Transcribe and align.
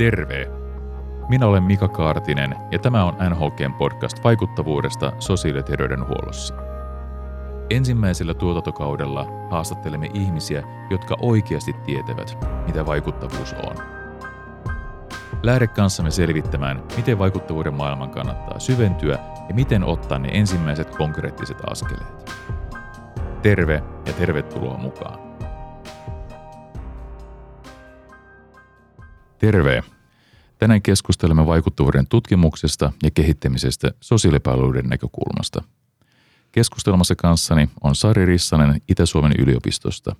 Terve! 0.00 0.46
Minä 1.28 1.46
olen 1.46 1.62
Mika 1.62 1.88
Kaartinen 1.88 2.56
ja 2.72 2.78
tämä 2.78 3.04
on 3.04 3.14
NHKn 3.30 3.74
podcast 3.78 4.24
vaikuttavuudesta 4.24 5.12
sosiaali- 5.18 5.58
ja 5.58 5.62
terveydenhuollossa. 5.62 6.54
Ensimmäisellä 7.70 8.34
tuotantokaudella 8.34 9.26
haastattelemme 9.50 10.10
ihmisiä, 10.14 10.62
jotka 10.90 11.16
oikeasti 11.22 11.72
tietävät, 11.72 12.38
mitä 12.66 12.86
vaikuttavuus 12.86 13.52
on. 13.52 13.76
Lähde 15.42 15.66
kanssamme 15.66 16.10
selvittämään, 16.10 16.82
miten 16.96 17.18
vaikuttavuuden 17.18 17.74
maailman 17.74 18.10
kannattaa 18.10 18.58
syventyä 18.58 19.18
ja 19.48 19.54
miten 19.54 19.84
ottaa 19.84 20.18
ne 20.18 20.28
ensimmäiset 20.32 20.96
konkreettiset 20.96 21.58
askeleet. 21.70 22.30
Terve 23.42 23.82
ja 24.06 24.12
tervetuloa 24.12 24.78
mukaan. 24.78 25.29
Terve! 29.40 29.82
Tänään 30.58 30.82
keskustelemme 30.82 31.46
vaikuttavuuden 31.46 32.06
tutkimuksesta 32.06 32.92
ja 33.02 33.10
kehittämisestä 33.10 33.90
sosiaalipalveluiden 34.00 34.88
näkökulmasta. 34.88 35.62
Keskustelmassa 36.52 37.14
kanssani 37.16 37.70
on 37.80 37.94
Sari 37.94 38.26
Rissanen 38.26 38.80
Itä-Suomen 38.88 39.32
yliopistosta. 39.38 40.16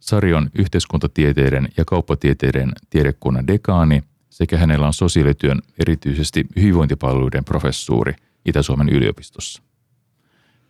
Sari 0.00 0.34
on 0.34 0.50
yhteiskuntatieteiden 0.54 1.68
ja 1.76 1.84
kauppatieteiden 1.84 2.72
tiedekunnan 2.90 3.46
dekaani 3.46 4.02
sekä 4.30 4.58
hänellä 4.58 4.86
on 4.86 4.94
sosiaalityön 4.94 5.62
erityisesti 5.78 6.46
hyvinvointipalveluiden 6.56 7.44
professuuri 7.44 8.14
Itä-Suomen 8.44 8.88
yliopistossa. 8.88 9.62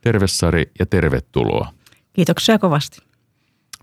Terve 0.01 0.27
Sari 0.27 0.71
ja 0.79 0.87
tervetuloa. 0.87 1.73
Kiitoksia 2.13 2.59
kovasti. 2.59 3.03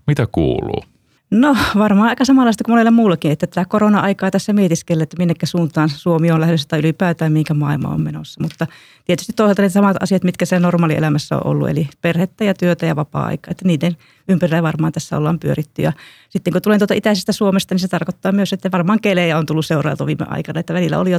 Mitä 0.06 0.26
kuuluu? 0.32 0.97
No 1.30 1.56
varmaan 1.78 2.08
aika 2.08 2.24
samanlaista 2.24 2.64
kuin 2.64 2.72
monella 2.72 2.90
muullakin, 2.90 3.32
että 3.32 3.46
tämä 3.46 3.64
korona-aikaa 3.64 4.30
tässä 4.30 4.52
mietiskellä, 4.52 5.02
että 5.02 5.16
minnekä 5.18 5.46
suuntaan 5.46 5.88
Suomi 5.88 6.30
on 6.30 6.40
lähdössä 6.40 6.68
tai 6.68 6.78
ylipäätään 6.78 7.32
minkä 7.32 7.54
maailma 7.54 7.88
on 7.88 8.00
menossa. 8.00 8.42
Mutta 8.42 8.66
tietysti 9.04 9.32
toisaalta 9.36 9.62
ne 9.62 9.68
samat 9.68 9.96
asiat, 10.00 10.24
mitkä 10.24 10.46
se 10.46 10.58
normaalielämässä 10.58 11.36
on 11.36 11.46
ollut, 11.46 11.68
eli 11.68 11.88
perhettä 12.02 12.44
ja 12.44 12.54
työtä 12.54 12.86
ja 12.86 12.96
vapaa-aikaa, 12.96 13.50
että 13.50 13.64
niiden 13.64 13.96
ympärillä 14.28 14.62
varmaan 14.62 14.92
tässä 14.92 15.16
ollaan 15.16 15.38
pyöritty. 15.38 15.82
Ja 15.82 15.92
sitten 16.28 16.52
kun 16.52 16.62
tulen 16.62 16.78
tuota 16.78 16.94
itäisestä 16.94 17.32
Suomesta, 17.32 17.74
niin 17.74 17.80
se 17.80 17.88
tarkoittaa 17.88 18.32
myös, 18.32 18.52
että 18.52 18.70
varmaan 18.70 19.00
kelejä 19.00 19.38
on 19.38 19.46
tullut 19.46 19.66
seurailtu 19.66 20.06
viime 20.06 20.26
aikana, 20.28 20.60
että 20.60 20.74
välillä 20.74 20.98
oli 20.98 21.10
jo 21.10 21.18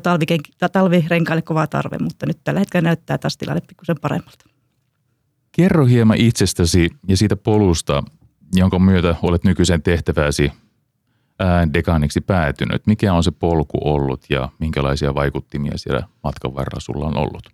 talvirenkaille 0.71 1.41
kova 1.41 1.67
tarve, 1.67 1.97
mutta 1.97 2.25
nyt 2.25 2.37
tällä 2.43 2.59
hetkellä 2.59 2.87
näyttää 2.87 3.17
taas 3.17 3.37
tilanne 3.37 3.61
pikkusen 3.67 3.99
paremmalta. 4.02 4.45
Kerro 5.52 5.85
hieman 5.85 6.17
itsestäsi 6.17 6.89
ja 7.07 7.17
siitä 7.17 7.35
polusta, 7.35 8.03
jonka 8.53 8.80
myötä 8.80 9.16
olet 9.22 9.44
nykyisen 9.44 9.81
tehtäväsi 9.81 10.52
dekaaniksi 11.73 12.22
päätynyt. 12.22 12.88
Mikä 12.88 13.14
on 13.14 13.23
se 13.23 13.31
polku 13.31 13.78
ollut 13.83 14.25
ja 14.30 14.50
minkälaisia 14.59 15.16
vaikuttimia 15.16 15.78
siellä 15.78 16.08
matkan 16.23 16.55
varrella 16.55 16.80
sulla 16.80 17.05
on 17.05 17.17
ollut? 17.17 17.50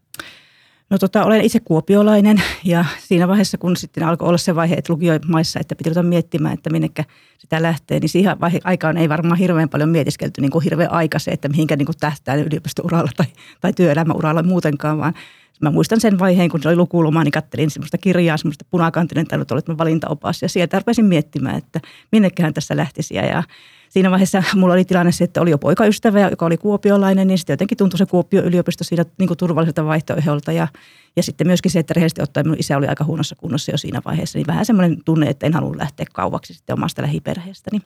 No 0.90 0.98
tota, 0.98 1.26
olen 1.26 1.42
itse 1.42 1.60
kuopiolainen 1.60 2.42
ja 2.64 2.86
siinä 3.00 3.28
vaiheessa, 3.28 3.58
kun 3.58 3.78
sitten 3.78 4.04
alkoi 4.04 4.28
olla 4.28 4.38
se 4.38 4.56
vaihe, 4.56 4.76
että 4.76 4.94
lukiomaissa, 4.94 5.60
että 5.60 5.76
piti 5.76 5.90
ruveta 5.90 6.04
miettimään, 6.04 6.54
että 6.54 6.70
minnekä 6.70 7.04
sitä 7.38 7.62
lähtee, 7.62 8.00
niin 8.00 8.10
siihen 8.10 8.40
vaihe, 8.40 8.60
aikaan 8.64 8.98
ei 8.98 9.10
varmaan 9.10 9.38
hirveän 9.38 9.70
paljon 9.70 9.90
mietiskelty 9.90 10.42
niin 10.42 10.52
kuin 10.52 10.64
hirveän 10.64 10.92
aikaisen, 10.92 11.34
että 11.34 11.50
mihinkä 11.50 11.76
niin 11.76 11.86
kuin 11.86 11.98
tähtää 12.00 12.36
yliopistouralla 12.36 13.12
tai, 13.18 13.26
tai 13.62 13.74
työelämäuralla 13.74 14.44
muutenkaan, 14.44 14.98
vaan 14.98 15.14
Mä 15.62 15.72
muistan 15.72 16.00
sen 16.00 16.20
vaiheen, 16.20 16.50
kun 16.50 16.62
se 16.62 16.70
oli 16.70 16.76
lukuloma, 16.76 17.24
niin 17.24 17.32
kattelin 17.32 17.70
semmoista 17.70 17.98
kirjaa, 17.98 18.38
semmoista 18.38 18.66
punakantinen 18.70 19.28
tai 19.28 19.40
oli 19.40 19.78
valintaopas 19.78 20.42
ja 20.42 20.50
sieltä 20.50 20.80
rupesin 20.80 21.06
miettimään, 21.06 21.58
että 21.58 21.80
minneköhän 22.12 22.54
tässä 22.54 22.78
lähtisi. 22.78 23.16
Ja 23.16 23.44
siinä 23.90 24.12
vaiheessa 24.12 24.44
mulla 24.56 24.74
oli 24.74 24.86
tilanne 24.86 25.12
se, 25.12 25.24
että 25.24 25.42
oli 25.42 25.52
jo 25.52 25.58
poikaystävä, 25.58 26.30
joka 26.30 26.46
oli 26.46 26.58
kuopiolainen, 26.58 27.28
niin 27.28 27.38
sitten 27.38 27.54
jotenkin 27.54 27.78
tuntui 27.78 27.98
se 27.98 28.06
Kuopio 28.06 28.42
yliopisto 28.44 28.84
siitä 28.84 29.06
niin 29.20 29.28
kuin 29.28 29.38
turvalliselta 29.38 29.86
vaihtoehdolta. 29.86 30.52
Ja, 30.52 30.68
ja 31.16 31.24
sitten 31.24 31.48
myöskin 31.48 31.72
se, 31.72 31.80
että 31.80 31.94
rehellisesti 31.94 32.22
ottaen 32.22 32.46
minun 32.46 32.60
isä 32.60 32.78
oli 32.78 32.88
aika 32.88 33.04
huonossa 33.04 33.36
kunnossa 33.36 33.72
jo 33.72 33.78
siinä 33.78 34.02
vaiheessa, 34.06 34.40
niin 34.40 34.48
vähän 34.48 34.66
semmoinen 34.66 35.04
tunne, 35.06 35.30
että 35.30 35.46
en 35.46 35.54
halua 35.54 35.78
lähteä 35.78 36.06
kauaksi 36.14 36.54
sitten 36.54 36.74
omasta 36.74 37.02
lähiperheestäni. 37.02 37.82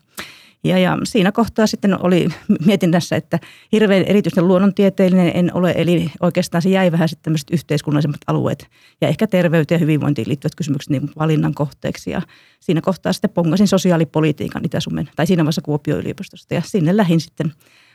Ja, 0.63 0.77
ja 0.77 0.97
siinä 1.03 1.31
kohtaa 1.31 1.67
sitten 1.67 2.03
oli 2.05 2.27
mietinnässä, 2.65 3.15
että 3.15 3.39
hirveän 3.71 4.03
erityisen 4.03 4.47
luonnontieteellinen 4.47 5.31
en 5.33 5.53
ole, 5.53 5.73
eli 5.77 6.11
oikeastaan 6.21 6.61
se 6.61 6.69
jäi 6.69 6.91
vähän 6.91 7.09
sitten 7.09 7.23
tämmöiset 7.23 7.49
yhteiskunnallisemmat 7.51 8.21
alueet 8.27 8.67
ja 9.01 9.07
ehkä 9.07 9.27
terveyteen 9.27 9.79
ja 9.79 9.79
hyvinvointiin 9.79 10.27
liittyvät 10.27 10.55
kysymykset 10.55 10.89
niin 10.89 11.09
valinnan 11.19 11.53
kohteeksi. 11.53 12.11
Ja 12.11 12.21
siinä 12.59 12.81
kohtaa 12.81 13.13
sitten 13.13 13.29
pongasin 13.29 13.67
sosiaalipolitiikan 13.67 14.65
Itä-Suomen, 14.65 15.09
tai 15.15 15.27
siinä 15.27 15.43
vaiheessa 15.43 15.61
Kuopio-yliopistosta 15.61 16.53
ja 16.53 16.61
sinne 16.65 16.97
lähdin 16.97 17.19
sitten 17.19 17.53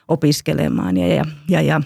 opiskelemaan. 0.08 0.96
Ja, 0.96 1.06
ja, 1.06 1.24
ja, 1.48 1.62
ja 1.62 1.80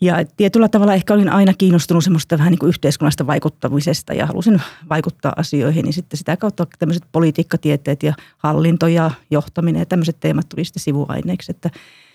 ja 0.00 0.24
tietyllä 0.36 0.68
tavalla 0.68 0.94
ehkä 0.94 1.14
olin 1.14 1.28
aina 1.28 1.52
kiinnostunut 1.58 2.04
semmoista 2.04 2.38
vähän 2.38 2.50
niin 2.50 2.58
kuin 2.58 2.68
yhteiskunnasta 2.68 3.26
vaikuttamisesta 3.26 4.14
ja 4.14 4.26
halusin 4.26 4.62
vaikuttaa 4.88 5.32
asioihin. 5.36 5.84
Niin 5.84 5.92
sitten 5.92 6.18
sitä 6.18 6.36
kautta 6.36 6.66
tämmöiset 6.78 7.04
politiikkatieteet 7.12 8.02
ja 8.02 8.14
hallinto 8.38 8.86
ja 8.86 9.10
johtaminen 9.30 9.80
ja 9.80 9.86
tämmöiset 9.86 10.16
teemat 10.20 10.48
tuli 10.48 10.64
sitten 10.64 10.82
sivuaineeksi. 10.82 11.50
Että 11.50 11.70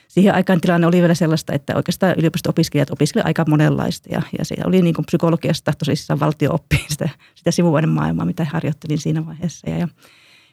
siihen 0.08 0.36
aikaan 0.36 0.62
tilanne 0.62 0.88
oli 0.88 1.00
vielä 1.02 1.14
sellaista, 1.14 1.54
että 1.54 1.76
oikeastaan 1.76 2.16
yliopisto-opiskelijat 2.18 2.92
opiskelivat 2.92 3.28
aika 3.28 3.46
monenlaista. 3.48 4.10
Ja, 4.12 4.22
ja 4.40 4.46
se 4.46 4.56
oli 4.66 4.82
niin 4.82 4.96
kuin 4.96 5.06
psykologiasta 5.06 5.74
tosissaan 5.78 6.20
valtio 6.20 6.54
oppi 6.54 6.86
sitä, 6.90 7.10
sitä 7.36 7.52
sivuainemaailmaa, 7.52 8.26
mitä 8.26 8.46
harjoittelin 8.52 8.98
siinä 8.98 9.26
vaiheessa. 9.26 9.70
Ja, 9.70 9.78
ja 9.78 9.88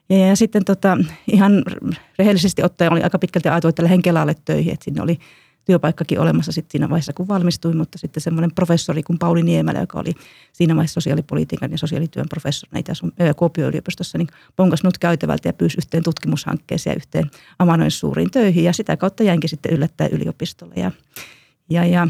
ja, 0.09 0.27
ja 0.27 0.37
sitten 0.37 0.65
tota, 0.65 0.99
ihan 1.33 1.63
rehellisesti 2.19 2.63
ottaen 2.63 2.93
oli 2.93 3.03
aika 3.03 3.19
pitkälti 3.19 3.49
ajateltu, 3.49 3.69
että 3.69 3.83
lähden 3.83 4.03
töihin, 4.45 4.73
että 4.73 4.85
sinne 4.85 5.03
oli 5.03 5.19
työpaikkakin 5.71 6.21
olemassa 6.21 6.53
sitten 6.53 6.73
siinä 6.73 6.89
vaiheessa, 6.89 7.13
kun 7.13 7.29
valmistuin, 7.29 7.77
mutta 7.77 7.99
sitten 7.99 8.21
semmoinen 8.21 8.55
professori 8.55 9.03
kuin 9.03 9.19
Pauli 9.19 9.43
Niemelä, 9.43 9.81
joka 9.81 10.01
oli 10.01 10.15
siinä 10.53 10.77
vaiheessa 10.77 10.95
sosiaalipolitiikan 10.95 11.71
ja 11.71 11.79
sosiaalityön 11.79 12.29
professorina 12.29 13.35
Kuopio-yliopistossa, 13.37 14.19
niin 14.19 14.29
ponkas 14.57 14.83
minut 14.83 14.99
käytävältä 14.99 15.49
ja 15.49 15.53
pyysi 15.53 15.79
yhteen 15.79 16.03
tutkimushankkeeseen 16.03 16.95
ja 16.95 16.97
yhteen 16.97 17.31
Amanoin 17.59 17.91
suuriin 17.91 18.31
töihin 18.31 18.65
ja 18.65 18.73
sitä 18.73 18.97
kautta 18.97 19.23
jäinkin 19.23 19.51
sitten 19.51 19.73
yllättäen 19.73 20.11
yliopistolle. 20.13 20.75
Ja, 20.77 20.91
ja, 21.71 21.85
ja 21.85 22.09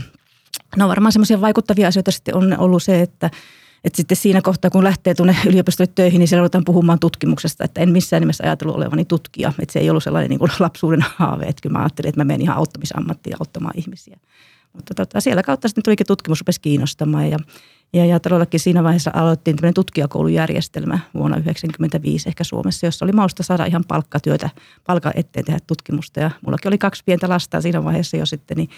no 0.77 0.88
varmaan 0.88 1.12
semmoisia 1.12 1.41
vaikuttavia 1.41 1.88
asioita 1.88 2.10
sitten 2.10 2.37
on 2.37 2.59
ollut 2.59 2.82
se, 2.82 3.00
että 3.00 3.31
että 3.84 3.96
sitten 3.96 4.16
siinä 4.16 4.42
kohtaa, 4.42 4.70
kun 4.70 4.84
lähtee 4.84 5.14
tuonne 5.14 5.36
yliopistolle 5.46 5.92
töihin, 5.94 6.18
niin 6.18 6.28
siellä 6.28 6.41
ruvetaan 6.41 6.64
puhumaan 6.64 6.98
tutkimuksesta, 6.98 7.64
että 7.64 7.80
en 7.80 7.91
missään 7.91 8.22
nimessä 8.22 8.44
ajatellut 8.44 8.76
olevani 8.76 9.04
tutkija. 9.04 9.52
Että 9.58 9.72
se 9.72 9.78
ei 9.78 9.91
ollut 9.91 10.02
sellainen 10.02 10.30
niin 10.30 10.38
kuin 10.38 10.50
lapsuuden 10.58 11.04
haave, 11.16 11.46
että 11.46 11.62
kyllä 11.62 11.72
mä 11.72 11.82
ajattelin, 11.82 12.08
että 12.08 12.20
mä 12.20 12.24
menen 12.24 12.42
ihan 12.42 12.56
auttamisammattiin 12.56 13.36
auttamaan 13.41 13.78
ihmisiä. 13.78 14.16
Mutta 14.72 14.94
tota, 14.94 15.20
siellä 15.20 15.42
kautta 15.42 15.68
sitten 15.68 15.84
tulikin 15.84 16.06
tutkimus 16.06 16.41
rupesi 16.41 16.60
kiinnostamaan 16.60 17.30
ja, 17.30 17.38
ja, 17.92 18.04
ja 18.04 18.20
todellakin 18.20 18.60
siinä 18.60 18.84
vaiheessa 18.84 19.10
aloittiin 19.14 19.56
tämmöinen 19.56 19.74
tutkijakoulujärjestelmä 19.74 20.98
vuonna 21.14 21.36
1995 21.36 22.28
ehkä 22.28 22.44
Suomessa, 22.44 22.86
jossa 22.86 23.04
oli 23.04 23.12
mahdollista 23.12 23.42
saada 23.42 23.64
ihan 23.64 23.84
palkkatyötä, 23.88 24.50
palkan 24.86 25.12
eteen 25.14 25.44
tehdä 25.44 25.60
tutkimusta. 25.66 26.20
Ja 26.20 26.30
mullakin 26.44 26.68
oli 26.68 26.78
kaksi 26.78 27.02
pientä 27.06 27.28
lasta 27.28 27.60
siinä 27.60 27.84
vaiheessa 27.84 28.16
jo 28.16 28.26
sitten, 28.26 28.56
niin 28.56 28.68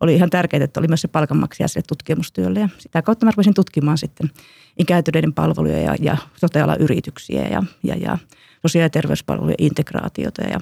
oli 0.00 0.14
ihan 0.14 0.30
tärkeää, 0.30 0.64
että 0.64 0.80
oli 0.80 0.88
myös 0.88 1.00
se 1.00 1.08
palkanmaksaja 1.08 1.68
sille 1.68 1.84
tutkimustyölle. 1.88 2.60
Ja 2.60 2.68
sitä 2.78 3.02
kautta 3.02 3.26
mä 3.26 3.30
rupesin 3.30 3.54
tutkimaan 3.54 3.98
sitten 3.98 4.30
ikääntyneiden 4.78 5.32
palveluja 5.32 5.78
ja, 5.78 5.96
ja 6.00 6.16
sote 6.36 6.60
yrityksiä 6.78 7.48
ja, 7.48 7.62
ja, 7.82 7.96
ja 7.96 8.18
sosiaali- 8.62 8.84
ja 8.84 8.90
terveyspalvelujen 8.90 9.56
integraatiota 9.58 10.42
ja 10.42 10.60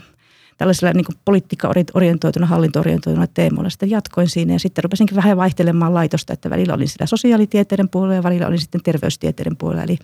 tällaisella 0.59 0.93
niin 0.93 1.19
politiikka-orientoituna, 1.25 2.47
hallinto-orientoituna 2.47 3.27
teemoilla 3.27 3.71
sitten 3.71 3.91
jatkoin 3.91 4.28
siinä 4.28 4.53
ja 4.53 4.59
sitten 4.59 4.84
rupesinkin 4.84 5.16
vähän 5.16 5.37
vaihtelemaan 5.37 5.94
laitosta, 5.94 6.32
että 6.32 6.50
välillä 6.50 6.75
olin 6.75 6.88
sitä 6.88 7.06
sosiaalitieteiden 7.06 7.88
puolella 7.88 8.15
ja 8.15 8.22
välillä 8.22 8.47
olin 8.47 8.59
sitten 8.59 8.82
terveystieteiden 8.82 9.56
puolella. 9.56 9.82
Eli 9.82 9.98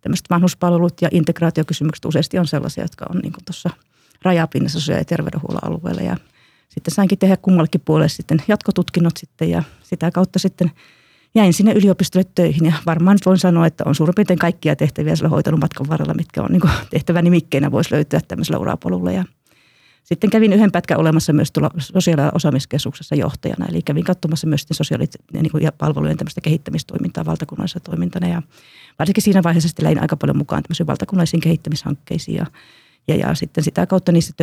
tämmöiset 0.00 0.30
vanhuspalvelut 0.30 1.02
ja 1.02 1.08
integraatiokysymykset 1.12 2.04
useasti 2.04 2.38
on 2.38 2.46
sellaisia, 2.46 2.84
jotka 2.84 3.06
on 3.14 3.20
niin 3.20 3.32
tuossa 3.46 3.70
rajapinnassa 4.22 4.80
sosiaali- 4.80 5.00
ja 5.00 5.04
terveydenhuollon 5.04 5.64
alueella 5.64 6.02
ja 6.02 6.16
sitten 6.68 6.94
sainkin 6.94 7.18
tehdä 7.18 7.36
kummallekin 7.36 7.80
puolelle 7.84 8.08
sitten 8.08 8.42
jatkotutkinnot 8.48 9.16
sitten 9.16 9.50
ja 9.50 9.62
sitä 9.82 10.10
kautta 10.10 10.38
sitten 10.38 10.70
jäin 11.34 11.52
sinne 11.52 11.72
yliopistolle 11.72 12.26
töihin. 12.34 12.64
Ja 12.64 12.72
varmaan 12.86 13.18
voin 13.26 13.38
sanoa, 13.38 13.66
että 13.66 13.84
on 13.86 13.94
suurin 13.94 14.14
piirtein 14.14 14.38
kaikkia 14.38 14.76
tehtäviä 14.76 15.16
sillä 15.16 15.28
hoitanut 15.28 15.60
matkan 15.60 15.88
varrella, 15.88 16.14
mitkä 16.14 16.42
on 16.42 16.52
niin 16.52 16.62
tehtävä 16.90 17.22
nimikkeinä 17.22 17.72
voisi 17.72 17.94
löytyä 17.94 18.20
tämmöisellä 18.28 18.58
urapolulla. 18.58 19.12
Ja 19.12 19.24
sitten 20.04 20.30
kävin 20.30 20.52
yhden 20.52 20.72
pätkän 20.72 20.98
olemassa 20.98 21.32
myös 21.32 21.52
tuolla 21.52 21.70
sosiaali- 21.78 22.30
osaamiskeskuksessa 22.34 23.14
johtajana, 23.14 23.66
eli 23.66 23.82
kävin 23.82 24.04
katsomassa 24.04 24.46
myös 24.46 24.66
sosiaali- 24.72 25.06
niin 25.32 25.50
kuin, 25.50 25.62
ja 25.62 25.72
palvelujen 25.72 26.16
tämmöistä 26.16 26.40
kehittämistoimintaa 26.40 27.24
valtakunnallisessa 27.24 27.80
toimintana. 27.80 28.28
Ja 28.28 28.42
varsinkin 28.98 29.22
siinä 29.22 29.42
vaiheessa 29.42 29.68
sitten 29.68 29.84
läin 29.84 30.02
aika 30.02 30.16
paljon 30.16 30.36
mukaan 30.36 30.62
tämmöisiin 30.62 30.86
valtakunnallisiin 30.86 31.40
kehittämishankkeisiin 31.40 32.36
ja 32.36 32.46
ja, 33.08 33.16
ja 33.16 33.34
sitten 33.34 33.64
sitä 33.64 33.86
kautta 33.86 34.12
niissä, 34.12 34.34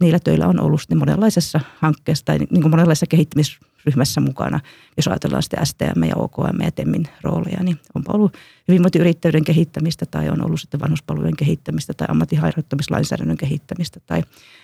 niillä 0.00 0.18
töillä 0.18 0.46
on 0.46 0.60
ollut 0.60 0.80
sitten 0.80 0.98
monenlaisessa 0.98 1.60
hankkeessa 1.78 2.24
tai 2.24 2.38
niin 2.38 2.62
kuin 2.62 2.70
monenlaisissa 2.70 3.06
kehittämis, 3.06 3.58
ryhmässä 3.86 4.20
mukana. 4.20 4.60
Jos 4.96 5.08
ajatellaan 5.08 5.42
sitten 5.42 5.66
STM 5.66 6.04
ja 6.04 6.16
OKM 6.16 6.60
ja 6.62 6.70
TEMmin 6.70 7.08
rooleja, 7.22 7.62
niin 7.62 7.78
on 7.94 8.02
ollut 8.08 8.36
hyvinvointiyrittäjyyden 8.68 9.44
kehittämistä 9.44 10.06
tai 10.06 10.28
on 10.28 10.44
ollut 10.44 10.60
sitten 10.60 10.80
vanhuspalvelujen 10.80 11.36
kehittämistä 11.36 11.94
tai 11.94 12.06
ammattiharjoittamislainsäädännön 12.10 13.36
kehittämistä. 13.36 14.00
Tai 14.06 14.20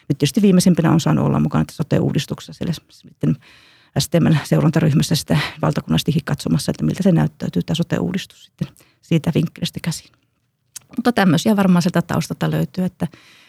nyt 0.09 0.19
tietysti 0.19 0.43
viimeisimpänä 0.43 0.93
on 0.93 1.01
saanut 1.01 1.27
olla 1.27 1.41
mukana 1.41 1.65
sote-uudistuksessa 1.71 2.53
siellä 2.53 2.73
sitten 2.91 3.37
STMn 3.99 4.37
seurantaryhmässä 4.45 5.15
sitä 5.15 5.39
valtakunnallisesti 5.63 6.21
katsomassa, 6.25 6.71
että 6.71 6.85
miltä 6.85 7.03
se 7.03 7.13
näyttäytyy 7.13 7.63
tämä 7.63 7.75
sote-uudistus 7.75 8.45
sitten 8.45 8.69
siitä 9.03 9.33
vinkkelistä 9.35 9.81
käsin. 9.83 10.11
Mutta 10.97 11.13
tämmöisiä 11.13 11.57
varmaan 11.57 11.83
sieltä 11.83 12.03
taustalta 12.03 12.51
löytyy, 12.51 12.85
että 12.85 13.07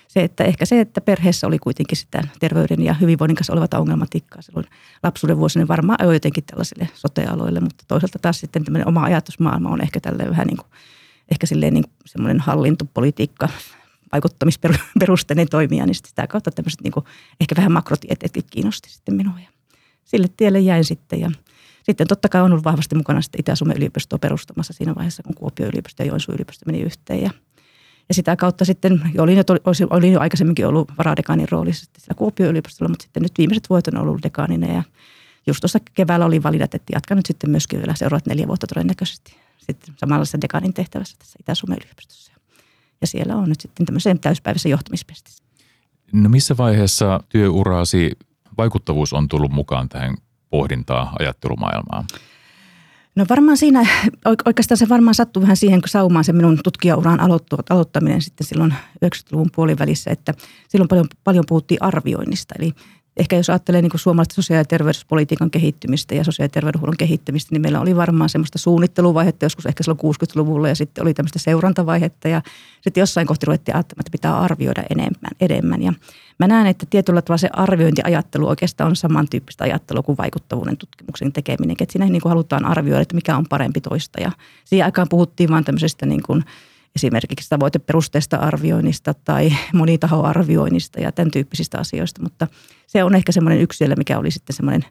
se, 0.09 0.23
että 0.23 0.43
ehkä 0.43 0.65
se, 0.65 0.79
että 0.81 1.01
perheessä 1.01 1.47
oli 1.47 1.59
kuitenkin 1.59 1.97
sitä 1.97 2.23
terveyden 2.39 2.81
ja 2.81 2.93
hyvinvoinnin 2.93 3.35
kanssa 3.35 3.53
olevaa 3.53 3.79
ongelmatiikkaa 3.79 4.41
silloin 4.41 4.65
lapsuuden 5.03 5.37
vuosina, 5.37 5.61
niin 5.61 5.67
varmaan 5.67 6.01
ajoi 6.01 6.15
jotenkin 6.15 6.43
tällaisille 6.43 6.89
sotealoille, 6.93 7.59
mutta 7.59 7.83
toisaalta 7.87 8.19
taas 8.19 8.39
sitten 8.39 8.65
tämmöinen 8.65 8.87
oma 8.87 9.03
ajatusmaailma 9.03 9.69
on 9.69 9.81
ehkä 9.81 9.99
tälle 9.99 10.29
vähän 10.29 10.47
niin 10.47 10.57
kuin, 10.57 10.67
ehkä 11.31 11.47
silleen 11.47 11.73
niin 11.73 11.83
semmoinen 12.05 12.39
hallintopolitiikka, 12.39 13.49
vaikuttamisperusteinen 14.11 15.49
toimija, 15.49 15.85
niin 15.85 15.95
sitä 15.95 16.27
kautta 16.27 16.51
tämmöiset 16.51 16.81
niin 16.81 16.91
kuin, 16.91 17.05
ehkä 17.41 17.55
vähän 17.57 17.71
makrotieteetkin 17.71 18.43
kiinnosti 18.49 18.89
sitten 18.89 19.15
minua. 19.15 19.39
Ja 19.39 19.49
sille 20.03 20.27
tielle 20.37 20.59
jäin 20.59 20.85
sitten 20.85 21.19
ja 21.19 21.31
sitten 21.83 22.07
totta 22.07 22.29
kai 22.29 22.41
on 22.41 22.51
ollut 22.51 22.63
vahvasti 22.63 22.95
mukana 22.95 23.21
sitten 23.21 23.39
Itä-Suomen 23.39 23.77
yliopistoa 23.77 24.19
perustamassa 24.19 24.73
siinä 24.73 24.95
vaiheessa, 24.95 25.23
kun 25.23 25.35
Kuopio 25.35 25.67
yliopisto 25.67 26.03
ja 26.03 26.07
Joensuun 26.07 26.35
yliopisto 26.35 26.63
meni 26.65 26.81
yhteen. 26.81 27.21
Ja, 27.21 27.29
ja 28.09 28.15
sitä 28.15 28.35
kautta 28.35 28.65
sitten, 28.65 29.01
olin 29.17 29.37
jo, 29.37 29.43
olin 29.89 30.13
jo 30.13 30.19
aikaisemminkin 30.19 30.67
ollut 30.67 30.91
varadekaanin 30.97 31.49
roolissa 31.51 31.91
siellä 31.97 32.17
Kuopio 32.17 32.49
yliopistolla, 32.49 32.89
mutta 32.89 33.03
sitten 33.03 33.23
nyt 33.23 33.31
viimeiset 33.37 33.69
vuodet 33.69 33.87
on 33.87 33.97
ollut 33.97 34.23
dekaanina 34.23 34.67
ja 34.67 34.83
just 35.47 35.61
tuossa 35.61 35.79
keväällä 35.93 36.25
oli 36.25 36.43
validat, 36.43 36.75
että 36.75 36.93
jatkan 36.95 37.17
nyt 37.17 37.25
sitten 37.25 37.49
myöskin 37.49 37.79
vielä 37.79 37.95
seuraavat 37.95 38.25
neljä 38.25 38.47
vuotta 38.47 38.67
todennäköisesti 38.67 39.35
sitten 39.57 39.95
samanlaisessa 39.97 40.41
dekaanin 40.41 40.73
tehtävässä 40.73 41.17
tässä 41.19 41.37
Itä-Suomen 41.39 41.77
yliopistossa. 41.83 42.33
Ja 43.01 43.07
siellä 43.07 43.35
on 43.35 43.49
nyt 43.49 43.61
sitten 43.61 43.85
tämmöisen 43.85 44.19
täyspäiväisen 44.19 44.69
johtamispestissä. 44.69 45.43
No 46.13 46.29
missä 46.29 46.57
vaiheessa 46.57 47.19
työuraasi 47.29 48.11
vaikuttavuus 48.57 49.13
on 49.13 49.27
tullut 49.27 49.51
mukaan 49.51 49.89
tähän 49.89 50.15
pohdintaa 50.49 51.15
ajattelumaailmaa? 51.19 52.05
No 53.19 53.25
varmaan 53.29 53.57
siinä, 53.57 53.87
oikeastaan 54.45 54.77
se 54.77 54.89
varmaan 54.89 55.15
sattui 55.15 55.41
vähän 55.43 55.57
siihen, 55.57 55.81
kun 55.81 55.89
saumaan 55.89 56.23
se 56.23 56.33
minun 56.33 56.59
tutkijauran 56.63 57.19
aloittaminen 57.69 58.21
sitten 58.21 58.47
silloin 58.47 58.73
90-luvun 59.05 59.49
puolivälissä, 59.55 60.11
että 60.11 60.33
silloin 60.67 60.87
paljon, 60.87 61.07
paljon 61.23 61.45
puhuttiin 61.47 61.83
arvioinnista. 61.83 62.55
Eli 62.59 62.73
ehkä 63.17 63.35
jos 63.35 63.49
ajattelee 63.49 63.81
niin 63.81 63.91
suomalaista 63.95 64.35
sosiaali- 64.35 64.61
ja 64.61 64.65
terveyspolitiikan 64.65 65.51
kehittymistä 65.51 66.15
ja 66.15 66.23
sosiaali- 66.23 66.45
ja 66.45 66.49
terveydenhuollon 66.49 66.97
kehittymistä, 66.97 67.55
niin 67.55 67.61
meillä 67.61 67.79
oli 67.79 67.95
varmaan 67.95 68.29
semmoista 68.29 68.57
suunnitteluvaihetta 68.57 69.45
joskus 69.45 69.65
ehkä 69.65 69.83
silloin 69.83 69.99
60-luvulla 69.99 70.67
ja 70.67 70.75
sitten 70.75 71.01
oli 71.01 71.13
tämmöistä 71.13 71.39
seurantavaihetta 71.39 72.27
ja 72.27 72.41
sitten 72.81 73.01
jossain 73.01 73.27
kohti 73.27 73.45
ruvettiin 73.45 73.75
ajattelemaan, 73.75 74.01
että 74.01 74.11
pitää 74.11 74.39
arvioida 74.39 74.83
enemmän. 74.89 75.31
enemmän. 75.41 75.81
Ja 75.81 75.93
mä 76.39 76.47
näen, 76.47 76.67
että 76.67 76.85
tietyllä 76.89 77.21
tavalla 77.21 77.37
se 77.37 77.49
arviointiajattelu 77.53 78.47
oikeastaan 78.47 78.89
on 78.89 78.95
samantyyppistä 78.95 79.63
ajattelua 79.63 80.03
kuin 80.03 80.17
vaikuttavuuden 80.17 80.77
tutkimuksen 80.77 81.33
tekeminen, 81.33 81.75
että 81.79 81.93
siinä 81.93 82.05
niin 82.05 82.21
halutaan 82.25 82.65
arvioida, 82.65 83.01
että 83.01 83.15
mikä 83.15 83.37
on 83.37 83.45
parempi 83.49 83.81
toista 83.81 84.21
ja 84.21 84.31
siihen 84.65 84.85
aikaan 84.85 85.09
puhuttiin 85.09 85.49
vaan 85.49 85.63
tämmöisestä 85.63 86.05
niin 86.05 86.23
kuin 86.23 86.43
esimerkiksi 86.95 87.49
tavoiteperusteista 87.49 88.37
arvioinnista 88.37 89.13
tai 89.13 89.53
monitahoarvioinnista 89.73 90.99
ja 90.99 91.11
tämän 91.11 91.31
tyyppisistä 91.31 91.77
asioista, 91.77 92.23
mutta 92.23 92.47
se 92.87 93.03
on 93.03 93.15
ehkä 93.15 93.31
semmoinen 93.31 93.61
yksi 93.61 93.77
siellä, 93.77 93.95
mikä 93.95 94.19
oli 94.19 94.31
sitten 94.31 94.55
semmoinen 94.55 94.85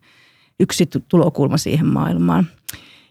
yksi 0.61 0.89
tulokulma 1.09 1.57
siihen 1.57 1.87
maailmaan. 1.87 2.47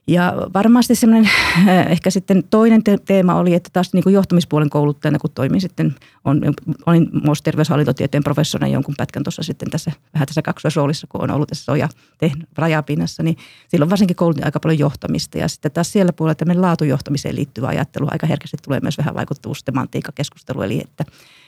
Ja 0.07 0.33
varmasti 0.54 0.95
semmoinen 0.95 1.31
äh, 1.68 1.92
ehkä 1.92 2.09
sitten 2.09 2.44
toinen 2.50 2.83
te- 2.83 2.98
teema 3.06 3.36
oli, 3.36 3.54
että 3.54 3.69
taas 3.74 3.94
niin 3.94 4.04
kuin 4.04 4.13
johtamispuolen 4.13 4.69
kouluttajana, 4.69 5.19
kun 5.19 5.31
toimin 5.36 5.62
sitten, 5.62 5.95
on, 6.25 6.42
olin 6.86 7.09
myös 7.24 7.42
terveyshallintotieteen 7.42 8.24
professorina 8.24 8.68
jonkun 8.68 8.95
pätkän 8.98 9.24
tuossa 9.24 9.44
sitten 9.44 9.69
tässä 9.69 9.92
vähän 10.13 10.27
tässä 10.27 10.42
kaksoisroolissa, 10.42 11.07
kun 11.07 11.21
on 11.21 11.31
ollut 11.31 11.50
tässä 11.50 11.63
soja 11.63 11.89
tehnyt 12.18 12.50
rajapinnassa, 12.57 13.24
niin 13.24 13.38
silloin 13.68 13.89
varsinkin 13.89 14.15
koulutin 14.15 14.45
aika 14.45 14.59
paljon 14.59 14.80
johtamista. 14.80 15.38
Ja 15.38 15.48
sitten 15.48 15.71
taas 15.71 15.92
siellä 15.92 16.13
puolella 16.13 16.36
tämmöinen 16.36 16.62
laatujohtamiseen 16.62 17.36
liittyvä 17.36 17.68
ajattelu 17.68 18.07
aika 18.12 18.27
herkästi 18.27 18.57
tulee 18.63 18.80
myös 18.80 18.98
vähän 18.98 19.15
vaikuttavuustematiikkakeskustelu, 19.15 20.62
eli 20.62 20.81
että 20.81 21.06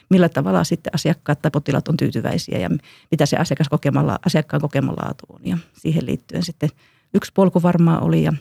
millä 0.10 0.30
tavalla 0.30 0.64
sitten 0.64 0.96
asiakkaat 0.96 1.42
tai 1.42 1.52
potilaat 1.52 1.88
on 1.88 1.98
tyytyväisiä 1.98 2.60
ja 2.60 2.70
mitä 3.12 3.26
se 3.26 3.38
asiakas 3.38 3.70
kokemalla, 3.70 4.20
asiakkaan 4.26 4.62
kokema 4.62 4.92
laatu 4.92 5.26
on. 5.30 5.40
Ja 5.44 5.58
siihen 5.74 6.06
liittyen 6.06 6.44
sitten– 6.44 6.70
yksi 7.14 7.32
polku 7.34 7.64
varmaan 7.64 8.04
oli. 8.04 8.24
Ja, 8.24 8.34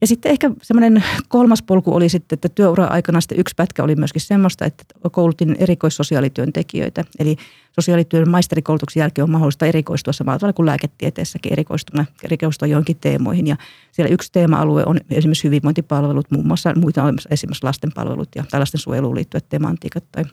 ja 0.00 0.06
sitten 0.06 0.32
ehkä 0.32 0.50
semmoinen 0.62 1.04
kolmas 1.28 1.62
polku 1.62 1.94
oli 1.94 2.08
sitten, 2.08 2.36
että 2.36 2.48
työura-aikana 2.48 3.20
sitten 3.20 3.40
yksi 3.40 3.54
pätkä 3.56 3.82
oli 3.82 3.96
myöskin 3.96 4.20
semmoista, 4.20 4.64
että 4.64 4.84
koulutin 5.12 5.56
erikoissosiaalityöntekijöitä. 5.58 7.04
Eli 7.18 7.36
sosiaalityön 7.72 8.30
maisterikoulutuksen 8.30 9.00
jälkeen 9.00 9.22
on 9.22 9.30
mahdollista 9.30 9.66
erikoistua 9.66 10.12
samalla 10.12 10.38
tavalla 10.38 10.52
kuin 10.52 10.66
lääketieteessäkin 10.66 11.52
erikoistua, 11.52 12.04
erikoistua 12.22 12.68
johonkin 12.68 12.96
teemoihin. 13.00 13.46
Ja 13.46 13.56
siellä 13.92 14.14
yksi 14.14 14.32
teema-alue 14.32 14.82
on 14.86 15.00
esimerkiksi 15.10 15.44
hyvinvointipalvelut, 15.44 16.30
muun 16.30 16.46
muassa 16.46 16.74
muita 16.76 17.02
on 17.02 17.18
esimerkiksi 17.30 17.64
lastenpalvelut 17.64 18.28
ja 18.34 18.44
tai 18.50 18.60
lastensuojeluun 18.60 19.14
liittyvät 19.14 19.48
tematiikat 19.48 20.04
tai 20.12 20.24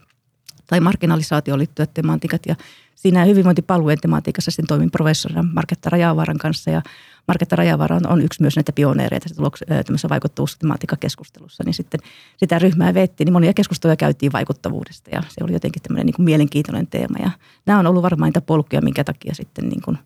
tai 0.69 0.79
marginalisaatioon 0.79 1.59
liittyvät 1.59 1.93
tematiikat. 1.93 2.41
Ja 2.45 2.55
siinä 2.95 3.25
hyvinvointipalvelujen 3.25 3.99
tematiikassa 4.01 4.51
sitten 4.51 4.67
toimin 4.67 4.91
professorina 4.91 5.43
Marketta 5.53 5.89
Rajavaaran 5.89 6.37
kanssa 6.37 6.71
ja 6.71 6.81
Marketta 7.27 7.55
Rajavaara 7.55 7.99
on 8.07 8.21
yksi 8.21 8.41
myös 8.41 8.55
näitä 8.55 8.71
pioneereita 8.71 9.29
tämmöisessä 9.67 10.09
vaikuttavuustematiikkakeskustelussa, 10.09 11.63
niin 11.63 11.73
sitten 11.73 11.99
sitä 12.37 12.59
ryhmää 12.59 12.93
veettiin, 12.93 13.25
niin 13.25 13.33
monia 13.33 13.53
keskusteluja 13.53 13.95
käytiin 13.95 14.31
vaikuttavuudesta 14.31 15.09
ja 15.09 15.23
se 15.29 15.43
oli 15.43 15.53
jotenkin 15.53 15.81
tämmöinen 15.81 16.05
niin 16.05 16.15
kuin 16.15 16.23
mielenkiintoinen 16.25 16.87
teema 16.87 17.17
ja 17.19 17.31
nämä 17.65 17.79
on 17.79 17.87
ollut 17.87 18.03
varmaan 18.03 18.27
niitä 18.27 18.41
polkuja, 18.41 18.81
minkä 18.81 19.03
takia 19.03 19.35
sitten 19.35 19.69
niin 19.69 19.81
kuin 19.81 19.97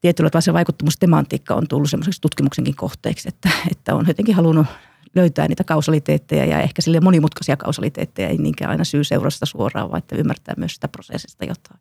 tietyllä 0.00 0.30
tavalla 0.30 0.44
se 0.44 0.52
vaikuttamustematiikka 0.52 1.54
on 1.54 1.68
tullut 1.68 1.90
semmoiseksi 1.90 2.20
tutkimuksenkin 2.20 2.76
kohteeksi, 2.76 3.28
että, 3.28 3.50
että 3.70 3.94
on 3.94 4.04
jotenkin 4.08 4.34
halunnut 4.34 4.66
löytää 5.14 5.48
niitä 5.48 5.64
kausaliteetteja 5.64 6.44
ja 6.44 6.60
ehkä 6.60 6.82
sille 6.82 7.00
monimutkaisia 7.00 7.56
kausaliteetteja, 7.56 8.28
ei 8.28 8.38
niinkään 8.38 8.70
aina 8.70 8.84
syy-seurasta 8.84 9.46
suoraan, 9.46 9.90
vaan 9.90 9.98
että 9.98 10.16
ymmärtää 10.16 10.54
myös 10.58 10.74
sitä 10.74 10.88
prosessista 10.88 11.44
jotain. 11.44 11.80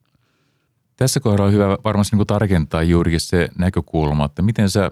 Tässä 0.95 1.19
kohdalla 1.19 1.45
on 1.45 1.53
hyvä 1.53 1.77
varmasti 1.83 2.15
niin 2.15 2.27
tarkentaa 2.27 2.83
juurikin 2.83 3.19
se 3.19 3.49
näkökulma, 3.57 4.25
että 4.25 4.41
miten 4.41 4.69
sä 4.69 4.91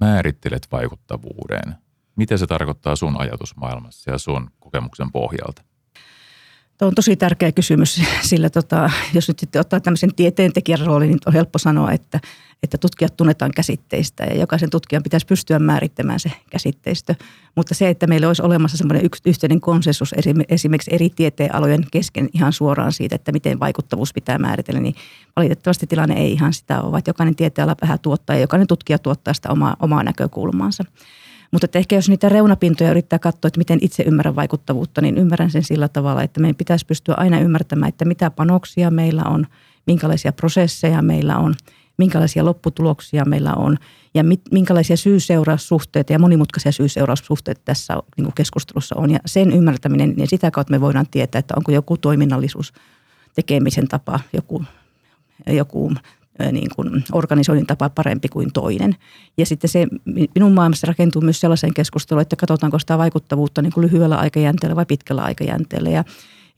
määrittelet 0.00 0.68
vaikuttavuuden. 0.72 1.74
Mitä 2.16 2.36
se 2.36 2.46
tarkoittaa 2.46 2.96
sun 2.96 3.20
ajatusmaailmassa 3.20 4.10
ja 4.10 4.18
sun 4.18 4.50
kokemuksen 4.60 5.12
pohjalta? 5.12 5.62
Tuo 6.78 6.88
on 6.88 6.94
tosi 6.94 7.16
tärkeä 7.16 7.52
kysymys, 7.52 8.00
sillä 8.30 8.50
tota, 8.50 8.90
jos 9.14 9.28
nyt 9.28 9.38
sitten 9.38 9.60
ottaa 9.60 9.80
tämmöisen 9.80 10.14
tieteentekijän 10.14 10.86
roolin, 10.86 11.08
niin 11.08 11.18
on 11.26 11.32
helppo 11.32 11.58
sanoa, 11.58 11.92
että, 11.92 12.20
että 12.62 12.78
tutkijat 12.78 13.16
tunnetaan 13.16 13.50
käsitteistä 13.56 14.24
ja 14.24 14.36
jokaisen 14.40 14.70
tutkijan 14.70 15.02
pitäisi 15.02 15.26
pystyä 15.26 15.58
määrittämään 15.58 16.20
se 16.20 16.32
käsitteistö. 16.50 17.14
Mutta 17.56 17.74
se, 17.74 17.88
että 17.88 18.06
meillä 18.06 18.26
olisi 18.26 18.42
olemassa 18.42 18.76
semmoinen 18.76 19.10
yhteinen 19.26 19.60
konsensus 19.60 20.14
esimerkiksi 20.48 20.94
eri 20.94 21.10
tieteenalojen 21.10 21.84
kesken 21.90 22.28
ihan 22.32 22.52
suoraan 22.52 22.92
siitä, 22.92 23.14
että 23.14 23.32
miten 23.32 23.60
vaikuttavuus 23.60 24.12
pitää 24.12 24.38
määritellä, 24.38 24.80
niin 24.80 24.94
valitettavasti 25.36 25.86
tilanne 25.86 26.14
ei 26.14 26.32
ihan 26.32 26.52
sitä 26.52 26.82
ole, 26.82 26.92
vaan 26.92 27.02
jokainen 27.06 27.36
tieteenala 27.36 27.76
vähän 27.82 27.98
tuottaa 27.98 28.36
ja 28.36 28.40
jokainen 28.40 28.66
tutkija 28.66 28.98
tuottaa 28.98 29.34
sitä 29.34 29.50
omaa, 29.50 29.76
omaa 29.80 30.02
näkökulmaansa. 30.02 30.84
Mutta 31.50 31.64
että 31.64 31.78
ehkä 31.78 31.96
jos 31.96 32.08
niitä 32.08 32.28
reunapintoja 32.28 32.90
yrittää 32.90 33.18
katsoa, 33.18 33.48
että 33.48 33.58
miten 33.58 33.78
itse 33.82 34.02
ymmärrän 34.02 34.36
vaikuttavuutta, 34.36 35.00
niin 35.00 35.18
ymmärrän 35.18 35.50
sen 35.50 35.64
sillä 35.64 35.88
tavalla, 35.88 36.22
että 36.22 36.40
meidän 36.40 36.56
pitäisi 36.56 36.86
pystyä 36.86 37.14
aina 37.14 37.40
ymmärtämään, 37.40 37.88
että 37.88 38.04
mitä 38.04 38.30
panoksia 38.30 38.90
meillä 38.90 39.22
on, 39.22 39.46
minkälaisia 39.86 40.32
prosesseja 40.32 41.02
meillä 41.02 41.38
on, 41.38 41.54
minkälaisia 41.98 42.44
lopputuloksia 42.44 43.24
meillä 43.24 43.54
on 43.54 43.76
ja 44.14 44.24
minkälaisia 44.50 44.96
syy-seuraussuhteita 44.96 46.12
ja 46.12 46.18
monimutkaisia 46.18 46.72
syy-seuraussuhteita 46.72 47.60
tässä 47.64 47.94
niin 48.16 48.32
keskustelussa 48.34 48.94
on. 48.98 49.10
Ja 49.10 49.18
sen 49.26 49.52
ymmärtäminen, 49.52 50.14
niin 50.16 50.28
sitä 50.28 50.50
kautta 50.50 50.70
me 50.70 50.80
voidaan 50.80 51.06
tietää, 51.10 51.38
että 51.38 51.54
onko 51.56 51.72
joku 51.72 51.96
toiminnallisuus, 51.96 52.72
tekemisen 53.34 53.88
tapa, 53.88 54.20
joku, 54.32 54.64
joku 55.46 55.92
niin 56.52 56.70
kuin 56.76 57.04
organisoinnin 57.12 57.66
tapa 57.66 57.90
parempi 57.90 58.28
kuin 58.28 58.52
toinen. 58.52 58.96
Ja 59.36 59.46
sitten 59.46 59.70
se 59.70 59.86
minun 60.34 60.52
maailmassa 60.52 60.86
rakentuu 60.86 61.22
myös 61.22 61.40
sellaiseen 61.40 61.74
keskusteluun, 61.74 62.22
että 62.22 62.36
katsotaanko 62.36 62.78
sitä 62.78 62.98
vaikuttavuutta 62.98 63.62
niin 63.62 63.72
kuin 63.72 63.86
lyhyellä 63.86 64.16
aikajänteellä 64.16 64.76
vai 64.76 64.86
pitkällä 64.86 65.22
aikajänteellä. 65.22 65.90
Ja, 65.90 66.04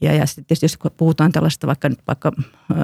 ja, 0.00 0.14
ja 0.14 0.26
sitten 0.26 0.44
tietysti 0.44 0.64
jos 0.64 0.92
puhutaan 0.96 1.32
tällaista 1.32 1.66
vaikka, 1.66 1.90
vaikka 2.06 2.32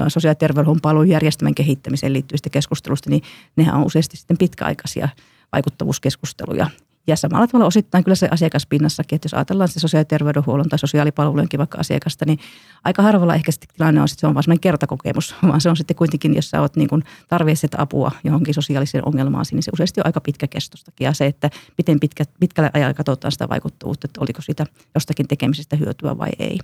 sosiaali- 0.07 0.31
ja 0.31 0.35
terveydenhuollon 0.35 1.09
järjestelmän 1.09 1.55
kehittämiseen 1.55 2.13
liittyvistä 2.13 2.49
keskustelusta, 2.49 3.09
niin 3.09 3.21
nehän 3.55 3.75
on 3.75 3.85
useasti 3.85 4.17
sitten 4.17 4.37
pitkäaikaisia 4.37 5.09
vaikuttavuuskeskusteluja. 5.53 6.69
Ja 7.07 7.15
samalla 7.15 7.47
tavalla 7.47 7.65
osittain 7.65 8.03
kyllä 8.03 8.15
se 8.15 8.27
asiakaspinnassakin, 8.31 9.15
että 9.15 9.25
jos 9.25 9.33
ajatellaan 9.33 9.67
se 9.67 9.79
sosiaali- 9.79 10.01
ja 10.01 10.05
terveydenhuollon 10.05 10.69
tai 10.69 10.79
sosiaalipalvelujenkin 10.79 11.57
vaikka 11.57 11.77
asiakasta, 11.77 12.25
niin 12.25 12.39
aika 12.83 13.01
harvalla 13.01 13.35
ehkä 13.35 13.51
sitten 13.51 13.69
tilanne 13.75 14.01
on, 14.01 14.05
että 14.05 14.19
se 14.19 14.27
on 14.27 14.33
vain 14.33 14.43
sellainen 14.43 14.61
kertakokemus, 14.61 15.35
vaan 15.47 15.61
se 15.61 15.69
on 15.69 15.77
sitten 15.77 15.95
kuitenkin, 15.95 16.35
jos 16.35 16.49
sä 16.49 16.61
oot 16.61 16.75
niin 16.75 16.89
kuin 16.89 17.03
tarvitset 17.27 17.75
apua 17.77 18.11
johonkin 18.23 18.53
sosiaaliseen 18.53 19.07
ongelmaan, 19.07 19.45
niin 19.51 19.63
se 19.63 19.71
useasti 19.73 20.01
on 20.01 20.05
aika 20.05 20.21
pitkäkestostakin. 20.21 21.05
Ja 21.05 21.13
se, 21.13 21.25
että 21.25 21.49
miten 21.77 21.99
pitkä, 21.99 22.23
pitkällä 22.39 22.71
ajalla 22.73 22.93
katsotaan 22.93 23.31
sitä 23.31 23.49
vaikuttavuutta, 23.49 24.07
että 24.07 24.21
oliko 24.21 24.41
siitä 24.41 24.65
jostakin 24.95 25.27
tekemisestä 25.27 25.75
hyötyä 25.75 26.17
vai 26.17 26.29
ei. 26.39 26.59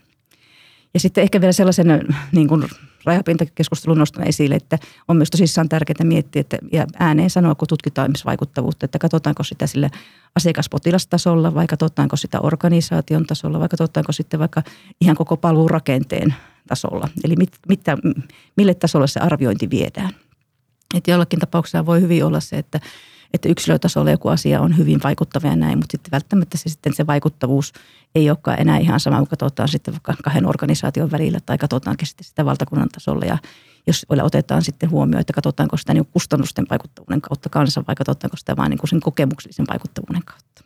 Ja 0.93 0.99
sitten 0.99 1.21
ehkä 1.21 1.41
vielä 1.41 1.51
sellaisen 1.51 2.15
niin 2.31 2.47
kuin 2.47 2.63
rajapintakeskustelun 3.05 3.97
nostan 3.97 4.27
esille, 4.27 4.55
että 4.55 4.77
on 5.07 5.17
myös 5.17 5.29
tosissaan 5.29 5.69
tärkeää 5.69 6.03
miettiä 6.03 6.39
että, 6.39 6.57
ja 6.71 6.85
ääneen 6.99 7.29
sanoa, 7.29 7.55
kun 7.55 7.67
tutkitaan 7.67 8.11
myös 8.11 8.25
vaikuttavuutta, 8.25 8.85
että 8.85 8.99
katsotaanko 8.99 9.43
sitä 9.43 9.67
sille 9.67 9.91
asiakaspotilastasolla 10.35 11.53
vai 11.53 11.67
katsotaanko 11.67 12.15
sitä 12.15 12.39
organisaation 12.39 13.25
tasolla 13.25 13.59
vai 13.59 13.69
katsotaanko 13.69 14.11
sitten 14.11 14.39
vaikka 14.39 14.63
ihan 15.01 15.15
koko 15.15 15.37
palvelurakenteen 15.37 16.35
tasolla. 16.67 17.09
Eli 17.23 17.35
mit, 17.35 17.51
mitä, 17.67 17.97
mille 18.57 18.73
tasolle 18.73 19.07
se 19.07 19.19
arviointi 19.19 19.69
viedään. 19.69 20.09
Että 20.95 21.11
jollakin 21.11 21.39
tapauksessa 21.39 21.85
voi 21.85 22.01
hyvin 22.01 22.25
olla 22.25 22.39
se, 22.39 22.57
että 22.57 22.79
että 23.33 23.49
yksilötasolla 23.49 24.11
joku 24.11 24.27
asia 24.27 24.61
on 24.61 24.77
hyvin 24.77 24.99
vaikuttava 25.03 25.47
ja 25.47 25.55
näin, 25.55 25.77
mutta 25.77 25.91
sitten 25.91 26.11
välttämättä 26.11 26.57
se, 26.57 26.69
sitten 26.69 26.93
se 26.93 27.07
vaikuttavuus 27.07 27.73
ei 28.15 28.29
olekaan 28.29 28.61
enää 28.61 28.77
ihan 28.77 28.99
sama, 28.99 29.17
kun 29.17 29.27
katsotaan 29.27 29.69
sitten 29.69 29.93
vaikka 29.93 30.15
kahden 30.23 30.45
organisaation 30.45 31.11
välillä 31.11 31.39
tai 31.45 31.57
katsotaankin 31.57 32.07
sitten 32.07 32.25
sitä 32.25 32.45
valtakunnan 32.45 32.89
tasolla 32.89 33.25
ja 33.25 33.37
jos 33.87 34.05
otetaan 34.09 34.61
sitten 34.61 34.89
huomioon, 34.89 35.21
että 35.21 35.33
katsotaanko 35.33 35.77
sitä 35.77 35.93
niin 35.93 36.05
kustannusten 36.05 36.65
vaikuttavuuden 36.69 37.21
kautta 37.21 37.49
kanssa 37.49 37.83
vai 37.87 37.95
katsotaanko 37.95 38.37
sitä 38.37 38.57
vain 38.57 38.69
niin 38.69 38.79
sen 38.89 38.99
kokemuksellisen 38.99 39.65
vaikuttavuuden 39.69 40.23
kautta. 40.25 40.63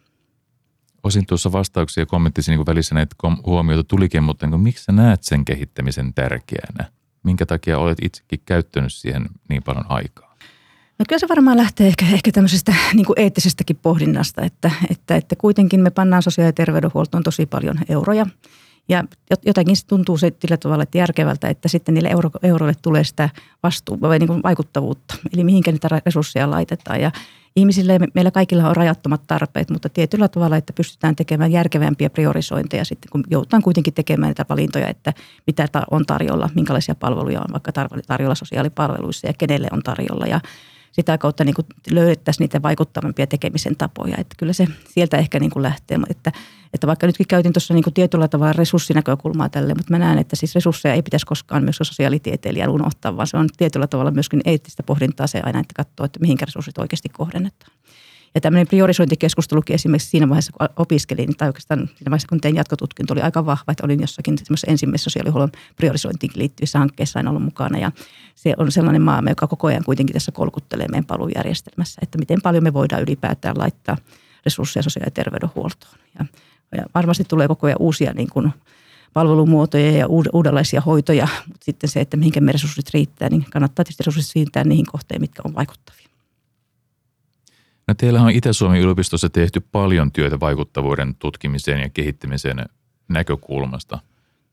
Osin 1.03 1.25
tuossa 1.25 1.51
vastauksia 1.51 2.01
ja 2.01 2.05
kommenttisi 2.05 2.51
niin 2.51 2.65
välissä 2.65 2.95
näitä 2.95 3.15
huomioita 3.45 3.83
tulikin, 3.83 4.23
mutta 4.23 4.47
niin 4.47 4.59
miksi 4.59 4.83
sä 4.83 4.91
näet 4.91 5.23
sen 5.23 5.45
kehittämisen 5.45 6.13
tärkeänä? 6.13 6.91
Minkä 7.23 7.45
takia 7.45 7.77
olet 7.77 7.97
itsekin 8.01 8.39
käyttänyt 8.45 8.93
siihen 8.93 9.25
niin 9.49 9.63
paljon 9.63 9.85
aikaa? 9.89 10.26
No 10.99 11.05
kyllä 11.09 11.19
se 11.19 11.27
varmaan 11.29 11.57
lähtee 11.57 11.87
ehkä, 11.87 12.05
ehkä 12.13 12.31
tämmöisestä 12.31 12.73
niin 12.93 13.05
kuin 13.05 13.19
eettisestäkin 13.19 13.75
pohdinnasta, 13.81 14.41
että, 14.41 14.71
että, 14.89 15.15
että 15.15 15.35
kuitenkin 15.35 15.79
me 15.79 15.89
pannaan 15.89 16.23
sosiaali- 16.23 16.47
ja 16.47 16.53
terveydenhuoltoon 16.53 17.23
tosi 17.23 17.45
paljon 17.45 17.79
euroja. 17.89 18.25
Ja 18.89 19.03
jotenkin 19.45 19.75
se 19.77 19.87
tuntuu 19.87 20.17
sillä 20.17 20.57
tavalla 20.59 20.83
että 20.83 20.97
järkevältä, 20.97 21.49
että 21.49 21.67
sitten 21.67 21.93
niille 21.93 22.09
euro, 22.09 22.29
euroille 22.43 22.73
tulee 22.81 23.03
sitä 23.03 23.29
vastuu, 23.63 24.01
vai 24.01 24.19
niin 24.19 24.27
kuin 24.27 24.43
vaikuttavuutta. 24.43 25.15
Eli 25.33 25.43
mihinkä 25.43 25.71
niitä 25.71 25.87
resursseja 26.05 26.51
laitetaan. 26.51 27.01
Ja 27.01 27.11
ihmisille, 27.55 27.99
meillä 28.13 28.31
kaikilla 28.31 28.69
on 28.69 28.75
rajattomat 28.75 29.21
tarpeet, 29.27 29.69
mutta 29.69 29.89
tietyllä 29.89 30.27
tavalla, 30.27 30.57
että 30.57 30.73
pystytään 30.73 31.15
tekemään 31.15 31.51
järkevämpiä 31.51 32.09
priorisointeja 32.09 32.85
sitten, 32.85 33.09
kun 33.11 33.23
joudutaan 33.29 33.63
kuitenkin 33.63 33.93
tekemään 33.93 34.29
niitä 34.29 34.45
valintoja, 34.49 34.87
että 34.87 35.13
mitä 35.47 35.67
on 35.91 36.05
tarjolla, 36.05 36.49
minkälaisia 36.55 36.95
palveluja 36.95 37.39
on 37.41 37.53
vaikka 37.53 37.71
tarjolla 38.07 38.35
sosiaalipalveluissa 38.35 39.27
ja 39.27 39.33
kenelle 39.33 39.67
on 39.71 39.83
tarjolla. 39.83 40.25
Ja 40.25 40.39
sitä 40.91 41.17
kautta 41.17 41.43
niin 41.43 41.55
kuin 41.55 41.65
löydettäisiin 41.91 42.43
niitä 42.43 42.61
vaikuttavampia 42.61 43.27
tekemisen 43.27 43.75
tapoja. 43.75 44.15
Että 44.17 44.35
kyllä 44.37 44.53
se 44.53 44.67
sieltä 44.89 45.17
ehkä 45.17 45.39
niin 45.39 45.51
kuin 45.51 45.63
lähtee. 45.63 45.99
Että, 46.09 46.31
että 46.73 46.87
vaikka 46.87 47.07
nytkin 47.07 47.27
käytin 47.27 47.53
tuossa 47.53 47.73
niin 47.73 47.83
kuin 47.83 47.93
tietyllä 47.93 48.27
tavalla 48.27 48.53
resurssinäkökulmaa 48.53 49.49
tälle, 49.49 49.73
mutta 49.73 49.93
mä 49.93 49.99
näen, 49.99 50.19
että 50.19 50.35
siis 50.35 50.55
resursseja 50.55 50.95
ei 50.95 51.01
pitäisi 51.01 51.25
koskaan 51.25 51.63
myös 51.63 51.77
sosiaalitieteilijän 51.77 52.69
unohtaa, 52.69 53.17
vaan 53.17 53.27
se 53.27 53.37
on 53.37 53.49
tietyllä 53.57 53.87
tavalla 53.87 54.11
myöskin 54.11 54.41
eettistä 54.45 54.83
pohdintaa 54.83 55.27
se 55.27 55.41
aina, 55.43 55.59
että 55.59 55.73
katsoo, 55.75 56.05
että 56.05 56.19
mihinkä 56.19 56.45
resurssit 56.45 56.77
oikeasti 56.77 57.09
kohdennetaan. 57.09 57.71
Ja 58.37 58.41
tämmöinen 58.41 58.67
priorisointikeskustelukin 58.67 59.73
esimerkiksi 59.73 60.09
siinä 60.09 60.29
vaiheessa, 60.29 60.53
kun 60.57 60.67
opiskelin, 60.75 61.37
tai 61.37 61.47
oikeastaan 61.47 61.79
siinä 61.79 62.09
vaiheessa, 62.09 62.27
kun 62.27 62.41
tein 62.41 62.55
jatkotutkinto, 62.55 63.13
oli 63.13 63.21
aika 63.21 63.45
vahva, 63.45 63.71
että 63.71 63.85
olin 63.85 64.01
jossakin 64.01 64.37
ensimmäisessä 64.67 65.09
sosiaalihuollon 65.09 65.51
priorisointiin 65.75 66.31
liittyvissä 66.35 66.79
hankkeissa 66.79 67.19
en 67.19 67.27
ollut 67.27 67.43
mukana. 67.43 67.79
Ja 67.79 67.91
se 68.35 68.53
on 68.57 68.71
sellainen 68.71 69.01
maailma, 69.01 69.29
joka 69.29 69.47
koko 69.47 69.67
ajan 69.67 69.83
kuitenkin 69.83 70.13
tässä 70.13 70.31
kolkuttelee 70.31 70.87
meidän 70.87 71.05
palvelujärjestelmässä, 71.05 71.99
että 72.03 72.17
miten 72.17 72.41
paljon 72.41 72.63
me 72.63 72.73
voidaan 72.73 73.01
ylipäätään 73.01 73.57
laittaa 73.57 73.97
resursseja 74.45 74.83
sosiaali- 74.83 75.07
ja 75.07 75.11
terveydenhuoltoon. 75.11 75.93
Ja, 76.19 76.25
ja 76.77 76.85
varmasti 76.95 77.23
tulee 77.23 77.47
koko 77.47 77.67
ajan 77.67 77.77
uusia 77.79 78.13
niin 78.13 78.29
kuin, 78.33 78.53
palvelumuotoja 79.13 79.91
ja 79.91 80.07
uudenlaisia 80.33 80.81
hoitoja, 80.81 81.27
mutta 81.47 81.65
sitten 81.65 81.89
se, 81.89 82.01
että 82.01 82.17
mihinkä 82.17 82.41
me 82.41 82.51
resurssit 82.51 82.89
riittää, 82.93 83.29
niin 83.29 83.45
kannattaa 83.49 83.83
tietysti 83.83 84.03
resurssit 84.03 84.31
siirtää 84.33 84.63
niihin 84.63 84.85
kohteen, 84.85 85.21
mitkä 85.21 85.41
on 85.45 85.55
vaikuttavia. 85.55 86.06
No 87.87 87.93
teillä 87.93 88.21
on 88.21 88.31
Itä-Suomen 88.31 88.81
yliopistossa 88.81 89.29
tehty 89.29 89.59
paljon 89.59 90.11
työtä 90.11 90.39
vaikuttavuuden 90.39 91.15
tutkimiseen 91.15 91.81
ja 91.81 91.89
kehittämiseen 91.89 92.65
näkökulmasta. 93.07 93.99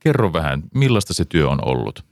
Kerro 0.00 0.32
vähän, 0.32 0.62
millaista 0.74 1.14
se 1.14 1.24
työ 1.24 1.48
on 1.48 1.58
ollut? 1.64 2.04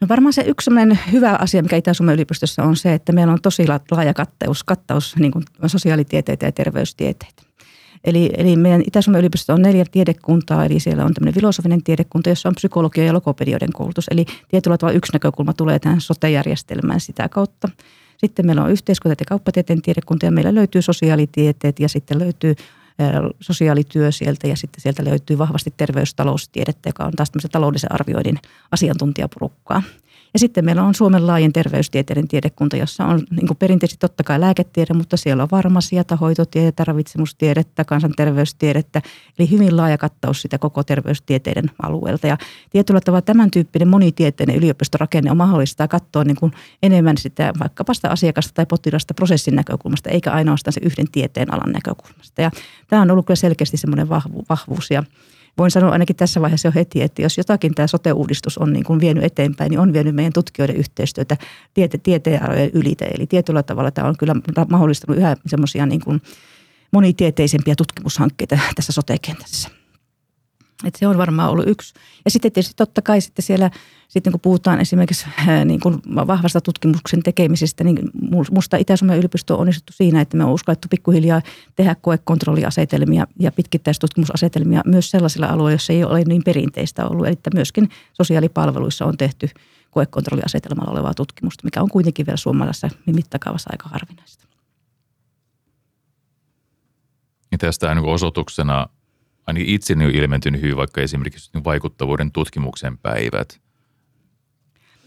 No 0.00 0.08
varmaan 0.08 0.32
se 0.32 0.42
yksi 0.42 0.70
hyvä 1.12 1.36
asia, 1.40 1.62
mikä 1.62 1.76
Itä-Suomen 1.76 2.14
yliopistossa 2.14 2.62
on 2.62 2.76
se, 2.76 2.94
että 2.94 3.12
meillä 3.12 3.32
on 3.32 3.42
tosi 3.42 3.66
laaja 3.90 4.14
kattaus, 4.14 4.64
kattaus 4.64 5.16
niin 5.16 5.32
kuin 5.32 5.44
sosiaalitieteitä 5.66 6.46
ja 6.46 6.52
terveystieteitä. 6.52 7.42
Eli, 8.04 8.30
eli 8.36 8.56
meidän 8.56 8.82
Itä-Suomen 8.86 9.18
yliopistossa 9.18 9.54
on 9.54 9.62
neljä 9.62 9.84
tiedekuntaa, 9.90 10.64
eli 10.64 10.80
siellä 10.80 11.04
on 11.04 11.14
tämmöinen 11.14 11.34
filosofinen 11.34 11.82
tiedekunta, 11.82 12.28
jossa 12.28 12.48
on 12.48 12.54
psykologia 12.54 13.04
ja 13.04 13.12
logopedioiden 13.12 13.72
koulutus. 13.72 14.08
Eli 14.10 14.26
tietyllä 14.48 14.78
tavalla 14.78 14.96
yksi 14.96 15.12
näkökulma 15.12 15.52
tulee 15.52 15.78
tähän 15.78 16.00
sote-järjestelmään 16.00 17.00
sitä 17.00 17.28
kautta. 17.28 17.68
Sitten 18.24 18.46
meillä 18.46 18.62
on 18.62 18.70
yhteiskunta- 18.70 19.22
ja 19.22 19.26
kauppatieteen 19.28 19.82
tiedekunta 19.82 20.26
ja 20.26 20.32
meillä 20.32 20.54
löytyy 20.54 20.82
sosiaalitieteet 20.82 21.80
ja 21.80 21.88
sitten 21.88 22.18
löytyy 22.18 22.54
sosiaalityö 23.40 24.12
sieltä 24.12 24.46
ja 24.48 24.56
sitten 24.56 24.80
sieltä 24.80 25.04
löytyy 25.04 25.38
vahvasti 25.38 25.74
terveystaloustiedettä, 25.76 26.88
joka 26.88 27.04
on 27.04 27.12
taas 27.12 27.30
tämmöisen 27.30 27.50
taloudellisen 27.50 27.92
arvioinnin 27.92 28.38
asiantuntijaporukkaa. 28.70 29.82
Ja 30.34 30.38
sitten 30.38 30.64
meillä 30.64 30.82
on 30.82 30.94
Suomen 30.94 31.26
laajin 31.26 31.52
terveystieteiden 31.52 32.28
tiedekunta, 32.28 32.76
jossa 32.76 33.04
on 33.04 33.22
niin 33.30 33.56
perinteisesti 33.58 34.00
totta 34.00 34.24
kai 34.24 34.40
lääketiede, 34.40 34.94
mutta 34.94 35.16
siellä 35.16 35.42
on 35.42 35.48
farmasiata, 35.48 36.16
hoitotiedettä, 36.16 36.84
ravitsemustiedettä, 36.84 37.84
kansanterveystiedettä. 37.84 39.02
Eli 39.38 39.50
hyvin 39.50 39.76
laaja 39.76 39.98
kattaus 39.98 40.42
sitä 40.42 40.58
koko 40.58 40.84
terveystieteiden 40.84 41.70
alueelta. 41.82 42.26
Ja 42.26 42.38
tietyllä 42.70 43.00
tavalla 43.00 43.22
tämän 43.22 43.50
tyyppinen 43.50 43.88
monitieteinen 43.88 44.56
yliopistorakenne 44.56 45.30
on 45.30 45.36
mahdollista 45.36 45.88
katsoa 45.88 46.24
niin 46.24 46.36
kuin 46.36 46.52
enemmän 46.82 47.18
sitä 47.18 47.52
vaikkapa 47.60 47.94
sitä 47.94 48.10
asiakasta 48.10 48.54
tai 48.54 48.66
potilasta 48.66 49.14
prosessin 49.14 49.56
näkökulmasta, 49.56 50.10
eikä 50.10 50.32
ainoastaan 50.32 50.72
se 50.72 50.80
yhden 50.84 51.10
tieteen 51.12 51.54
alan 51.54 51.72
näkökulmasta. 51.72 52.42
Ja 52.42 52.50
tämä 52.88 53.02
on 53.02 53.10
ollut 53.10 53.26
kyllä 53.26 53.36
selkeästi 53.36 53.76
semmoinen 53.76 54.08
vahvuus 54.48 54.90
ja 54.90 55.04
voin 55.58 55.70
sanoa 55.70 55.90
ainakin 55.90 56.16
tässä 56.16 56.40
vaiheessa 56.40 56.68
jo 56.68 56.72
heti, 56.74 57.02
että 57.02 57.22
jos 57.22 57.38
jotakin 57.38 57.74
tämä 57.74 57.86
sote-uudistus 57.86 58.58
on 58.58 58.72
niin 58.72 58.84
kuin 58.84 59.00
vienyt 59.00 59.24
eteenpäin, 59.24 59.70
niin 59.70 59.80
on 59.80 59.92
vienyt 59.92 60.14
meidän 60.14 60.32
tutkijoiden 60.32 60.76
yhteistyötä 60.76 61.36
tiete, 61.74 61.98
tieteenarojen 61.98 62.70
ylite. 62.74 63.04
Eli 63.04 63.26
tietyllä 63.26 63.62
tavalla 63.62 63.90
tämä 63.90 64.08
on 64.08 64.16
kyllä 64.18 64.34
mahdollistanut 64.70 65.18
yhä 65.18 65.36
semmoisia 65.46 65.86
niin 65.86 66.00
kuin 66.00 66.22
monitieteisempiä 66.90 67.74
tutkimushankkeita 67.76 68.58
tässä 68.74 68.92
sote-kentässä. 68.92 69.83
Et 70.84 70.94
se 70.94 71.06
on 71.06 71.18
varmaan 71.18 71.50
ollut 71.50 71.68
yksi. 71.68 71.94
Ja 72.24 72.30
sitten 72.30 72.52
tietysti 72.52 72.74
totta 72.76 73.02
kai 73.02 73.20
sitten 73.20 73.42
siellä, 73.42 73.70
sitten 74.08 74.32
kun 74.32 74.40
puhutaan 74.40 74.80
esimerkiksi 74.80 75.26
niin 75.64 75.80
kuin 75.80 76.02
vahvasta 76.26 76.60
tutkimuksen 76.60 77.22
tekemisestä, 77.22 77.84
niin 77.84 77.98
musta 78.50 78.76
Itä-Suomen 78.76 79.18
yliopisto 79.18 79.54
on 79.54 79.60
onnistuttu 79.60 79.92
siinä, 79.92 80.20
että 80.20 80.36
me 80.36 80.44
on 80.44 80.52
uskallettu 80.52 80.88
pikkuhiljaa 80.90 81.42
tehdä 81.76 81.94
koekontrolliasetelmia 81.94 83.26
ja 83.38 83.52
pitkittäistutkimusasetelmia 83.52 84.82
myös 84.86 85.10
sellaisilla 85.10 85.46
alueilla, 85.46 85.70
joissa 85.70 85.92
ei 85.92 86.04
ole 86.04 86.24
niin 86.24 86.44
perinteistä 86.44 87.06
ollut. 87.06 87.26
Eli 87.26 87.38
myöskin 87.54 87.88
sosiaalipalveluissa 88.12 89.04
on 89.04 89.16
tehty 89.16 89.48
koekontrolliasetelmalla 89.90 90.92
olevaa 90.92 91.14
tutkimusta, 91.14 91.64
mikä 91.64 91.82
on 91.82 91.88
kuitenkin 91.88 92.26
vielä 92.26 92.36
suomalaisessa 92.36 92.88
mittakaavassa 93.06 93.70
aika 93.72 93.88
harvinaista. 93.88 94.44
Tästä 97.58 97.90
on 97.90 98.04
osoituksena 98.04 98.86
ainakin 99.46 99.74
itseni 99.74 100.04
on 100.04 100.10
ilmentynyt 100.10 100.60
hyvin 100.60 100.76
vaikka 100.76 101.00
esimerkiksi 101.00 101.50
vaikuttavuuden 101.64 102.32
tutkimuksen 102.32 102.98
päivät. 102.98 103.60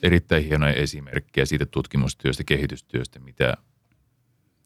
Erittäin 0.04 0.44
hienoja 0.44 0.74
esimerkkejä 0.74 1.46
siitä 1.46 1.66
tutkimustyöstä, 1.66 2.44
kehitystyöstä, 2.44 3.20
mitä 3.20 3.58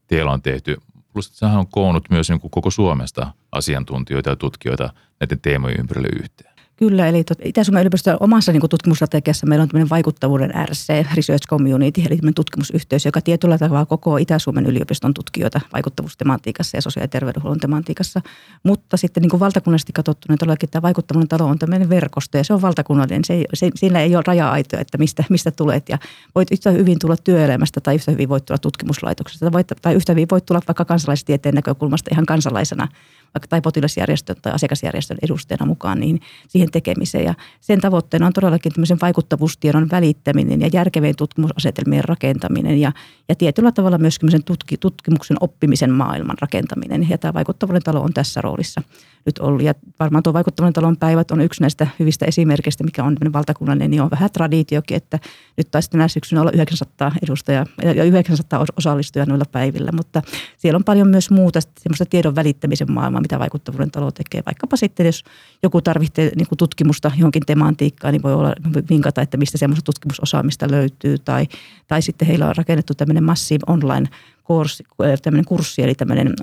teillä 0.08 0.32
on 0.32 0.42
tehty. 0.42 0.78
Plus, 1.14 1.28
että 1.28 1.48
on 1.48 1.68
koonnut 1.68 2.10
myös 2.10 2.30
niin 2.30 2.40
koko 2.40 2.72
Suomesta 2.72 3.34
asiantuntijoita 3.52 4.30
ja 4.30 4.36
tutkijoita 4.36 4.94
näiden 5.20 5.42
teemojen 5.42 5.80
ympärille 5.80 6.10
yhteen. 6.24 6.51
Kyllä, 6.82 7.08
eli 7.08 7.24
Itä-Suomen 7.44 7.82
yliopiston 7.82 8.18
omassa 8.20 8.52
niin 8.52 8.70
tutkimusstrategiassa 8.70 9.48
meillä 9.48 9.64
on 9.64 9.70
tämmöinen 9.70 9.90
vaikuttavuuden 9.90 10.54
RC, 10.66 11.06
Research 11.16 11.48
Community, 11.48 12.02
eli 12.02 12.20
tutkimusyhteisö, 12.36 13.08
joka 13.08 13.22
tietyllä 13.22 13.58
tavalla 13.58 13.86
koko 13.86 14.18
Itä-Suomen 14.18 14.66
yliopiston 14.66 15.14
tutkijoita 15.14 15.62
vaikuttavuustematiikassa 15.74 16.78
ja 16.78 16.82
sosiaali- 16.82 17.04
ja 17.04 17.08
terveydenhuollon 17.08 17.60
tematiikassa. 17.60 18.22
Mutta 18.64 18.98
sitten 18.98 19.22
niin 19.22 19.30
kuin 19.30 19.40
valtakunnallisesti 19.40 19.94
katsottuna 19.94 20.38
todellakin 20.38 20.70
tämä 20.70 20.82
vaikuttavuuden 20.82 21.28
talo 21.28 21.46
on 21.46 21.60
tämmöinen 21.60 21.90
verkosto 21.90 22.38
ja 22.38 22.44
se 22.44 22.54
on 22.54 22.62
valtakunnallinen. 22.62 23.26
Se, 23.26 23.46
se, 23.54 23.70
siinä 23.76 24.00
ei 24.00 24.16
ole 24.16 24.24
raja-aitoja, 24.28 24.82
että 24.82 24.98
mistä, 24.98 25.24
mistä 25.30 25.52
tulet 25.52 25.90
ja 25.90 25.98
voit 26.36 26.52
yhtä 26.52 26.72
hyvin 26.72 27.00
tulla 27.00 27.18
työelämästä 27.18 27.82
tai 27.82 27.96
yhtä 27.96 28.12
hyvin 28.12 28.30
voit 28.30 28.46
tulla 28.46 28.58
tutkimuslaitoksesta 28.58 29.52
tai, 29.52 29.64
tai 29.82 29.94
yhtä 29.94 30.12
hyvin 30.14 30.28
voit 30.32 30.46
tulla 30.46 30.62
vaikka 30.68 30.86
kansalaistieteen 30.86 31.56
näkökulmasta 31.56 32.10
ihan 32.14 32.26
kansalaisena 32.26 32.88
vaikka 33.34 33.48
tai 33.48 33.62
potilasjärjestön 33.62 34.36
tai 34.42 34.54
asiakasjärjestön 34.54 35.18
edustajana 35.22 35.66
mukaan 35.66 36.00
niin 36.00 36.22
siihen 36.48 36.72
tekemiseen. 36.72 37.26
Ja 37.26 37.34
sen 37.62 37.82
tavoitteena 37.82 38.28
on 38.28 38.34
todellakin 38.34 38.72
tämmöisen 38.72 38.98
vaikuttavuustiedon 39.02 39.90
välittäminen 39.92 40.62
ja 40.62 40.70
järkevien 40.74 41.16
tutkimusasetelmien 41.16 42.04
rakentaminen 42.04 42.82
ja, 42.82 42.92
ja 43.30 43.36
tietyllä 43.36 43.72
tavalla 43.72 43.98
myös 43.98 44.20
tutki, 44.46 44.78
tutkimuksen 44.78 45.38
oppimisen 45.40 45.92
maailman 45.92 46.38
rakentaminen. 46.42 47.10
Ja 47.10 47.18
tämä 47.18 47.34
vaikuttavuuden 47.34 47.84
talo 47.84 48.02
on 48.02 48.14
tässä 48.14 48.42
roolissa 48.42 48.82
nyt 49.26 49.40
ollut. 49.40 49.62
Ja 49.62 49.74
varmaan 50.00 50.24
tuo 50.24 50.34
vaikuttavuuden 50.34 50.74
talon 50.74 50.98
päivät 50.98 51.32
on 51.32 51.42
yksi 51.42 51.62
näistä 51.62 51.88
hyvistä 52.00 52.26
esimerkkeistä, 52.26 52.84
mikä 52.84 53.04
on 53.04 53.18
valtakunnallinen, 53.34 53.92
niin 53.92 54.02
on 54.02 54.12
vähän 54.12 54.30
traditiokin, 54.32 54.98
että 54.98 55.20
nyt 55.58 55.72
taisi 55.72 55.90
tänä 55.90 56.08
syksynä 56.08 56.42
olla 56.42 56.52
900 56.52 57.12
edustajaa 57.24 57.66
ja 57.84 58.04
900 58.04 58.66
osallistujaa 58.78 59.26
noilla 59.26 59.46
päivillä, 59.52 59.92
mutta 59.92 60.22
siellä 60.58 60.78
on 60.78 60.84
paljon 60.84 61.08
myös 61.08 61.32
muuta 61.32 61.60
semmoista 61.80 62.06
tiedon 62.06 62.36
välittämisen 62.36 62.92
maailmaa, 62.92 63.21
mitä 63.22 63.40
vaikuttavuuden 63.40 63.92
talo 63.92 64.12
tekee. 64.12 64.44
Vaikkapa 64.46 64.78
sitten, 64.78 65.06
jos 65.06 65.24
joku 65.64 65.82
tarvitsee 65.82 66.32
niin 66.36 66.48
tutkimusta 66.58 67.12
johonkin 67.18 67.44
tematiikkaan, 67.46 68.12
niin 68.14 68.24
voi 68.24 68.34
olla 68.34 68.56
vinkata, 68.90 69.22
että 69.22 69.38
mistä 69.38 69.58
semmoista 69.58 69.86
tutkimusosaamista 69.86 70.72
löytyy. 70.72 71.18
Tai, 71.18 71.48
tai 71.88 72.02
sitten 72.02 72.28
heillä 72.28 72.48
on 72.48 72.56
rakennettu 72.56 72.94
tämmöinen 72.94 73.24
Massive 73.24 73.64
Online 73.68 74.10
kurssi, 74.44 74.84
tämmöinen 75.22 75.46
kurssi, 75.46 75.84
eli 75.84 75.96
tämmöinen 75.96 76.34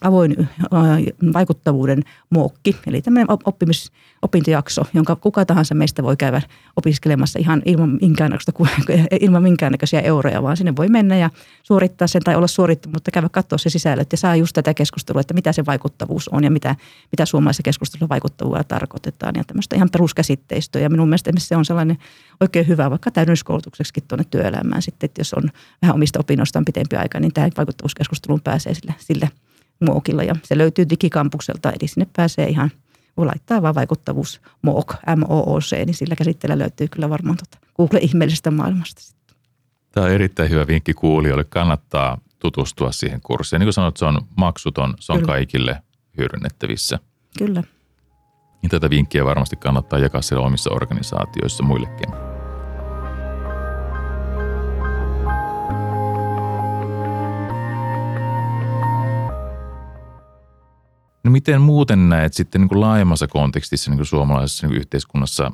avoin 0.00 0.48
vaikuttavuuden 1.32 2.02
muokki, 2.30 2.76
eli 2.86 3.02
tämmöinen 3.02 3.26
oppimis, 3.44 3.92
opintojakso, 4.22 4.82
jonka 4.94 5.16
kuka 5.16 5.44
tahansa 5.44 5.74
meistä 5.74 6.02
voi 6.02 6.16
käydä 6.16 6.42
opiskelemassa 6.76 7.38
ihan 7.38 7.62
ilman 7.64 7.98
minkäännäköistä, 8.00 8.52
ilman 9.20 9.42
minkäännäköisiä 9.42 10.00
euroja, 10.00 10.42
vaan 10.42 10.56
sinne 10.56 10.76
voi 10.76 10.88
mennä 10.88 11.16
ja 11.16 11.30
suorittaa 11.62 12.06
sen 12.06 12.22
tai 12.22 12.36
olla 12.36 12.46
suorittamatta, 12.46 12.96
mutta 12.96 13.10
käydä 13.10 13.28
katsoa 13.28 13.58
se 13.58 13.70
sisällöt 13.70 14.12
ja 14.12 14.18
saa 14.18 14.36
just 14.36 14.52
tätä 14.54 14.74
keskustelua, 14.74 15.20
että 15.20 15.34
mitä 15.34 15.52
se 15.52 15.66
vaikuttavuus 15.66 16.28
on 16.28 16.44
ja 16.44 16.50
mitä, 16.50 16.76
mitä 17.12 17.26
suomalaisessa 17.26 17.62
keskustelussa 17.62 18.08
vaikuttavuudella 18.08 18.64
tarkoitetaan 18.64 19.34
ja 19.36 19.44
tämmöistä 19.44 19.76
ihan 19.76 19.90
peruskäsitteistöä. 19.90 20.82
Ja 20.82 20.90
minun 20.90 21.08
mielestä 21.08 21.30
se 21.38 21.56
on 21.56 21.64
sellainen 21.64 21.98
oikein 22.40 22.68
hyvä 22.68 22.90
vaikka 22.90 23.10
täydennyskoulutukseksi 23.10 24.04
tuonne 24.08 24.24
työelämään 24.30 24.82
sitten, 24.82 25.06
että 25.06 25.20
jos 25.20 25.34
on 25.34 25.50
vähän 25.82 25.94
omista 25.94 26.20
opinnoistaan 26.20 26.64
pitempi 26.64 26.96
aika, 26.96 27.20
niin 27.20 27.31
tähän 27.32 27.50
vaikuttavuuskeskusteluun 27.56 28.40
pääsee 28.40 28.74
sille, 28.74 28.94
sille 28.98 29.30
muokilla 29.80 30.22
ja 30.22 30.36
se 30.42 30.58
löytyy 30.58 30.88
digikampukselta, 30.90 31.70
eli 31.70 31.88
sinne 31.88 32.06
pääsee 32.16 32.48
ihan– 32.48 32.70
voi 33.16 33.26
laittaa 33.26 33.62
vaan 33.62 33.74
vaikuttavuus 33.74 34.40
MOOC, 34.62 34.94
M-O-O-C, 35.16 35.76
niin 35.76 35.94
sillä 35.94 36.16
käsitteellä 36.16 36.58
löytyy 36.58 36.88
kyllä 36.88 37.10
varmaan 37.10 37.36
tuota 37.36 37.66
Google-ihmeellisestä 37.76 38.50
maailmasta. 38.50 39.02
Tämä 39.92 40.06
on 40.06 40.12
erittäin 40.12 40.50
hyvä 40.50 40.66
vinkki 40.66 40.94
kuulijoille. 40.94 41.44
Kannattaa 41.44 42.18
tutustua 42.38 42.92
siihen 42.92 43.20
kurssiin. 43.20 43.60
Niin 43.60 43.66
kuin 43.66 43.74
sanoit, 43.74 43.96
se 43.96 44.04
on 44.04 44.20
maksuton, 44.36 44.94
se 45.00 45.12
on 45.12 45.18
kyllä. 45.18 45.32
kaikille 45.32 45.82
hyödynnettävissä. 46.18 46.98
Kyllä. 47.38 47.62
Ja 48.62 48.68
tätä 48.68 48.90
vinkkiä 48.90 49.24
varmasti 49.24 49.56
kannattaa 49.56 49.98
jakaa 49.98 50.22
siellä 50.22 50.46
omissa 50.46 50.70
organisaatioissa 50.70 51.64
muillekin. 51.64 52.31
No 61.24 61.30
miten 61.30 61.60
muuten 61.60 62.08
näet 62.08 62.34
sitten 62.34 62.60
niin 62.60 62.68
kuin 62.68 62.80
laajemmassa 62.80 63.28
kontekstissa 63.28 63.90
niin 63.90 63.98
kuin 63.98 64.06
suomalaisessa 64.06 64.66
niin 64.66 64.72
kuin 64.72 64.80
yhteiskunnassa 64.80 65.52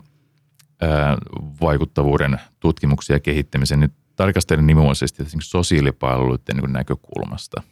ää, 0.81 1.17
vaikuttavuuden 1.61 2.41
tutkimuksia 2.61 3.17
ja 3.17 3.21
kehittämisen 3.21 3.81
nyt 3.81 3.93
tarkastelen 4.17 4.67
nimenomaisesti 4.67 5.23
niin 5.23 5.43
sosiaalipalveluiden 5.43 6.57
niin 6.57 6.61
kuin 6.61 6.73
näkökulmasta? 6.73 7.63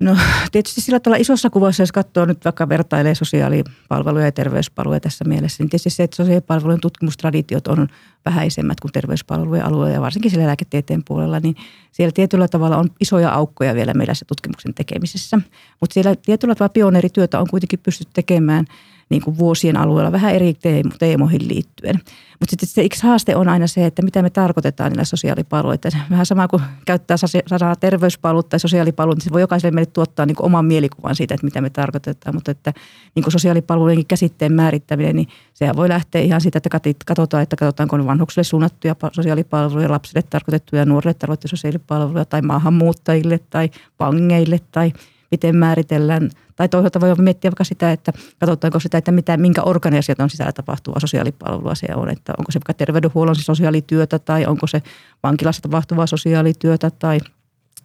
No 0.00 0.16
tietysti 0.52 0.80
sillä 0.80 1.00
tavalla 1.00 1.20
isossa 1.20 1.50
kuvassa, 1.50 1.82
jos 1.82 1.92
katsoo 1.92 2.24
nyt 2.24 2.44
vaikka 2.44 2.68
vertailee 2.68 3.14
sosiaalipalveluja 3.14 4.24
ja 4.24 4.32
terveyspalveluja 4.32 5.00
tässä 5.00 5.24
mielessä, 5.24 5.62
niin 5.62 5.70
tietysti 5.70 5.90
se, 5.90 6.02
että 6.02 6.16
sosiaalipalvelujen 6.16 6.80
tutkimustraditiot 6.80 7.66
on 7.66 7.88
vähäisemmät 8.24 8.80
kuin 8.80 8.92
terveyspalvelujen 8.92 9.64
alueella 9.64 9.94
ja 9.94 10.00
varsinkin 10.00 10.30
siellä 10.30 10.46
lääketieteen 10.46 11.02
puolella, 11.04 11.40
niin 11.40 11.56
siellä 11.92 12.12
tietyllä 12.12 12.48
tavalla 12.48 12.76
on 12.76 12.88
isoja 13.00 13.30
aukkoja 13.30 13.74
vielä 13.74 13.94
meillä 13.94 14.14
se 14.14 14.24
tutkimuksen 14.24 14.74
tekemisessä. 14.74 15.40
Mutta 15.80 15.94
siellä 15.94 16.16
tietyllä 16.16 16.54
tavalla 16.54 16.72
pioneerityötä 16.72 17.40
on 17.40 17.46
kuitenkin 17.50 17.78
pystytty 17.78 18.12
tekemään– 18.14 18.64
niin 19.10 19.22
kuin 19.22 19.38
vuosien 19.38 19.76
alueella 19.76 20.12
vähän 20.12 20.34
eri 20.34 20.54
teemoihin 20.98 21.48
liittyen. 21.48 22.00
Mutta 22.40 22.50
sitten 22.50 22.68
se 22.68 22.84
yksi 22.84 23.02
haaste 23.02 23.36
on 23.36 23.48
aina 23.48 23.66
se, 23.66 23.86
että 23.86 24.02
mitä 24.02 24.22
me 24.22 24.30
tarkoitetaan 24.30 24.90
niillä 24.90 25.04
sosiaalipalveluilla. 25.04 26.06
Vähän 26.10 26.26
sama 26.26 26.48
kuin 26.48 26.62
käyttää 26.86 27.16
sanaa 27.46 27.76
terveyspalvelut 27.76 28.48
tai 28.48 28.60
sosiaalipalvelut, 28.60 29.16
niin 29.16 29.24
se 29.24 29.32
voi 29.32 29.40
jokaiselle 29.40 29.74
meille 29.74 29.90
tuottaa 29.92 30.26
niin 30.26 30.36
oman 30.42 30.64
mielikuvan 30.64 31.14
siitä, 31.14 31.34
että 31.34 31.44
mitä 31.44 31.60
me 31.60 31.70
tarkoitetaan. 31.70 32.34
Mutta 32.34 32.50
että 32.50 32.72
niin 33.14 33.22
kuin 33.22 33.32
sosiaalipalvelujen 33.32 34.06
käsitteen 34.06 34.52
määrittäminen, 34.52 35.16
niin 35.16 35.28
sehän 35.54 35.76
voi 35.76 35.88
lähteä 35.88 36.20
ihan 36.20 36.40
siitä, 36.40 36.58
että 36.58 36.80
katsotaan, 37.06 37.42
että 37.42 37.56
katsotaanko 37.56 38.06
vanhuksille 38.06 38.44
suunnattuja 38.44 38.96
sosiaalipalveluja, 39.12 39.90
lapsille 39.90 40.22
tarkoitettuja, 40.22 40.84
nuorille 40.84 41.14
tarkoitettuja 41.14 41.50
sosiaalipalveluja 41.50 42.24
tai 42.24 42.42
maahanmuuttajille 42.42 43.40
tai 43.50 43.70
pangeille 43.98 44.60
tai– 44.72 44.92
miten 45.30 45.56
määritellään. 45.56 46.30
Tai 46.56 46.68
toisaalta 46.68 47.00
voi 47.00 47.14
miettiä 47.18 47.50
vaikka 47.50 47.64
sitä, 47.64 47.92
että 47.92 48.12
katsotaanko 48.38 48.80
sitä, 48.80 48.98
että 48.98 49.12
mitä, 49.12 49.36
minkä 49.36 49.62
organisaation 49.62 50.30
sisällä 50.30 50.52
tapahtuu 50.52 50.94
sosiaalipalvelua 50.98 51.74
se 51.74 51.86
on. 51.94 52.10
Että 52.10 52.34
onko 52.38 52.52
se 52.52 52.58
vaikka 52.58 52.74
terveydenhuollon 52.74 53.36
sosiaalityötä 53.36 54.18
tai 54.18 54.46
onko 54.46 54.66
se 54.66 54.82
vankilassa 55.22 55.62
tapahtuvaa 55.62 56.06
sosiaalityötä 56.06 56.90
tai– 56.90 57.18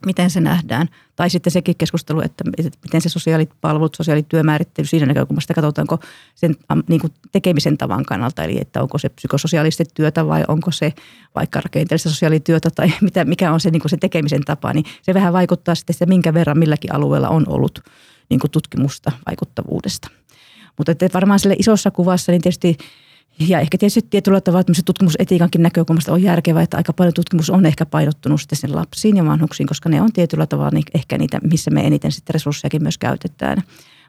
miten 0.06 0.30
se 0.30 0.40
nähdään. 0.40 0.88
Tai 1.16 1.30
sitten 1.30 1.50
sekin 1.50 1.76
keskustelu, 1.76 2.20
että 2.20 2.44
miten 2.84 3.00
se 3.00 3.08
sosiaalipalvelut, 3.08 3.94
sosiaalityömäärittely 3.94 4.86
siinä 4.86 5.06
näkökulmasta, 5.06 5.54
katsotaanko 5.54 5.98
sen 6.34 6.56
niin 6.88 7.00
kuin 7.00 7.12
tekemisen 7.32 7.78
tavan 7.78 8.04
kannalta, 8.04 8.44
eli 8.44 8.58
että 8.60 8.82
onko 8.82 8.98
se 8.98 9.08
psykososiaalista 9.08 9.84
työtä 9.94 10.26
vai 10.26 10.44
onko 10.48 10.70
se 10.70 10.92
vaikka 11.34 11.60
rakenteellista 11.60 12.10
sosiaalityötä 12.10 12.70
tai 12.70 12.92
mitä, 13.00 13.24
mikä 13.24 13.52
on 13.52 13.60
se, 13.60 13.70
niin 13.70 13.80
kuin 13.80 13.90
se 13.90 13.96
tekemisen 13.96 14.44
tapa, 14.44 14.72
niin 14.72 14.84
se 15.02 15.14
vähän 15.14 15.32
vaikuttaa 15.32 15.74
sitten 15.74 15.94
että 15.94 16.06
minkä 16.06 16.34
verran 16.34 16.58
milläkin 16.58 16.94
alueella 16.94 17.28
on 17.28 17.44
ollut 17.48 17.80
niin 18.30 18.40
kuin 18.40 18.50
tutkimusta 18.50 19.12
vaikuttavuudesta. 19.26 20.08
Mutta 20.78 20.92
että 20.92 21.08
varmaan 21.14 21.38
sille 21.38 21.56
isossa 21.58 21.90
kuvassa, 21.90 22.32
niin 22.32 22.42
tietysti 22.42 22.76
ja 23.38 23.60
ehkä 23.60 23.78
tietysti 23.78 24.02
tietyllä 24.10 24.40
tavalla 24.40 24.64
tutkimusetiikankin 24.84 25.62
näkökulmasta 25.62 26.12
on 26.12 26.22
järkevää, 26.22 26.62
että 26.62 26.76
aika 26.76 26.92
paljon 26.92 27.14
tutkimus 27.14 27.50
on 27.50 27.66
ehkä 27.66 27.86
painottunut 27.86 28.40
sitten 28.40 28.58
sen 28.58 28.76
lapsiin 28.76 29.16
ja 29.16 29.24
vanhuksiin, 29.24 29.66
koska 29.66 29.88
ne 29.88 30.02
on 30.02 30.12
tietyllä 30.12 30.46
tavalla 30.46 30.70
niin 30.70 30.84
ehkä 30.94 31.18
niitä, 31.18 31.38
missä 31.50 31.70
me 31.70 31.86
eniten 31.86 32.12
sitten 32.12 32.34
resurssejakin 32.34 32.82
myös 32.82 32.98
käytetään. 32.98 33.62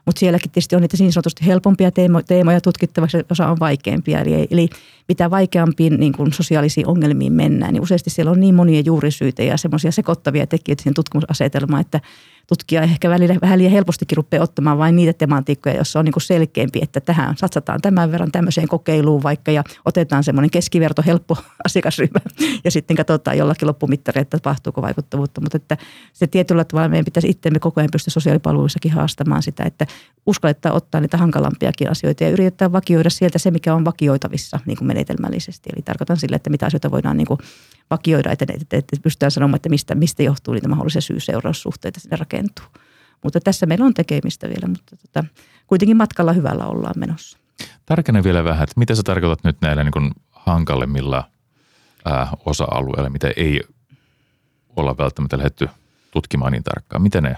Mutta 0.06 0.20
sielläkin 0.20 0.50
tietysti 0.50 0.76
on 0.76 0.82
niitä 0.82 0.96
niin 1.00 1.12
sanotusti 1.12 1.46
helpompia 1.46 1.90
teemoja 2.26 2.60
tutkittavaksi, 2.60 3.18
osa 3.30 3.48
on 3.48 3.56
vaikeampia. 3.60 4.20
Eli, 4.20 4.48
eli 4.50 4.68
mitä 5.08 5.30
vaikeampiin 5.30 6.00
niin 6.00 6.12
kuin 6.12 6.32
sosiaalisiin 6.32 6.86
ongelmiin 6.86 7.32
mennään, 7.32 7.72
niin 7.72 7.82
useasti 7.82 8.10
siellä 8.10 8.32
on 8.32 8.40
niin 8.40 8.54
monia 8.54 8.82
juurisyitä 8.84 9.42
ja 9.42 9.56
semmoisia 9.56 9.92
sekoittavia 9.92 10.46
tekijöitä 10.46 10.82
siihen 10.82 10.94
tutkimusasetelmaan, 10.94 11.80
että– 11.80 12.00
tutkija 12.46 12.82
ehkä 12.82 13.10
välillä 13.10 13.36
vähän 13.42 13.58
liian 13.58 13.72
helpostikin 13.72 14.16
rupeaa 14.16 14.42
ottamaan 14.42 14.78
vain 14.78 14.96
niitä 14.96 15.12
tematiikkoja, 15.12 15.74
joissa 15.74 15.98
on 15.98 16.04
niin 16.04 16.14
selkeämpi, 16.18 16.78
että 16.82 17.00
tähän 17.00 17.36
satsataan 17.36 17.80
tämän 17.80 18.12
verran 18.12 18.32
tämmöiseen 18.32 18.68
kokeiluun 18.68 19.22
vaikka 19.22 19.50
ja 19.50 19.64
otetaan 19.84 20.24
semmoinen 20.24 20.50
keskiverto 20.50 21.02
helppo 21.06 21.36
asiakasryhmä 21.66 22.20
ja 22.64 22.70
sitten 22.70 22.96
katsotaan 22.96 23.38
jollakin 23.38 23.68
loppumittareilla, 23.68 24.22
että 24.22 24.38
tapahtuuko 24.38 24.82
vaikuttavuutta. 24.82 25.40
Mutta 25.40 25.56
että 25.56 25.76
se 26.12 26.26
tietyllä 26.26 26.64
tavalla 26.64 26.88
meidän 26.88 27.04
pitäisi 27.04 27.28
itsemme 27.28 27.58
koko 27.58 27.80
ajan 27.80 27.90
pystyä 27.92 28.10
sosiaalipalveluissakin 28.10 28.92
haastamaan 28.92 29.42
sitä, 29.42 29.64
että 29.64 29.86
uskalletaan 30.26 30.74
ottaa 30.74 31.00
niitä 31.00 31.16
hankalampiakin 31.16 31.90
asioita 31.90 32.24
ja 32.24 32.30
yritetään 32.30 32.72
vakioida 32.72 33.10
sieltä 33.10 33.38
se, 33.38 33.50
mikä 33.50 33.74
on 33.74 33.84
vakioitavissa 33.84 34.60
niin 34.66 34.78
kuin 34.78 34.88
menetelmällisesti. 34.88 35.70
Eli 35.74 35.82
tarkoitan 35.82 36.16
sille, 36.16 36.36
että 36.36 36.50
mitä 36.50 36.66
asioita 36.66 36.90
voidaan 36.90 37.16
niin 37.16 37.26
kuin 37.26 37.38
vakioida, 37.90 38.32
että, 38.32 38.46
että, 38.48 38.76
että 38.76 38.96
pystytään 39.02 39.30
sanomaan, 39.30 39.56
että 39.56 39.68
mistä, 39.68 39.94
mistä 39.94 40.22
johtuu 40.22 40.54
niitä 40.54 40.68
mahdollisia 40.68 41.00
syy-seuraussuhteita 41.00 42.00
sinne 42.00 42.16
rakentuu. 42.36 42.64
Mutta 43.24 43.40
tässä 43.40 43.66
meillä 43.66 43.84
on 43.84 43.94
tekemistä 43.94 44.48
vielä, 44.48 44.68
mutta 44.68 44.96
tota, 44.96 45.24
kuitenkin 45.66 45.96
matkalla 45.96 46.32
hyvällä 46.32 46.66
ollaan 46.66 46.94
menossa. 46.96 47.38
Tarkene 47.86 48.24
vielä 48.24 48.44
vähän, 48.44 48.64
että 48.64 48.74
mitä 48.76 48.94
sä 48.94 49.02
tarkoitat 49.02 49.44
nyt 49.44 49.56
näillä 49.60 49.84
niin 49.84 49.92
kuin 49.92 50.10
hankalemmilla 50.30 51.30
ää, 52.04 52.28
osa-alueilla, 52.46 53.10
mitä 53.10 53.32
ei 53.36 53.60
olla 54.76 54.98
välttämättä 54.98 55.38
lähdetty 55.38 55.68
tutkimaan 56.10 56.52
niin 56.52 56.62
tarkkaan. 56.62 57.02
Mitä 57.02 57.20
ne 57.20 57.36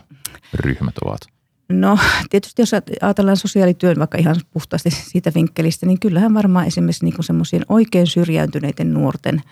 ryhmät 0.54 0.94
ovat? 1.04 1.20
No 1.68 1.98
tietysti 2.30 2.62
jos 2.62 2.70
ajatellaan 3.00 3.36
sosiaalityön 3.36 3.98
vaikka 3.98 4.18
ihan 4.18 4.36
puhtaasti 4.50 4.90
siitä 4.90 5.32
vinkkelistä, 5.34 5.86
niin 5.86 6.00
kyllähän 6.00 6.34
varmaan 6.34 6.66
esimerkiksi 6.66 7.04
niin 7.04 7.24
semmoisien 7.24 7.62
oikein 7.68 8.06
syrjäytyneiden 8.06 8.94
nuorten 8.94 9.42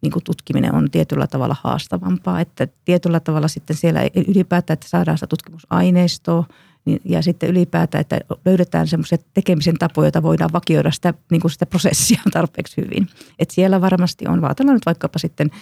niin 0.00 0.12
kuin 0.12 0.24
tutkiminen 0.24 0.74
on 0.74 0.90
tietyllä 0.90 1.26
tavalla 1.26 1.56
haastavampaa. 1.62 2.40
Että 2.40 2.68
tietyllä 2.84 3.20
tavalla 3.20 3.48
sitten 3.48 3.76
siellä 3.76 4.00
ylipäätään, 4.28 4.74
että 4.74 4.88
saadaan 4.88 5.18
sitä 5.18 5.26
tutkimusaineistoa 5.26 6.44
niin, 6.84 7.00
ja 7.04 7.22
sitten 7.22 7.50
ylipäätään, 7.50 8.00
että 8.00 8.20
löydetään 8.44 8.86
semmoisia 8.86 9.18
tekemisen 9.34 9.78
tapoja, 9.78 10.06
joita 10.06 10.22
voidaan 10.22 10.52
vakioida 10.52 10.90
sitä, 10.90 11.14
niin 11.30 11.40
kuin 11.40 11.50
sitä 11.50 11.66
prosessia 11.66 12.20
tarpeeksi 12.32 12.76
hyvin. 12.76 13.08
Että 13.38 13.54
siellä 13.54 13.80
varmasti 13.80 14.28
on, 14.28 14.42
vaatellaan 14.42 14.74
nyt 14.74 14.86
vaikkapa 14.86 15.18
sitten– 15.18 15.50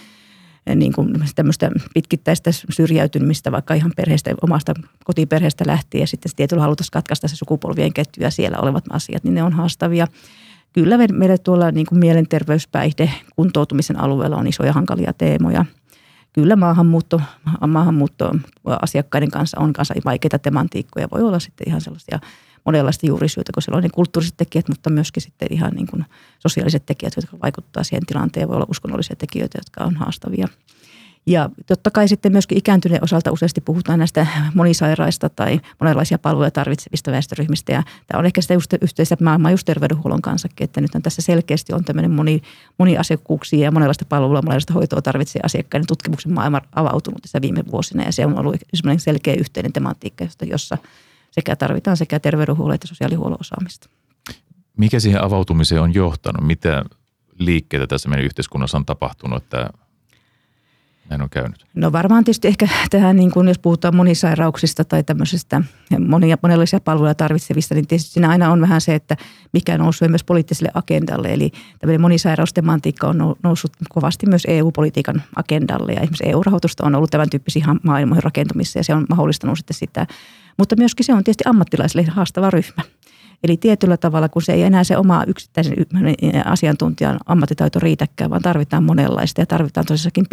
niin 0.75 0.93
kuin 0.93 1.13
tämmöistä 1.35 1.71
pitkittäistä 1.93 2.51
syrjäytymistä 2.51 3.51
vaikka 3.51 3.73
ihan 3.73 3.91
perheestä, 3.95 4.35
omasta 4.41 4.73
kotiperheestä 5.03 5.63
lähtien 5.67 6.01
ja 6.01 6.07
sitten 6.07 6.31
tietyllä 6.35 6.61
halutaan 6.61 6.87
katkaista 6.91 7.27
se 7.27 7.35
sukupolvien 7.35 7.93
ketju 7.93 8.23
ja 8.23 8.31
siellä 8.31 8.57
olevat 8.57 8.83
asiat, 8.89 9.23
niin 9.23 9.33
ne 9.33 9.43
on 9.43 9.53
haastavia. 9.53 10.07
Kyllä 10.73 10.97
meille 10.97 11.37
tuolla 11.37 11.71
niin 11.71 11.85
kuin 11.85 11.99
mielenterveyspäihde 11.99 13.11
kuntoutumisen 13.35 13.99
alueella 13.99 14.37
on 14.37 14.47
isoja 14.47 14.73
hankalia 14.73 15.13
teemoja. 15.13 15.65
Kyllä 16.33 16.55
maahanmuutto, 16.55 17.21
maahanmuutto 17.67 18.31
asiakkaiden 18.81 19.31
kanssa 19.31 19.59
on 19.59 19.73
kanssa 19.73 19.93
vaikeita 20.05 20.39
tematiikkoja. 20.39 21.07
Voi 21.11 21.21
olla 21.21 21.39
sitten 21.39 21.69
ihan 21.69 21.81
sellaisia 21.81 22.19
monenlaista 22.65 23.07
juurisyitä, 23.07 23.51
kun 23.53 23.63
siellä 23.63 23.77
on 23.77 23.83
ne 23.83 23.89
kulttuuriset 23.89 24.37
tekijät, 24.37 24.69
mutta 24.69 24.89
myöskin 24.89 25.23
sitten 25.23 25.47
ihan 25.51 25.71
niin 25.75 25.87
kuin 25.87 26.05
sosiaaliset 26.39 26.85
tekijät, 26.85 27.13
jotka 27.15 27.37
vaikuttavat 27.43 27.87
siihen 27.87 28.05
tilanteen. 28.05 28.47
Voi 28.47 28.55
olla 28.55 28.65
uskonnollisia 28.69 29.15
tekijöitä, 29.15 29.57
jotka 29.59 29.83
on 29.83 29.95
haastavia. 29.95 30.47
Ja 31.27 31.49
totta 31.65 31.91
kai 31.91 32.07
sitten 32.07 32.31
myöskin 32.31 32.57
ikääntyneen 32.57 33.03
osalta 33.03 33.31
useasti 33.31 33.61
puhutaan 33.61 33.99
näistä 33.99 34.27
monisairaista 34.53 35.29
tai 35.29 35.59
monenlaisia 35.79 36.19
palveluja 36.19 36.51
tarvitsevista 36.51 37.11
väestöryhmistä. 37.11 37.71
Ja 37.71 37.83
tämä 38.07 38.19
on 38.19 38.25
ehkä 38.25 38.41
sitä 38.41 38.53
just 38.53 38.73
yhteistä 38.81 39.17
maailmaa 39.21 39.51
just 39.51 39.65
terveydenhuollon 39.65 40.21
kanssa, 40.21 40.47
että 40.59 40.81
nyt 40.81 40.91
tässä 41.03 41.21
selkeästi 41.21 41.73
on 41.73 41.83
tämmöinen 41.83 42.11
moni, 42.11 42.41
moni 42.77 42.97
asiakkuuksia 42.97 43.63
ja 43.63 43.71
monenlaista 43.71 44.05
palvelua, 44.05 44.41
monenlaista 44.41 44.73
hoitoa 44.73 45.01
tarvitsee 45.01 45.41
asiakkaiden 45.43 45.87
tutkimuksen 45.87 46.33
maailma 46.33 46.61
avautunut 46.75 47.21
tässä 47.21 47.41
viime 47.41 47.63
vuosina. 47.71 48.03
Ja 48.03 48.11
se 48.11 48.25
on 48.25 48.39
ollut 48.39 48.55
semmoinen 48.73 48.99
selkeä 48.99 49.33
yhteinen 49.33 49.73
tematiikka, 49.73 50.25
jossa 50.45 50.77
sekä 51.31 51.55
tarvitaan 51.55 51.97
sekä 51.97 52.19
terveydenhuollon 52.19 52.75
että 52.75 52.87
sosiaalihuollon 52.87 53.39
osaamista. 53.41 53.89
Mikä 54.77 54.99
siihen 54.99 55.23
avautumiseen 55.23 55.81
on 55.81 55.93
johtanut? 55.93 56.47
Mitä 56.47 56.85
liikkeitä 57.39 57.87
tässä 57.87 58.09
meidän 58.09 58.25
yhteiskunnassa 58.25 58.77
on 58.77 58.85
tapahtunut, 58.85 59.43
että 59.43 59.69
näin 61.09 61.21
on 61.21 61.29
käynyt? 61.29 61.65
No 61.75 61.91
varmaan 61.91 62.23
tietysti 62.23 62.47
ehkä 62.47 62.67
tähän, 62.89 63.15
niin 63.15 63.31
kuin 63.31 63.47
jos 63.47 63.59
puhutaan 63.59 63.95
monisairauksista 63.95 64.85
tai 64.85 65.03
tämmöisestä 65.03 65.61
monia, 66.07 66.37
monenlaisia 66.41 66.79
palveluja 66.79 67.15
tarvitsevista, 67.15 67.75
niin 67.75 67.87
tietysti 67.87 68.11
siinä 68.11 68.29
aina 68.29 68.51
on 68.51 68.61
vähän 68.61 68.81
se, 68.81 68.95
että 68.95 69.17
mikä 69.53 69.77
nousee 69.77 70.07
myös 70.07 70.23
poliittiselle 70.23 70.71
agendalle. 70.73 71.33
Eli 71.33 71.51
tämmöinen 71.79 72.01
monisairaustematiikka 72.01 73.07
on 73.07 73.35
noussut 73.43 73.71
kovasti 73.89 74.25
myös 74.25 74.43
EU-politiikan 74.47 75.23
agendalle 75.35 75.91
ja 75.91 75.99
esimerkiksi 75.99 76.29
EU-rahoitusta 76.29 76.85
on 76.85 76.95
ollut 76.95 77.11
tämän 77.11 77.29
tyyppisiä 77.29 77.65
maailmoihin 77.83 78.23
rakentumissa 78.23 78.79
ja 78.79 78.83
se 78.83 78.93
on 78.93 79.05
mahdollistanut 79.09 79.57
sitten 79.57 79.73
sitä 79.73 80.07
mutta 80.57 80.75
myöskin 80.75 81.05
se 81.05 81.13
on 81.13 81.23
tietysti 81.23 81.43
ammattilaisille 81.47 82.03
haastava 82.03 82.49
ryhmä. 82.49 82.83
Eli 83.43 83.57
tietyllä 83.57 83.97
tavalla, 83.97 84.29
kun 84.29 84.41
se 84.41 84.53
ei 84.53 84.63
enää 84.63 84.83
se 84.83 84.97
oma 84.97 85.23
yksittäisen 85.27 85.75
asiantuntijan 86.45 87.19
ammattitaito 87.25 87.79
riitäkään, 87.79 88.29
vaan 88.29 88.41
tarvitaan 88.41 88.83
monenlaista 88.83 89.41
ja 89.41 89.45
tarvitaan 89.45 89.85
tosiaankin 89.85 90.25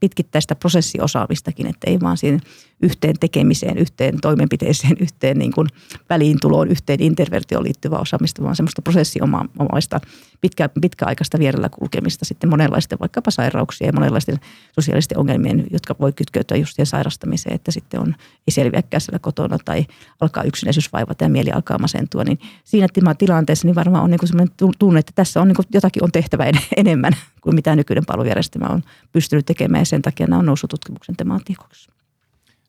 pitkittäistä 0.00 0.54
prosessiosaamistakin, 0.54 1.66
että 1.66 1.90
ei 1.90 2.00
vaan 2.00 2.16
siinä 2.16 2.38
yhteen 2.82 3.14
tekemiseen, 3.20 3.78
yhteen 3.78 4.20
toimenpiteeseen, 4.20 4.96
yhteen 5.06 5.38
niin 5.38 5.52
kuin 5.52 5.68
väliintuloon, 6.10 6.68
yhteen 6.68 7.02
intervertioon 7.02 7.64
liittyvää 7.64 7.98
osaamista, 7.98 8.42
vaan 8.42 8.56
semmoista 8.56 8.82
prosessiomaista 8.82 10.00
pitkä, 10.40 10.68
pitkäaikaista 10.80 11.38
vierellä 11.38 11.68
kulkemista 11.68 12.24
sitten 12.24 12.50
monenlaisten 12.50 12.98
vaikkapa 13.00 13.30
sairauksia 13.30 13.86
ja 13.86 13.92
monenlaisten 13.92 14.36
sosiaalisten 14.74 15.18
ongelmien, 15.18 15.66
jotka 15.70 15.94
voi 16.00 16.12
kytkeytyä 16.12 16.56
just 16.56 16.74
siihen 16.74 16.86
sairastamiseen, 16.86 17.54
että 17.54 17.70
sitten 17.70 18.00
on, 18.00 18.14
ei 18.18 18.50
selviäkään 18.50 19.00
siellä 19.00 19.18
kotona 19.18 19.58
tai 19.64 19.86
alkaa 20.20 20.42
yksinäisyys 20.42 20.92
vaivata 20.92 21.24
ja 21.24 21.30
mieli 21.30 21.50
alkaa 21.50 21.78
masentua, 21.78 22.24
niin 22.24 22.38
siinä 22.64 22.86
tilanteessa 23.18 23.66
niin 23.66 23.74
varmaan 23.74 24.04
on 24.04 24.10
niin 24.10 24.28
semmoinen 24.28 24.54
tunne, 24.78 25.00
että 25.00 25.12
tässä 25.14 25.40
on 25.40 25.48
niin 25.48 25.56
jotakin 25.74 26.04
on 26.04 26.12
tehtävä 26.12 26.44
enemmän 26.76 27.12
kuin 27.40 27.54
mitä 27.54 27.76
nykyinen 27.76 28.06
palvelujärjestelmä 28.06 28.66
on 28.66 28.82
pystynyt 29.12 29.46
tekemään 29.46 29.80
ja 29.80 29.86
sen 29.86 30.02
takia 30.02 30.26
nämä 30.26 30.38
on 30.38 30.46
noussut 30.46 30.70
tutkimuksen 30.70 31.16
tematiikoksi. 31.16 31.90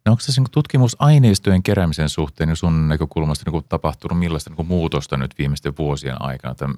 No 0.06 0.12
onko 0.12 0.24
tässä 0.26 0.42
niin 0.42 0.52
tutkimusaineistojen 0.52 1.64
keräämisen 1.64 2.10
suhteen 2.10 2.48
niin 2.48 2.58
sun 2.58 2.88
näkökulmasta 2.88 3.52
niin 3.52 3.64
tapahtunut 3.70 4.20
millaista 4.20 4.50
niin 4.50 4.68
muutosta 4.68 5.18
nyt 5.18 5.32
viimeisten 5.38 5.78
vuosien 5.78 6.22
aikana? 6.22 6.56
Tämä 6.56 6.74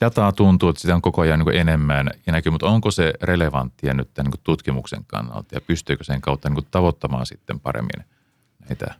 dataa 0.00 0.32
tuntuu, 0.32 0.68
että 0.68 0.82
sitä 0.82 0.94
on 0.94 1.02
koko 1.02 1.22
ajan 1.22 1.38
niin 1.38 1.56
enemmän 1.56 2.10
ja 2.26 2.32
näkyy, 2.32 2.52
mutta 2.52 2.66
onko 2.66 2.90
se 2.90 3.14
relevanttia 3.22 3.94
nyt 3.94 4.14
tämän 4.14 4.30
niin 4.30 4.40
tutkimuksen 4.44 5.04
kannalta 5.06 5.54
ja 5.54 5.60
pystyykö 5.60 6.04
sen 6.04 6.20
kautta 6.20 6.50
niin 6.50 6.66
tavoittamaan 6.70 7.26
sitten 7.26 7.60
paremmin 7.60 8.04
näitä 8.68 8.94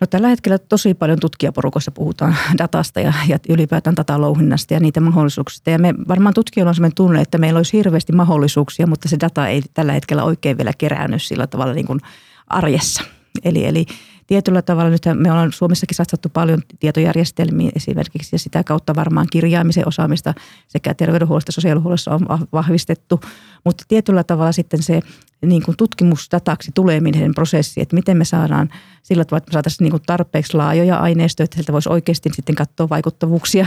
No 0.00 0.06
tällä 0.06 0.28
hetkellä 0.28 0.58
tosi 0.58 0.94
paljon 0.94 1.20
tutkijaporukossa 1.20 1.90
puhutaan 1.90 2.36
datasta 2.58 3.00
ja, 3.00 3.12
ja 3.28 3.38
ylipäätään 3.48 3.96
datalouhinnasta 3.96 4.74
ja 4.74 4.80
niitä 4.80 5.00
mahdollisuuksista. 5.00 5.70
Ja 5.70 5.78
me 5.78 5.94
varmaan 6.08 6.34
tutkijoilla 6.34 6.68
on 6.68 6.74
sellainen 6.74 6.94
tunne, 6.94 7.20
että 7.20 7.38
meillä 7.38 7.58
olisi 7.58 7.76
hirveästi 7.76 8.12
mahdollisuuksia, 8.12 8.86
mutta 8.86 9.08
se 9.08 9.16
data 9.20 9.48
ei 9.48 9.62
tällä 9.74 9.92
hetkellä 9.92 10.24
oikein 10.24 10.56
vielä 10.56 10.72
keräänny 10.78 11.18
sillä 11.18 11.46
tavalla 11.46 11.74
niin 11.74 11.86
kuin 11.86 12.00
arjessa. 12.46 13.02
Eli, 13.44 13.64
eli 13.64 13.86
tietyllä 14.28 14.62
tavalla 14.62 14.90
nyt 14.90 15.02
me 15.14 15.32
ollaan 15.32 15.52
Suomessakin 15.52 15.96
satsattu 15.96 16.28
paljon 16.28 16.62
tietojärjestelmiin 16.80 17.72
esimerkiksi 17.76 18.34
ja 18.34 18.38
sitä 18.38 18.64
kautta 18.64 18.94
varmaan 18.94 19.26
kirjaamisen 19.30 19.88
osaamista 19.88 20.34
sekä 20.68 20.94
terveydenhuollosta 20.94 21.52
sosiaalihuollossa 21.52 22.10
on 22.10 22.26
vahvistettu, 22.52 23.20
mutta 23.64 23.84
tietyllä 23.88 24.24
tavalla 24.24 24.52
sitten 24.52 24.82
se 24.82 25.00
niin 25.46 25.62
kuin 25.62 25.76
tutkimusdataksi 25.76 26.70
tuleminen 26.74 27.34
prosessi, 27.34 27.80
että 27.80 27.96
miten 27.96 28.16
me 28.16 28.24
saadaan 28.24 28.68
sillä 29.02 29.24
tavalla, 29.24 29.38
että 29.38 29.50
me 29.50 29.52
saataisiin 29.52 29.90
niin 29.90 30.02
tarpeeksi 30.06 30.56
laajoja 30.56 30.96
aineistoja, 30.96 31.44
että 31.44 31.54
sieltä 31.54 31.72
voisi 31.72 31.88
oikeasti 31.88 32.30
sitten 32.32 32.54
katsoa 32.54 32.88
vaikuttavuuksia 32.88 33.66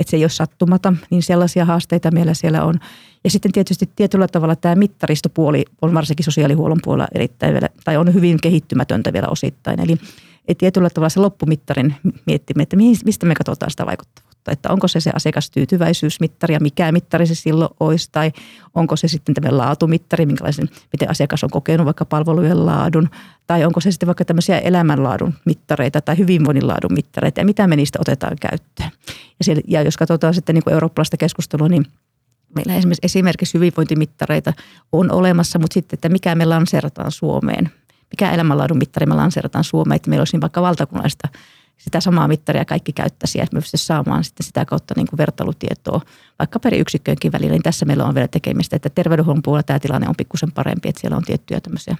että 0.00 0.10
se 0.10 0.16
ei 0.16 0.24
ole 0.24 0.30
sattumata, 0.30 0.92
niin 1.10 1.22
sellaisia 1.22 1.64
haasteita 1.64 2.10
meillä 2.10 2.34
siellä 2.34 2.64
on. 2.64 2.74
Ja 3.24 3.30
sitten 3.30 3.52
tietysti 3.52 3.90
tietyllä 3.96 4.28
tavalla 4.28 4.56
tämä 4.56 4.74
mittaristopuoli 4.74 5.64
on 5.82 5.94
varsinkin 5.94 6.24
sosiaalihuollon 6.24 6.80
puolella 6.84 7.08
erittäin 7.14 7.52
vielä, 7.52 7.68
tai 7.84 7.96
on 7.96 8.14
hyvin 8.14 8.38
kehittymätöntä 8.42 9.12
vielä 9.12 9.28
osittain. 9.28 9.80
Eli 9.80 9.96
tietyllä 10.58 10.90
tavalla 10.90 11.08
se 11.08 11.20
loppumittarin 11.20 11.94
miettiminen, 12.26 12.62
että 12.62 12.76
mistä 13.04 13.26
me 13.26 13.34
katsotaan 13.34 13.70
sitä 13.70 13.86
vaikuttavuutta 13.86 14.31
että 14.50 14.70
onko 14.70 14.88
se 14.88 15.00
se 15.00 15.10
asiakastyytyväisyysmittari 15.14 16.54
ja 16.54 16.60
mikä 16.60 16.92
mittari 16.92 17.26
se 17.26 17.34
silloin 17.34 17.70
olisi, 17.80 18.08
tai 18.12 18.32
onko 18.74 18.96
se 18.96 19.08
sitten 19.08 19.34
tämmöinen 19.34 19.58
laatumittari, 19.58 20.26
minkälaisen, 20.26 20.68
miten 20.92 21.10
asiakas 21.10 21.44
on 21.44 21.50
kokenut 21.50 21.84
vaikka 21.84 22.04
palvelujen 22.04 22.66
laadun, 22.66 23.10
tai 23.46 23.64
onko 23.64 23.80
se 23.80 23.90
sitten 23.90 24.06
vaikka 24.06 24.24
tämmöisiä 24.24 24.58
elämänlaadun 24.58 25.34
mittareita 25.44 26.00
tai 26.00 26.18
hyvinvoinnin 26.18 26.68
laadun 26.68 26.92
mittareita, 26.92 27.40
ja 27.40 27.44
mitä 27.44 27.66
me 27.66 27.76
niistä 27.76 27.98
otetaan 28.00 28.36
käyttöön. 28.40 28.90
Ja, 29.08 29.44
siellä, 29.44 29.62
ja 29.68 29.82
jos 29.82 29.96
katsotaan 29.96 30.34
sitten 30.34 30.54
niin 30.54 30.64
kuin 30.64 30.74
eurooppalaista 30.74 31.16
keskustelua, 31.16 31.68
niin 31.68 31.86
meillä 32.54 32.74
esimerkiksi, 32.74 33.06
esimerkiksi 33.06 33.54
hyvinvointimittareita 33.54 34.52
on 34.92 35.10
olemassa, 35.10 35.58
mutta 35.58 35.74
sitten, 35.74 35.96
että 35.96 36.08
mikä 36.08 36.34
me 36.34 36.44
lanseerataan 36.44 37.12
Suomeen, 37.12 37.70
mikä 38.10 38.32
elämänlaadun 38.32 38.78
mittari 38.78 39.06
me 39.06 39.14
lanseerataan 39.14 39.64
Suomeen, 39.64 39.96
että 39.96 40.10
meillä 40.10 40.20
olisi 40.20 40.34
niin 40.36 40.40
vaikka 40.40 40.62
valtakunnallista 40.62 41.28
sitä 41.84 42.00
samaa 42.00 42.28
mittaria 42.28 42.64
kaikki 42.64 42.92
käyttäisi 42.92 43.38
ja 43.38 43.46
me 43.52 43.60
saamaan 43.64 44.24
sitten 44.24 44.46
sitä 44.46 44.64
kautta 44.64 44.94
niin 44.96 45.06
kuin 45.06 45.18
vertailutietoa 45.18 46.00
vaikka 46.38 46.60
per 46.60 46.74
yksikköönkin 46.74 47.32
välillä. 47.32 47.52
Niin 47.52 47.62
tässä 47.62 47.86
meillä 47.86 48.04
on 48.04 48.14
vielä 48.14 48.28
tekemistä, 48.28 48.76
että 48.76 48.90
terveydenhuollon 48.90 49.42
puolella 49.42 49.62
tämä 49.62 49.78
tilanne 49.78 50.08
on 50.08 50.14
pikkusen 50.18 50.52
parempi, 50.52 50.88
että 50.88 51.00
siellä 51.00 51.16
on 51.16 51.22
tiettyjä 51.22 51.60
tämmöisiä 51.60 51.96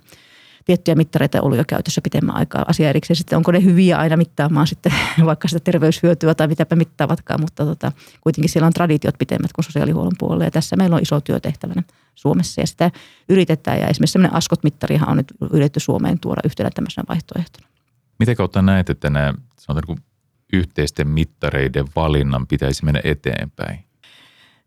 tiettyjä 0.65 0.95
mittareita 0.95 1.43
ollut 1.43 1.59
jo 1.59 1.65
käytössä 1.69 2.01
pitemmän 2.01 2.37
aikaa. 2.37 2.65
Asia 2.69 2.89
erikseen 2.89 3.17
sitten, 3.17 3.37
onko 3.37 3.53
ne 3.53 3.65
hyviä 3.65 3.99
aina 3.99 4.17
mittaamaan 4.17 4.67
sitten 4.67 4.93
vaikka 5.25 5.49
sitä 5.49 5.61
terveyshyötyä 5.61 6.35
tai 6.35 6.49
mitäpä 6.49 6.77
mittaavatkaan, 6.77 7.41
mutta 7.41 7.65
tota, 7.65 7.93
kuitenkin 8.21 8.51
siellä 8.51 8.67
on 8.67 8.73
traditiot 8.73 9.15
pitemmät 9.19 9.53
kuin 9.53 9.65
sosiaalihuollon 9.65 10.17
puolella 10.19 10.45
ja 10.45 10.51
tässä 10.51 10.77
meillä 10.77 10.97
on 10.97 11.03
iso 11.03 11.21
työ 11.21 11.41
tehtävänä 11.41 11.83
Suomessa 12.15 12.61
ja 12.61 12.67
sitä 12.67 12.91
yritetään 13.29 13.81
ja 13.81 13.87
esimerkiksi 13.87 14.13
sellainen 14.13 14.37
ASKOT-mittarihan 14.37 15.09
on 15.09 15.17
nyt 15.17 15.33
yritetty 15.53 15.81
Suomeen 15.81 16.19
tuoda 16.19 16.41
yhtenä 16.45 16.71
tämmöisenä 16.75 17.05
vaihtoehtona. 17.09 17.72
Miten 18.19 18.37
kautta 18.37 18.63
näet, 18.63 18.91
että 18.91 19.11
nämä 19.11 19.35
sanotaan, 19.59 19.97
niin 19.97 20.05
yhteisten 20.53 21.09
mittareiden 21.09 21.85
valinnan 21.97 22.47
pitäisi 22.47 22.85
mennä 22.85 23.01
eteenpäin? 23.05 23.85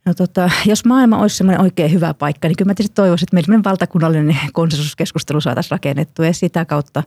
No 0.06 0.14
tota, 0.14 0.50
jos 0.66 0.86
maailma 0.86 1.18
olisi 1.18 1.38
semmoinen 1.38 1.62
oikein 1.62 1.92
hyvä 1.92 2.14
paikka, 2.14 2.48
niin 2.48 2.56
kyllä 2.58 2.70
mä 2.70 2.74
tietysti 2.74 2.96
toivoisin, 2.96 3.26
että 3.26 3.50
meillä 3.50 3.64
valtakunnallinen 3.64 4.38
konsensuskeskustelu 4.54 5.42
saataisiin 5.42 5.72
rakennettua 5.72 6.26
ja 6.26 6.34
sitä 6.34 6.66
kautta 6.66 7.04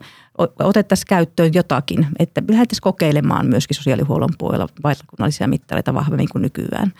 otettaisiin 0.59 1.07
käyttöön 1.07 1.53
jotakin, 1.53 2.07
että 2.19 2.41
lähdettäisiin 2.49 2.81
kokeilemaan 2.81 3.47
myöskin 3.47 3.77
sosiaalihuollon 3.77 4.33
puolella 4.37 4.67
valtakunnallisia 4.83 5.47
mittareita 5.47 5.93
vahvemmin 5.93 6.29
kuin 6.31 6.41
nykyään. 6.41 6.93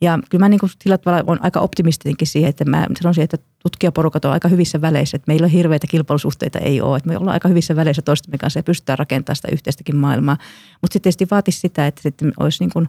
Ja 0.00 0.18
kyllä 0.30 0.44
mä 0.44 0.48
niin 0.48 0.60
kuin 0.60 0.70
sillä 0.82 0.98
tavalla 0.98 1.24
olen 1.26 1.44
aika 1.44 1.60
optimistinenkin 1.60 2.28
siihen, 2.28 2.50
että 2.50 2.64
mä 2.64 2.86
sanoisin, 3.02 3.24
että 3.24 3.38
tutkijaporukat 3.62 4.24
on 4.24 4.32
aika 4.32 4.48
hyvissä 4.48 4.80
väleissä, 4.80 5.16
että 5.16 5.24
meillä 5.28 5.44
on 5.44 5.50
hirveitä 5.50 5.86
kilpailusuhteita 5.86 6.58
ei 6.58 6.80
ole, 6.80 6.96
että 6.96 7.08
me 7.08 7.16
ollaan 7.18 7.34
aika 7.34 7.48
hyvissä 7.48 7.76
väleissä 7.76 8.02
toistemme 8.02 8.38
kanssa 8.38 8.58
ja 8.58 8.62
pystytään 8.62 8.98
rakentamaan 8.98 9.36
sitä 9.36 9.48
yhteistäkin 9.52 9.96
maailmaa. 9.96 10.36
Mutta 10.80 10.92
sitten 10.92 11.02
tietysti 11.02 11.26
vaatisi 11.30 11.60
sitä, 11.60 11.86
että 11.86 12.02
sitten 12.02 12.32
olisi 12.40 12.64
niin 12.64 12.70
kuin 12.72 12.88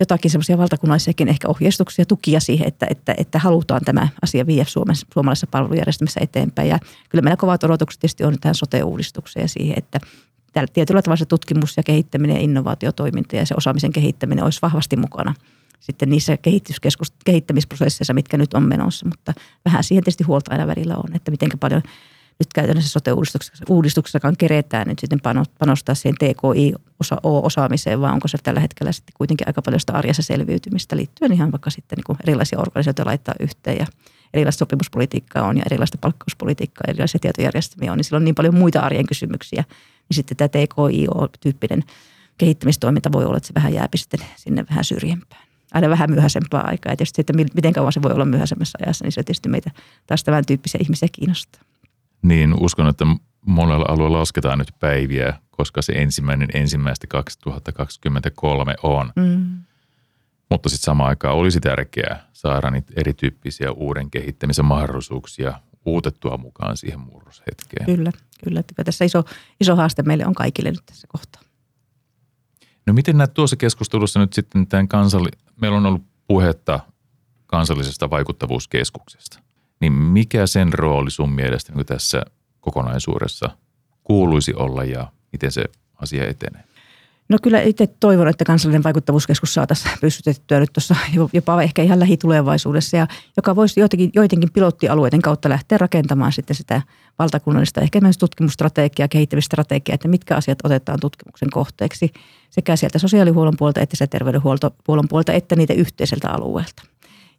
jotakin 0.00 0.30
semmoisia 0.30 0.58
valtakunnallisiakin 0.58 1.28
ehkä 1.28 1.48
ohjeistuksia, 1.48 2.04
tukia 2.06 2.40
siihen, 2.40 2.68
että, 2.68 2.86
että, 2.90 3.14
että 3.18 3.38
halutaan 3.38 3.80
tämä 3.84 4.08
asia 4.22 4.46
viedä 4.46 4.64
Suomessa, 4.68 5.06
suomalaisessa 5.14 5.46
palvelujärjestelmässä 5.46 6.20
eteenpäin. 6.22 6.68
Ja 6.68 6.78
kyllä 7.08 7.22
meillä 7.22 7.36
kovat 7.36 7.64
odotukset 7.64 8.00
tietysti 8.00 8.24
on 8.24 8.36
tähän 8.40 8.54
sote-uudistukseen 8.54 9.44
ja 9.44 9.48
siihen, 9.48 9.74
että 9.78 10.00
tietyllä 10.72 11.02
tavalla 11.02 11.16
se 11.16 11.26
tutkimus 11.26 11.76
ja 11.76 11.82
kehittäminen 11.82 12.36
ja 12.36 12.42
innovaatiotoiminta 12.42 13.36
ja 13.36 13.46
se 13.46 13.54
osaamisen 13.56 13.92
kehittäminen 13.92 14.44
olisi 14.44 14.62
vahvasti 14.62 14.96
mukana 14.96 15.34
sitten 15.80 16.10
niissä 16.10 16.38
kehittämisprosesseissa, 17.24 18.14
mitkä 18.14 18.36
nyt 18.36 18.54
on 18.54 18.62
menossa. 18.62 19.06
Mutta 19.08 19.32
vähän 19.64 19.84
siihen 19.84 20.04
tietysti 20.04 20.24
huolta 20.24 20.52
aina 20.52 20.66
välillä 20.66 20.96
on, 20.96 21.16
että 21.16 21.30
miten 21.30 21.50
paljon 21.60 21.82
nyt 22.38 22.52
käytännössä 22.54 22.90
sote-uudistuksessakaan 22.90 24.36
keretään 24.36 24.88
nyt 24.88 24.98
sitten 24.98 25.20
panostaa 25.58 25.94
siihen 25.94 26.16
TKI-osaamiseen, 26.16 28.00
vaan 28.00 28.14
onko 28.14 28.28
se 28.28 28.38
tällä 28.42 28.60
hetkellä 28.60 28.92
sitten 28.92 29.12
kuitenkin 29.16 29.48
aika 29.48 29.62
paljon 29.62 29.80
sitä 29.80 29.92
arjessa 29.92 30.22
selviytymistä 30.22 30.96
liittyen 30.96 31.32
ihan 31.32 31.52
vaikka 31.52 31.70
sitten 31.70 31.98
niin 32.06 32.18
erilaisia 32.22 32.58
organisaatioita 32.58 33.08
laittaa 33.08 33.34
yhteen 33.40 33.78
ja 33.78 33.86
erilaista 34.34 34.58
sopimuspolitiikkaa 34.58 35.46
on 35.46 35.56
ja 35.56 35.62
erilaista 35.66 35.98
palkkauspolitiikkaa, 35.98 36.84
erilaisia 36.88 37.18
tietojärjestelmiä 37.20 37.92
on, 37.92 37.98
niin 37.98 38.04
silloin 38.04 38.20
on 38.20 38.24
niin 38.24 38.34
paljon 38.34 38.54
muita 38.54 38.80
arjen 38.80 39.06
kysymyksiä, 39.06 39.64
niin 40.08 40.14
sitten 40.14 40.36
tämä 40.36 40.48
TKI-tyyppinen 40.48 41.84
kehittämistoiminta 42.38 43.12
voi 43.12 43.24
olla, 43.24 43.36
että 43.36 43.46
se 43.46 43.54
vähän 43.54 43.74
jääpi 43.74 43.98
sitten 43.98 44.20
sinne 44.36 44.64
vähän 44.70 44.84
syrjempään 44.84 45.49
aina 45.72 45.88
vähän 45.88 46.10
myöhäisempää 46.10 46.60
aikaa. 46.60 46.92
Ja 46.92 46.96
tietysti, 46.96 47.20
että 47.20 47.32
miten 47.32 47.72
kauan 47.72 47.92
se 47.92 48.02
voi 48.02 48.12
olla 48.12 48.24
myöhäisemmässä 48.24 48.78
ajassa, 48.82 49.04
niin 49.04 49.12
se 49.12 49.22
tietysti 49.22 49.48
meitä 49.48 49.70
taas 50.06 50.24
tämän 50.24 50.46
tyyppisiä 50.46 50.80
ihmisiä 50.84 51.08
kiinnostaa. 51.12 51.62
Niin, 52.22 52.54
uskon, 52.60 52.88
että 52.88 53.06
monella 53.46 53.84
alueella 53.88 54.18
lasketaan 54.18 54.58
nyt 54.58 54.74
päiviä, 54.80 55.34
koska 55.50 55.82
se 55.82 55.92
ensimmäinen 55.92 56.48
ensimmäistä 56.54 57.06
2023 57.06 58.74
on. 58.82 59.12
Mm. 59.16 59.60
Mutta 60.50 60.68
sitten 60.68 60.84
samaan 60.84 61.08
aikaan 61.08 61.36
olisi 61.36 61.60
tärkeää 61.60 62.26
saada 62.32 62.70
niitä 62.70 62.92
erityyppisiä 62.96 63.72
uuden 63.72 64.10
kehittämisen 64.10 64.64
mahdollisuuksia 64.64 65.60
uutettua 65.84 66.36
mukaan 66.36 66.76
siihen 66.76 67.00
murroshetkeen. 67.00 67.86
Kyllä, 67.86 68.12
kyllä. 68.44 68.62
Tässä 68.84 69.04
iso, 69.04 69.24
iso 69.60 69.76
haaste 69.76 70.02
meille 70.02 70.26
on 70.26 70.34
kaikille 70.34 70.70
nyt 70.70 70.86
tässä 70.86 71.06
kohtaa. 71.10 71.42
No 72.86 72.92
miten 72.92 73.18
näet 73.18 73.34
tuossa 73.34 73.56
keskustelussa 73.56 74.20
nyt 74.20 74.32
sitten 74.32 74.66
tämän 74.66 74.88
kansalli... 74.88 75.28
Meillä 75.60 75.76
on 75.76 75.86
ollut 75.86 76.02
puhetta 76.26 76.80
kansallisesta 77.46 78.10
vaikuttavuuskeskuksesta. 78.10 79.40
Niin 79.80 79.92
mikä 79.92 80.46
sen 80.46 80.72
rooli 80.72 81.10
sun 81.10 81.32
mielestä 81.32 81.72
niin 81.72 81.86
tässä 81.86 82.22
kokonaisuudessa 82.60 83.50
kuuluisi 84.04 84.54
olla 84.54 84.84
ja 84.84 85.12
miten 85.32 85.52
se 85.52 85.64
asia 85.96 86.26
etenee? 86.28 86.64
No 87.30 87.38
kyllä 87.42 87.60
itse 87.62 87.86
toivon, 87.86 88.28
että 88.28 88.44
kansallinen 88.44 88.82
vaikuttavuuskeskus 88.82 89.54
saataisiin 89.54 89.94
pystytettyä 90.00 90.60
nyt 90.60 90.70
tuossa 90.72 90.96
jopa 91.32 91.62
ehkä 91.62 91.82
ihan 91.82 92.00
lähitulevaisuudessa, 92.00 92.96
ja 92.96 93.06
joka 93.36 93.56
voisi 93.56 93.80
jotenkin, 93.80 94.10
joidenkin 94.14 94.52
pilottialueiden 94.52 95.22
kautta 95.22 95.48
lähteä 95.48 95.78
rakentamaan 95.78 96.32
sitten 96.32 96.56
sitä 96.56 96.82
valtakunnallista 97.18 97.80
ehkä 97.80 98.00
myös 98.00 98.18
tutkimusstrategiaa, 98.18 99.08
kehittämisstrategiaa, 99.08 99.94
että 99.94 100.08
mitkä 100.08 100.36
asiat 100.36 100.58
otetaan 100.64 101.00
tutkimuksen 101.00 101.50
kohteeksi 101.50 102.12
sekä 102.50 102.76
sieltä 102.76 102.98
sosiaalihuollon 102.98 103.56
puolelta 103.58 103.80
että 103.80 104.06
terveydenhuollon 104.06 105.08
puolelta 105.08 105.32
että 105.32 105.56
niitä 105.56 105.74
yhteiseltä 105.74 106.30
alueelta. 106.30 106.82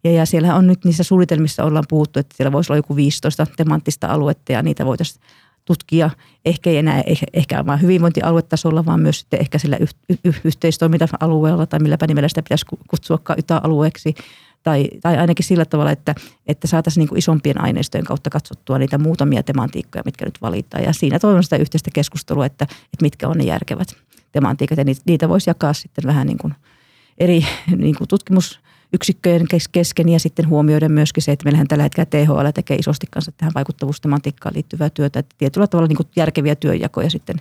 Ja, 0.04 0.12
ja 0.12 0.26
siellä 0.26 0.56
on 0.56 0.68
nyt 0.68 0.86
niissä 0.86 1.04
suunnitelmissa 1.04 1.64
ollaan 1.64 1.86
puhuttu, 1.90 2.20
että 2.20 2.38
siellä 2.38 2.52
voisi 2.52 2.72
olla 2.72 2.78
joku 2.78 2.96
15 2.96 3.48
temanttista 3.58 4.08
aluetta 4.08 4.52
ja 4.52 4.64
niitä 4.64 4.86
voitaisiin 4.86 5.24
tutkia 5.66 6.10
ehkä 6.46 6.70
ei 6.70 6.78
enää 6.78 7.04
ehkä 7.34 7.66
vain 7.66 7.82
hyvinvointialuetasolla, 7.82 8.86
vaan 8.86 9.00
myös 9.00 9.20
sitten 9.20 9.40
ehkä 9.40 9.58
sillä 9.58 9.78
yh- 9.78 9.96
yh- 10.26 10.42
yhteistoiminta-alueella 10.44 11.66
tai 11.66 11.80
milläpä 11.80 12.08
nimellä 12.08 12.28
sitä 12.28 12.44
pitäisi 12.44 12.66
kutsua 12.88 13.20
YTA-alueeksi. 13.38 14.14
Tai, 14.64 14.88
tai 15.02 15.18
ainakin 15.18 15.46
sillä 15.46 15.66
tavalla, 15.66 15.92
että, 15.92 16.16
että 16.48 16.68
saataisiin 16.68 17.08
niin 17.08 17.18
isompien 17.18 17.62
aineistojen 17.62 18.06
kautta 18.06 18.30
katsottua 18.30 18.80
niitä 18.80 18.98
muutamia 18.98 19.44
tematiikkoja, 19.44 20.04
mitkä 20.06 20.26
nyt 20.26 20.42
valitaan. 20.42 20.84
Ja 20.84 20.94
siinä 20.94 21.20
toivon 21.20 21.44
sitä 21.44 21.56
yhteistä 21.56 21.90
keskustelua, 21.94 22.46
että, 22.46 22.64
että 22.64 23.02
mitkä 23.02 23.28
on 23.28 23.38
ne 23.38 23.44
järkevät 23.44 23.96
tematiikat. 24.32 24.78
Ja 24.78 24.86
niitä 25.06 25.30
voisi 25.30 25.50
jakaa 25.50 25.74
sitten 25.74 26.04
vähän 26.06 26.28
niin 26.28 26.38
kuin 26.38 26.54
eri 27.18 27.46
niin 27.76 27.96
kuin 27.96 28.08
tutkimus- 28.08 28.60
yksikköjen 28.94 29.46
kesken 29.72 30.10
ja 30.10 30.20
sitten 30.20 30.50
huomioida 30.50 30.90
myöskin 30.90 31.24
se, 31.24 31.32
että 31.32 31.44
meillähän 31.44 31.68
tällä 31.68 31.84
hetkellä 31.84 32.06
THL 32.06 32.50
tekee 32.54 32.78
isosti 32.78 33.08
kanssa 33.12 33.32
tähän 33.32 33.52
vaikuttavuustematiikkaan 33.56 34.56
liittyvää 34.56 34.90
työtä, 34.90 35.20
että 35.20 35.36
tietyllä 35.38 35.68
tavalla 35.68 35.88
niin 35.88 36.10
järkeviä 36.16 36.56
työjakoja 36.56 37.10
sitten 37.10 37.36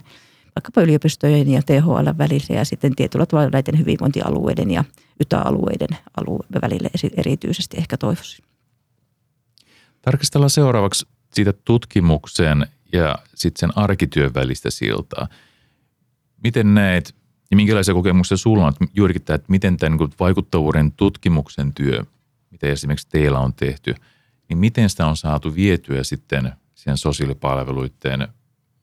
vaikkapa 0.55 0.81
yliopistojen 0.81 1.49
ja 1.49 1.61
THL 1.61 2.17
välillä 2.17 2.55
ja 2.55 2.65
sitten 2.65 2.95
tietyllä 2.95 3.25
tavalla 3.25 3.49
näiden 3.49 3.79
hyvinvointialueiden 3.79 4.71
ja 4.71 4.83
YTA-alueiden 5.19 5.97
alue 6.17 6.45
välille 6.61 6.89
erityisesti 7.17 7.77
ehkä 7.77 7.97
toivoisin. 7.97 8.45
Tarkastellaan 10.01 10.49
seuraavaksi 10.49 11.07
siitä 11.33 11.53
tutkimuksen 11.53 12.67
ja 12.93 13.15
sitten 13.35 13.59
sen 13.59 13.77
arkityön 13.77 14.33
välistä 14.33 14.69
siltaa. 14.69 15.27
Miten 16.43 16.73
näet 16.73 17.15
ja 17.51 17.57
minkälaisia 17.57 17.93
kokemuksia 17.93 18.37
sulla 18.37 18.65
on 18.65 18.73
juurikin 18.93 19.21
tämä, 19.21 19.35
että 19.35 19.51
miten 19.51 19.77
tämän 19.77 19.97
niin 19.97 20.09
vaikuttavuuden 20.19 20.91
tutkimuksen 20.91 21.73
työ, 21.73 22.03
mitä 22.51 22.67
esimerkiksi 22.67 23.07
teillä 23.09 23.39
on 23.39 23.53
tehty, 23.53 23.95
niin 24.49 24.57
miten 24.57 24.89
sitä 24.89 25.07
on 25.07 25.17
saatu 25.17 25.55
vietyä 25.55 26.03
sitten 26.03 26.51
siihen 26.75 26.97
sosiaalipalveluiden 26.97 28.27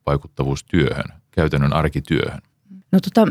vaikuttavuustyöhön, 0.07 1.05
käytännön 1.31 1.73
arkityöhön? 1.73 2.41
No 2.93 3.01
tota, 3.01 3.27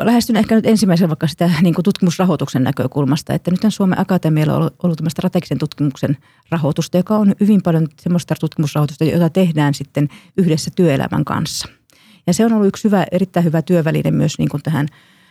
lähestyn 0.00 0.36
ehkä 0.36 0.54
nyt 0.54 0.66
ensimmäisen 0.66 1.08
vaikka 1.08 1.26
sitä 1.26 1.50
niin 1.62 1.74
kuin 1.74 1.84
tutkimusrahoituksen 1.84 2.64
näkökulmasta, 2.64 3.34
että 3.34 3.50
nyt 3.50 3.60
Suomen 3.68 4.00
Akatemialla 4.00 4.52
on 4.52 4.58
ollut, 4.58 4.74
ollut 4.82 4.98
strategisen 5.08 5.58
tutkimuksen 5.58 6.16
rahoitusta, 6.50 6.96
joka 6.96 7.16
on 7.16 7.34
hyvin 7.40 7.62
paljon 7.62 7.88
semmoista 8.00 8.34
tutkimusrahoitusta, 8.40 9.04
jota 9.04 9.30
tehdään 9.30 9.74
sitten 9.74 10.08
yhdessä 10.36 10.70
työelämän 10.76 11.24
kanssa– 11.24 11.68
ja 12.26 12.34
se 12.34 12.44
on 12.44 12.52
ollut 12.52 12.68
yksi 12.68 12.84
hyvä, 12.84 13.06
erittäin 13.12 13.44
hyvä 13.44 13.62
työväline 13.62 14.10
myös 14.10 14.38
niin 14.38 14.48
kuin 14.48 14.62
tähän 14.62 14.88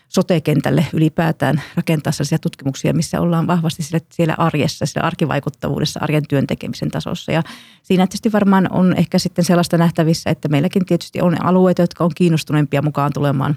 sote-kentälle 0.08 0.86
ylipäätään 0.94 1.62
rakentaa 1.76 2.14
sellaisia 2.14 2.40
tutkimuksia, 2.40 2.94
missä 2.94 3.22
ollaan 3.22 3.48
vahvasti 3.48 3.84
siellä, 3.84 4.06
siellä 4.12 4.36
arjessa, 4.38 4.86
siellä 4.86 5.08
arkivaikuttavuudessa, 5.08 6.00
arjen 6.04 6.28
työn 6.28 6.48
tekemisen 6.48 6.92
tasossa. 6.92 7.32
Ja 7.32 7.44
siinä 7.84 8.08
tietysti 8.08 8.32
varmaan 8.32 8.68
on 8.72 8.94
ehkä 8.98 9.20
sitten 9.20 9.46
sellaista 9.46 9.78
nähtävissä, 9.78 10.30
että 10.30 10.48
meilläkin 10.48 10.86
tietysti 10.86 11.22
on 11.22 11.46
alueita, 11.46 11.82
jotka 11.82 12.04
on 12.04 12.12
kiinnostuneempia 12.16 12.82
mukaan 12.82 13.14
tulemaan 13.14 13.56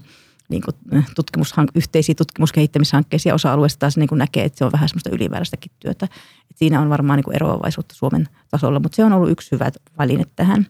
niin 0.48 0.62
kuin 0.62 0.98
eh, 0.98 1.06
tutkimushank- 1.06 1.72
yhteisiä 1.74 2.14
tutkimuskehittämishankkeisiin 2.14 3.30
ja 3.30 3.34
osa-alueista 3.34 3.78
taas 3.78 3.96
niin 3.96 4.08
kuin 4.08 4.18
näkee, 4.18 4.44
että 4.44 4.58
se 4.58 4.64
on 4.64 4.72
vähän 4.72 4.88
semmoista 4.88 5.10
ylimääräistäkin 5.12 5.72
työtä. 5.80 6.08
Et 6.50 6.56
siinä 6.56 6.80
on 6.80 6.90
varmaan 6.90 7.16
niin 7.16 7.24
kuin 7.24 7.36
eroavaisuutta 7.36 7.94
Suomen 7.94 8.28
tasolla, 8.50 8.80
mutta 8.80 8.96
se 8.96 9.04
on 9.04 9.12
ollut 9.12 9.30
yksi 9.30 9.52
hyvä 9.52 9.70
väline 9.98 10.24
tähän. 10.36 10.66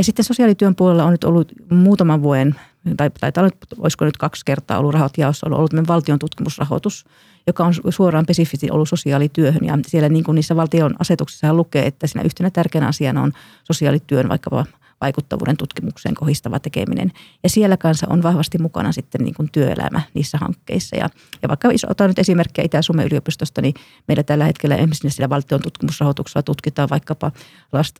Ja 0.00 0.04
sitten 0.04 0.24
sosiaalityön 0.24 0.74
puolella 0.74 1.04
on 1.04 1.12
nyt 1.12 1.24
ollut 1.24 1.52
muutaman 1.70 2.22
vuoden, 2.22 2.54
tai, 2.96 3.10
tai 3.10 3.50
olisiko 3.78 4.04
nyt 4.04 4.16
kaksi 4.16 4.44
kertaa 4.44 4.78
ollut 4.78 4.94
rahat 4.94 5.12
on 5.44 5.52
ollut 5.52 5.88
valtion 5.88 6.18
tutkimusrahoitus, 6.18 7.04
joka 7.46 7.64
on 7.64 7.74
suoraan 7.88 8.24
spesifisti 8.24 8.70
ollut 8.70 8.88
sosiaalityöhön. 8.88 9.64
Ja 9.64 9.78
siellä 9.86 10.08
niin 10.08 10.24
kuin 10.24 10.34
niissä 10.34 10.56
valtion 10.56 10.94
asetuksissa 10.98 11.54
lukee, 11.54 11.86
että 11.86 12.06
siinä 12.06 12.22
yhtenä 12.22 12.50
tärkeänä 12.50 12.88
asiana 12.88 13.22
on 13.22 13.32
sosiaalityön 13.64 14.28
vaikkapa 14.28 14.66
vaikuttavuuden 15.00 15.56
tutkimukseen 15.56 16.14
kohistava 16.14 16.58
tekeminen. 16.58 17.12
Ja 17.42 17.48
siellä 17.48 17.76
kanssa 17.76 18.06
on 18.10 18.22
vahvasti 18.22 18.58
mukana 18.58 18.92
sitten 18.92 19.20
niin 19.24 19.34
kuin 19.34 19.48
työelämä 19.52 20.00
niissä 20.14 20.38
hankkeissa. 20.38 20.96
Ja, 20.96 21.08
ja 21.42 21.48
vaikka 21.48 21.68
otan 21.88 22.08
nyt 22.08 22.18
esimerkkiä 22.18 22.64
Itä-Suomen 22.64 23.06
yliopistosta, 23.06 23.62
niin 23.62 23.74
meillä 24.08 24.22
tällä 24.22 24.44
hetkellä 24.44 24.76
esimerkiksi 24.76 25.10
sillä 25.10 25.28
valtion 25.28 25.62
tutkimusrahoituksella 25.62 26.42
tutkitaan 26.42 26.88
vaikkapa 26.90 27.32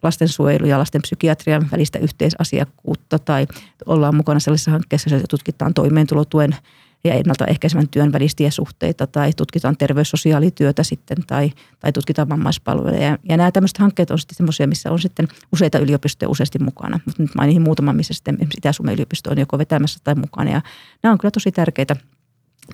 lastensuojelu 0.02 0.66
ja 0.66 0.78
lasten 0.78 1.02
psykiatrian 1.02 1.68
välistä 1.72 1.98
yhteisasiakkuutta 1.98 3.18
tai 3.18 3.46
ollaan 3.86 4.16
mukana 4.16 4.40
sellaisessa 4.40 4.70
hankkeessa, 4.70 5.10
jossa 5.10 5.26
tutkitaan 5.28 5.74
toimeentulotuen 5.74 6.56
ja 7.04 7.14
ennaltaehkäisevän 7.14 7.88
työn 7.88 8.12
välisiä 8.12 8.50
suhteita 8.50 9.06
tai 9.06 9.32
tutkitaan 9.36 9.76
terveyssosiaalityötä 9.76 10.82
sitten 10.82 11.18
tai, 11.26 11.52
tai 11.80 11.92
tutkitaan 11.92 12.28
vammaispalveluja. 12.28 13.02
Ja, 13.02 13.18
ja 13.28 13.36
nämä 13.36 13.52
tämmöiset 13.52 13.78
hankkeet 13.78 14.10
on 14.10 14.18
sitten 14.18 14.36
semmoisia, 14.36 14.66
missä 14.66 14.90
on 14.90 14.98
sitten 14.98 15.28
useita 15.52 15.78
yliopistoja 15.78 16.28
useasti 16.28 16.58
mukana. 16.58 17.00
Mutta 17.06 17.22
nyt 17.22 17.34
mainihin 17.34 17.62
muutaman, 17.62 17.96
missä 17.96 18.14
sitten 18.14 18.38
Itä-Suomen 18.56 18.94
yliopisto 18.94 19.30
on 19.30 19.38
joko 19.38 19.58
vetämässä 19.58 19.98
tai 20.04 20.14
mukana. 20.14 20.50
Ja 20.50 20.62
nämä 21.02 21.12
on 21.12 21.18
kyllä 21.18 21.30
tosi 21.30 21.52
tärkeitä 21.52 21.96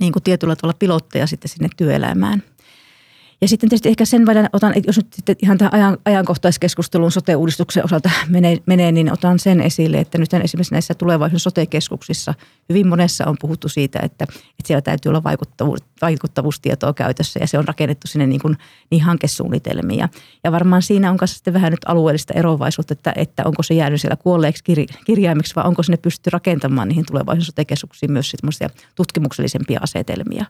niin 0.00 0.12
kuin 0.12 0.22
tietyllä 0.22 0.56
tavalla 0.56 0.76
pilotteja 0.78 1.26
sitten 1.26 1.48
sinne 1.48 1.68
työelämään. 1.76 2.42
Ja 3.40 3.48
sitten 3.48 3.68
tietysti 3.68 3.88
ehkä 3.88 4.04
sen 4.04 4.26
verran 4.26 4.48
otan, 4.52 4.72
että 4.76 4.88
jos 4.88 4.96
nyt 4.96 5.12
sitten 5.12 5.36
ihan 5.42 5.58
tähän 5.58 5.74
ajan, 5.74 5.98
ajankohtaiskeskusteluun 6.04 7.12
sote-uudistuksen 7.12 7.84
osalta 7.84 8.10
menee, 8.28 8.58
menee, 8.66 8.92
niin 8.92 9.12
otan 9.12 9.38
sen 9.38 9.60
esille, 9.60 9.98
että 9.98 10.18
nyt 10.18 10.34
esimerkiksi 10.34 10.74
näissä 10.74 10.94
tulevaisuuden 10.94 11.40
sote-keskuksissa 11.40 12.34
hyvin 12.68 12.86
monessa 12.86 13.24
on 13.26 13.36
puhuttu 13.40 13.68
siitä, 13.68 13.98
että, 13.98 14.24
että 14.24 14.66
siellä 14.66 14.80
täytyy 14.80 15.10
olla 15.10 15.22
vaikuttavuus, 15.24 15.80
vaikuttavuustietoa 16.02 16.92
käytössä 16.92 17.40
ja 17.40 17.46
se 17.46 17.58
on 17.58 17.64
rakennettu 17.64 18.06
sinne 18.06 18.26
niin 18.26 18.40
kuin, 18.40 18.56
niin 18.90 19.02
hankesuunnitelmiin. 19.02 19.98
Ja, 19.98 20.08
ja 20.44 20.52
varmaan 20.52 20.82
siinä 20.82 21.10
on 21.10 21.16
kanssa 21.16 21.34
sitten 21.34 21.54
vähän 21.54 21.70
nyt 21.70 21.84
alueellista 21.86 22.34
eroavaisuutta, 22.34 22.92
että, 22.92 23.12
että 23.16 23.42
onko 23.44 23.62
se 23.62 23.74
jäänyt 23.74 24.00
siellä 24.00 24.16
kuolleeksi 24.16 24.64
kirjaimiksi 25.06 25.54
vai 25.54 25.64
onko 25.64 25.82
sinne 25.82 25.96
pystytty 25.96 26.30
rakentamaan 26.30 26.88
niihin 26.88 27.06
tulevaisuuden 27.06 27.46
sote-keskuksiin 27.46 28.12
myös 28.12 28.32
tutkimuksellisempia 28.94 29.80
asetelmia. 29.82 30.44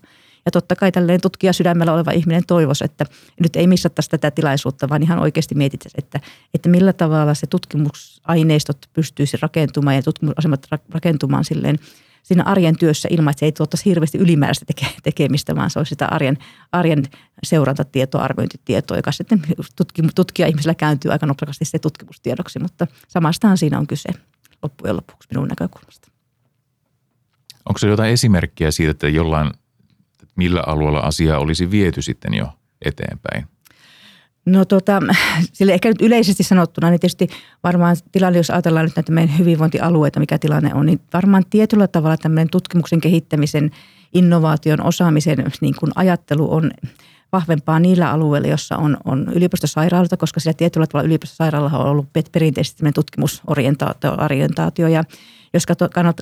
Ja 0.46 0.52
totta 0.52 0.76
kai 0.76 0.92
tällainen 0.92 1.20
tutkija 1.20 1.52
sydämellä 1.52 1.92
oleva 1.92 2.10
ihminen 2.10 2.42
toivoisi, 2.46 2.84
että 2.84 3.06
nyt 3.40 3.56
ei 3.56 3.66
missattaisi 3.66 4.10
tätä 4.10 4.30
tilaisuutta, 4.30 4.88
vaan 4.88 5.02
ihan 5.02 5.18
oikeasti 5.18 5.54
mietittäisiin, 5.54 6.04
että, 6.04 6.20
että 6.54 6.68
millä 6.68 6.92
tavalla 6.92 7.34
se 7.34 7.46
tutkimusaineistot 7.46 8.78
pystyisi 8.92 9.36
rakentumaan 9.42 9.96
ja 9.96 10.02
tutkimusasemat 10.02 10.66
rakentumaan 10.90 11.44
silleen 11.44 11.78
siinä 12.22 12.42
arjen 12.42 12.78
työssä 12.78 13.08
ilman, 13.10 13.30
että 13.30 13.40
se 13.40 13.46
ei 13.46 13.52
tuottaisi 13.52 13.84
hirveästi 13.84 14.18
ylimääräistä 14.18 14.64
teke, 14.64 14.86
tekemistä, 15.02 15.56
vaan 15.56 15.70
se 15.70 15.78
olisi 15.78 15.90
sitä 15.90 16.06
arjen, 16.06 16.38
arjen 16.72 17.04
seurantatietoa, 17.42 18.22
arviointitietoa, 18.22 18.96
joka 18.96 19.12
sitten 19.12 19.42
tutkija 20.14 20.48
ihmisellä 20.48 20.74
kääntyy 20.74 21.12
aika 21.12 21.26
nopeasti 21.26 21.64
se 21.64 21.78
tutkimustiedoksi, 21.78 22.58
mutta 22.58 22.86
samastahan 23.08 23.58
siinä 23.58 23.78
on 23.78 23.86
kyse 23.86 24.08
loppujen 24.62 24.96
lopuksi 24.96 25.28
minun 25.30 25.48
näkökulmasta. 25.48 26.10
Onko 27.68 27.78
se 27.78 27.88
jotain 27.88 28.12
esimerkkiä 28.12 28.70
siitä, 28.70 28.90
että 28.90 29.08
jollain 29.08 29.50
millä 30.36 30.62
alueella 30.66 31.00
asia 31.00 31.38
olisi 31.38 31.70
viety 31.70 32.02
sitten 32.02 32.34
jo 32.34 32.48
eteenpäin? 32.84 33.46
No 34.46 34.64
tota, 34.64 35.02
sille 35.52 35.74
ehkä 35.74 35.88
nyt 35.88 36.02
yleisesti 36.02 36.42
sanottuna, 36.42 36.90
niin 36.90 37.00
tietysti 37.00 37.28
varmaan 37.64 37.96
tilanne, 38.12 38.38
jos 38.38 38.50
ajatellaan 38.50 38.84
nyt 38.84 38.96
näitä 38.96 39.12
meidän 39.12 39.38
hyvinvointialueita, 39.38 40.20
mikä 40.20 40.38
tilanne 40.38 40.74
on, 40.74 40.86
niin 40.86 41.00
varmaan 41.12 41.44
tietyllä 41.50 41.88
tavalla 41.88 42.16
tämmöinen 42.16 42.50
tutkimuksen 42.50 43.00
kehittämisen, 43.00 43.70
innovaation, 44.14 44.86
osaamisen 44.86 45.52
niin 45.60 45.74
kuin 45.80 45.92
ajattelu 45.94 46.54
on 46.54 46.70
vahvempaa 47.32 47.80
niillä 47.80 48.10
alueilla, 48.10 48.48
jossa 48.48 48.76
on, 48.76 48.96
on 49.04 49.32
yliopistosairaaloita, 49.34 50.16
koska 50.16 50.40
sillä 50.40 50.54
tietyllä 50.54 50.86
tavalla 50.86 51.06
yliopistosairaalla 51.06 51.78
on 51.78 51.86
ollut 51.86 52.06
perinteisesti 52.32 52.84
tutkimusorientaatio 52.94 54.88
ja 54.88 55.04
jos 55.56 55.66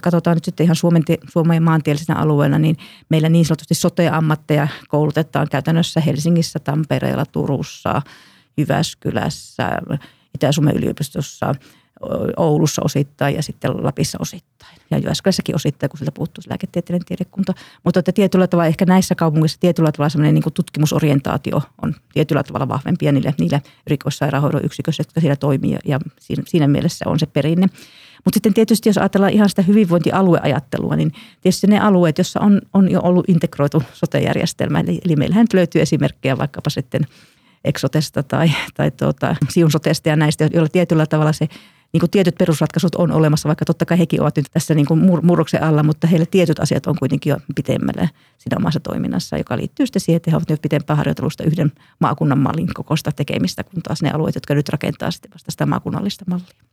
katsotaan 0.03 0.37
nyt 0.37 0.45
sitten 0.45 0.65
ihan 0.65 0.77
Suomen, 0.77 1.03
Suomen 1.33 1.63
maantieteellisenä 1.63 2.19
alueena, 2.19 2.59
niin 2.59 2.77
meillä 3.09 3.29
niin 3.29 3.45
sanotusti 3.45 3.75
sote-ammatteja 3.75 4.69
koulutetaan 4.89 5.49
käytännössä 5.51 6.01
Helsingissä, 6.01 6.59
Tampereella, 6.59 7.27
Turussa, 7.27 8.03
Jyväskylässä, 8.57 9.81
Itä-Suomen 10.35 10.77
yliopistossa, 10.77 11.55
Oulussa 12.37 12.83
osittain 12.85 13.35
ja 13.35 13.43
sitten 13.43 13.85
Lapissa 13.85 14.19
osittain. 14.21 14.77
Ja 14.91 14.99
Jyväskylässäkin 14.99 15.55
osittain, 15.55 15.91
kun 15.91 15.99
sieltä 15.99 16.13
puuttuu 16.13 16.45
lääketieteellinen 16.49 17.07
tiedekunta. 17.07 17.55
Mutta 17.85 18.01
että 18.01 18.13
tietyllä 18.13 18.47
tavalla 18.47 18.67
ehkä 18.67 18.85
näissä 18.85 19.15
kaupungeissa 19.15 19.61
tietyllä 19.61 19.93
tavalla 19.93 20.09
sellainen 20.09 20.35
niin 20.35 20.53
tutkimusorientaatio 20.55 21.63
on 21.83 21.95
tietyllä 22.13 22.43
tavalla 22.43 22.69
vahvempi 22.69 23.13
niille, 23.13 23.35
niille 23.39 23.63
rikossairaanhoidon 23.87 24.65
yksiköissä, 24.65 25.01
jotka 25.01 25.21
siellä 25.21 25.37
toimii. 25.37 25.77
Ja 25.85 26.01
siinä, 26.21 26.43
siinä 26.47 26.69
mielessä 26.69 27.05
on 27.09 27.19
se 27.19 27.27
perinne. 27.27 27.67
Mutta 28.25 28.37
sitten 28.37 28.55
tietysti 28.55 28.89
jos 28.89 28.99
ajatellaan 28.99 29.33
ihan 29.33 29.49
sitä 29.49 29.63
hyvinvointialueajattelua, 29.63 30.97
niin 30.97 31.13
tietysti 31.41 31.67
ne 31.67 31.81
alueet, 31.81 32.19
joissa 32.19 32.41
on, 32.41 32.61
on 32.75 32.91
jo 32.91 33.01
ollut 33.01 33.29
integroitu 33.29 33.83
sote-järjestelmä, 33.93 34.81
eli, 34.81 35.01
eli 35.05 35.17
meillähän 35.17 35.47
löytyy 35.53 35.83
esimerkkejä 35.83 36.39
vaikkapa 36.39 36.71
sitten 36.71 37.07
Exotesta 37.65 38.23
tai, 38.23 38.51
tai 38.75 38.91
tuota, 38.91 39.37
Siunsotesta 39.49 40.09
ja 40.09 40.17
näistä, 40.17 40.49
joilla 40.53 40.69
tietyllä 40.69 41.07
tavalla 41.07 41.33
se 41.33 41.49
niin 41.93 42.01
kuin 42.01 42.11
tietyt 42.11 42.35
perusratkaisut 42.39 42.95
on 42.95 43.13
olemassa, 43.13 43.47
vaikka 43.47 43.65
totta 43.65 43.85
kai 43.85 43.99
hekin 43.99 44.21
ovat 44.21 44.37
nyt 44.37 44.47
tässä 44.53 44.75
niin 44.75 44.87
kuin 44.87 45.01
murroksen 45.23 45.63
alla, 45.63 45.83
mutta 45.83 46.07
heille 46.07 46.27
tietyt 46.27 46.61
asiat 46.61 46.87
on 46.87 46.97
kuitenkin 46.99 47.31
jo 47.31 47.37
pitemmälle 47.55 48.11
siinä 48.39 48.57
omassa 48.57 48.81
toiminnassa, 48.81 49.39
joka 49.39 49.57
liittyy 49.57 49.87
sitten 49.87 50.01
siihen, 50.01 50.17
että 50.17 50.31
he 50.31 50.37
ovat 50.37 50.51
nyt 50.51 50.63
pitempään 50.63 50.97
harjoitelusta 50.97 51.45
yhden 51.45 51.73
maakunnan 51.99 52.39
mallin 52.39 52.75
kokoista 52.75 53.13
tekemistä, 53.13 53.65
kun 53.65 53.83
taas 53.83 54.03
ne 54.03 54.11
alueet, 54.11 54.35
jotka 54.35 54.55
nyt 54.55 54.69
rakentaa 54.69 55.11
sitten 55.11 55.31
vasta 55.35 55.51
sitä 55.51 55.67
maakunnallista 55.67 56.25
mallia. 56.29 56.65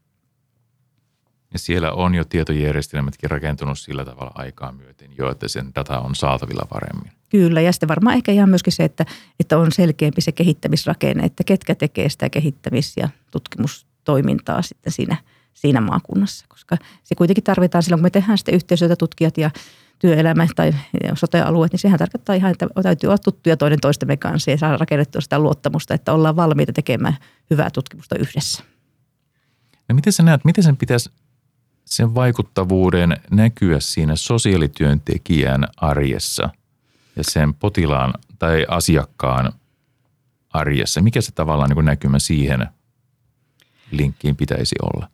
Ja 1.53 1.59
siellä 1.59 1.91
on 1.91 2.15
jo 2.15 2.25
tietojärjestelmätkin 2.25 3.31
rakentunut 3.31 3.79
sillä 3.79 4.05
tavalla 4.05 4.31
aikaa 4.35 4.71
myöten 4.71 5.11
jo, 5.17 5.31
että 5.31 5.47
sen 5.47 5.71
data 5.75 5.99
on 5.99 6.15
saatavilla 6.15 6.65
paremmin. 6.69 7.11
Kyllä, 7.29 7.61
ja 7.61 7.71
sitten 7.71 7.89
varmaan 7.89 8.15
ehkä 8.15 8.31
ihan 8.31 8.49
myöskin 8.49 8.73
se, 8.73 8.83
että, 8.83 9.05
että 9.39 9.57
on 9.57 9.71
selkeämpi 9.71 10.21
se 10.21 10.31
kehittämisrakenne, 10.31 11.25
että 11.25 11.43
ketkä 11.43 11.75
tekee 11.75 12.09
sitä 12.09 12.29
kehittämis- 12.29 12.97
ja 12.97 13.09
tutkimustoimintaa 13.31 14.61
sitten 14.61 14.93
siinä, 14.93 15.17
siinä 15.53 15.81
maakunnassa. 15.81 16.45
Koska 16.49 16.77
se 17.03 17.15
kuitenkin 17.15 17.43
tarvitaan 17.43 17.83
silloin, 17.83 17.99
kun 17.99 18.05
me 18.05 18.09
tehdään 18.09 18.37
sitten 18.37 18.55
yhteistyötä 18.55 18.95
tutkijat 18.95 19.37
ja 19.37 19.51
työelämä 19.99 20.47
tai 20.55 20.73
sote-alueet, 21.13 21.71
niin 21.71 21.79
sehän 21.79 21.99
tarkoittaa 21.99 22.35
ihan, 22.35 22.51
että 22.51 22.67
täytyy 22.83 23.07
olla 23.07 23.17
tuttuja 23.17 23.57
toinen 23.57 23.79
toistemme 23.79 24.17
kanssa 24.17 24.51
ja 24.51 24.57
saada 24.57 24.77
rakennettua 24.77 25.21
sitä 25.21 25.39
luottamusta, 25.39 25.93
että 25.93 26.13
ollaan 26.13 26.35
valmiita 26.35 26.73
tekemään 26.73 27.17
hyvää 27.49 27.69
tutkimusta 27.69 28.15
yhdessä. 28.15 28.63
No 29.89 29.95
miten 29.95 30.13
sä 30.13 30.23
näet, 30.23 30.45
miten 30.45 30.63
sen 30.63 30.77
pitäisi 30.77 31.09
sen 31.91 32.15
vaikuttavuuden 32.15 33.17
näkyä 33.31 33.79
siinä 33.79 34.15
sosiaalityöntekijän 34.15 35.67
arjessa 35.77 36.49
ja 37.15 37.23
sen 37.23 37.53
potilaan 37.53 38.13
tai 38.39 38.65
asiakkaan 38.69 39.53
arjessa? 40.49 41.01
Mikä 41.01 41.21
se 41.21 41.31
tavallaan 41.31 41.69
niin 41.69 41.85
näkymä 41.85 42.19
siihen 42.19 42.67
linkkiin 43.91 44.35
pitäisi 44.35 44.75
olla? 44.81 45.07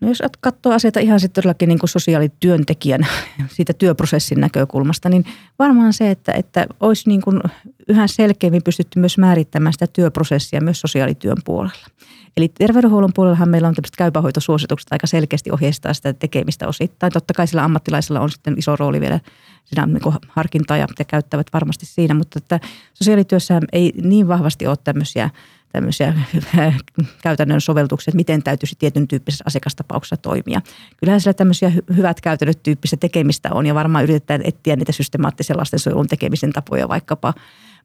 No 0.00 0.08
jos 0.08 0.22
katsoo 0.40 0.72
asioita 0.72 1.00
ihan 1.00 1.20
sitten 1.20 1.42
todellakin 1.42 1.68
niin 1.68 1.78
kuin 1.78 1.90
sosiaalityöntekijän 1.90 3.06
siitä 3.56 3.72
työprosessin 3.72 4.40
näkökulmasta, 4.40 5.08
niin 5.08 5.24
varmaan 5.58 5.92
se, 5.92 6.10
että, 6.10 6.32
että 6.32 6.66
olisi 6.80 7.08
niin 7.08 7.22
kuin 7.22 7.40
yhä 7.90 8.06
selkeämmin 8.06 8.62
pystytty 8.64 8.98
myös 8.98 9.18
määrittämään 9.18 9.72
sitä 9.72 9.86
työprosessia 9.86 10.60
myös 10.60 10.80
sosiaalityön 10.80 11.36
puolella. 11.44 11.86
Eli 12.36 12.48
terveydenhuollon 12.48 13.12
puolellahan 13.14 13.48
meillä 13.48 13.68
on 13.68 13.74
tämmöiset 13.74 13.96
käypähoitosuositukset 13.96 14.92
aika 14.92 15.06
selkeästi 15.06 15.50
ohjeistaa 15.50 15.94
sitä 15.94 16.12
tekemistä 16.12 16.68
osittain. 16.68 17.12
Totta 17.12 17.34
kai 17.34 17.46
sillä 17.46 17.64
ammattilaisilla 17.64 18.20
on 18.20 18.30
sitten 18.30 18.58
iso 18.58 18.76
rooli 18.76 19.00
vielä 19.00 19.20
siinä 19.64 19.86
niin 19.86 20.14
harkintaa 20.28 20.76
ja 20.76 20.86
te 20.96 21.04
käyttävät 21.04 21.46
varmasti 21.52 21.86
siinä, 21.86 22.14
mutta 22.14 22.38
että 22.38 22.60
sosiaalityössä 22.94 23.60
ei 23.72 23.92
niin 24.02 24.28
vahvasti 24.28 24.66
ole 24.66 24.76
tämmöisiä 24.84 25.30
tämmöisiä 25.72 26.14
käytännön 27.22 27.60
soveltuksia, 27.60 28.10
että 28.10 28.16
miten 28.16 28.42
täytyisi 28.42 28.76
tietyn 28.78 29.08
tyyppisessä 29.08 29.44
asiakastapauksessa 29.46 30.16
toimia. 30.16 30.60
Kyllähän 30.96 31.20
siellä 31.20 31.36
tämmöisiä 31.36 31.72
hyvät 31.96 32.20
käytännöt 32.20 32.62
tyyppistä 32.62 32.96
tekemistä 32.96 33.48
on 33.52 33.66
ja 33.66 33.74
varmaan 33.74 34.04
yritetään 34.04 34.40
etsiä 34.44 34.76
niitä 34.76 34.92
systemaattisen 34.92 35.56
lastensuojelun 35.56 36.08
tekemisen 36.08 36.52
tapoja 36.52 36.88
vaikkapa 36.88 37.34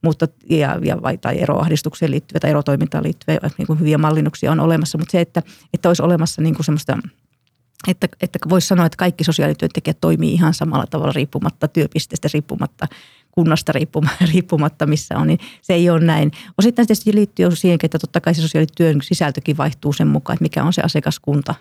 mutta, 0.06 0.28
ja, 0.50 0.80
ja, 0.84 1.02
vai, 1.02 1.18
tai 1.18 1.42
eroahdistukseen 1.42 2.12
liittyviä 2.12 2.40
tai 2.40 2.50
erotoimintaan 2.50 3.04
liittyviä 3.04 3.40
niin 3.58 3.68
kuin 3.68 3.80
hyviä 3.80 3.98
mallinnuksia 3.98 4.52
on 4.52 4.60
olemassa, 4.60 4.98
mutta 4.98 5.12
se, 5.12 5.22
että, 5.22 5.42
että 5.74 5.90
olisi 5.90 6.04
olemassa 6.04 6.42
niin 6.42 6.56
kuin 6.56 6.66
semmoista 6.66 6.98
että, 7.88 8.08
että 8.22 8.40
voisi 8.50 8.68
sanoa, 8.68 8.86
että 8.86 8.98
kaikki 8.98 9.24
sosiaalityöntekijät 9.24 9.98
toimii 10.02 10.34
ihan 10.34 10.54
samalla 10.54 10.86
tavalla 10.88 11.12
riippumatta 11.12 11.68
työpisteestä, 11.68 12.28
riippumatta 12.34 12.88
kunnasta 13.32 13.72
riippumatta, 14.34 14.86
missä 14.86 15.18
on, 15.18 15.28
niin 15.28 15.40
se 15.62 15.74
ei 15.74 15.90
ole 15.90 16.00
näin. 16.00 16.32
Osittain 16.58 16.88
tietysti 16.88 17.16
liittyy 17.16 17.56
siihen, 17.56 17.80
että 17.84 18.00
totta 18.00 18.22
kai 18.22 18.36
se 18.36 18.42
sosiaalityön 18.42 19.02
sisältökin 19.02 19.58
vaihtuu 19.58 19.94
sen 19.94 20.08
mukaan, 20.08 20.36
että 20.36 20.44
mikä 20.44 20.64
on 20.64 20.74
se 20.74 20.82
asiakaskunta 20.82 21.56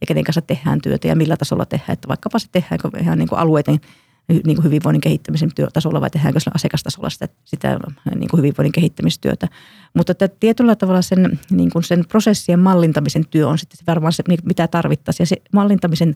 ja 0.00 0.06
kenen 0.06 0.24
kanssa 0.24 0.42
tehdään 0.42 0.80
työtä 0.80 1.08
ja 1.08 1.16
millä 1.16 1.36
tasolla 1.36 1.66
tehdään. 1.66 1.92
Että 1.92 2.08
vaikkapa 2.08 2.38
se 2.38 2.48
tehdäänkö 2.52 2.90
ihan 3.00 3.18
niin 3.18 3.28
kuin 3.28 3.38
alueiden 3.38 3.80
niin 4.28 4.56
kuin 4.56 4.64
hyvinvoinnin 4.64 5.00
kehittämisen 5.00 5.50
työtasolla 5.54 6.00
vai 6.00 6.10
tehdäänkö 6.10 6.40
sillä 6.40 6.52
asiakastasolla 6.54 7.10
sitä, 7.10 7.28
sitä 7.44 7.78
niin 8.14 8.28
kuin 8.28 8.38
hyvinvoinnin 8.38 8.72
kehittämistyötä. 8.72 9.48
Mutta 9.94 10.12
että 10.12 10.28
tietyllä 10.28 10.76
tavalla 10.76 11.02
sen, 11.02 11.40
niin 11.50 11.70
kuin 11.70 11.82
sen 11.82 12.04
prosessien 12.08 12.60
mallintamisen 12.60 13.26
työ 13.26 13.48
on 13.48 13.58
sitten 13.58 13.78
varmaan 13.86 14.12
se, 14.12 14.22
mitä 14.44 14.68
tarvittaisiin. 14.68 15.22
Ja 15.24 15.26
se 15.26 15.36
mallintamisen 15.52 16.14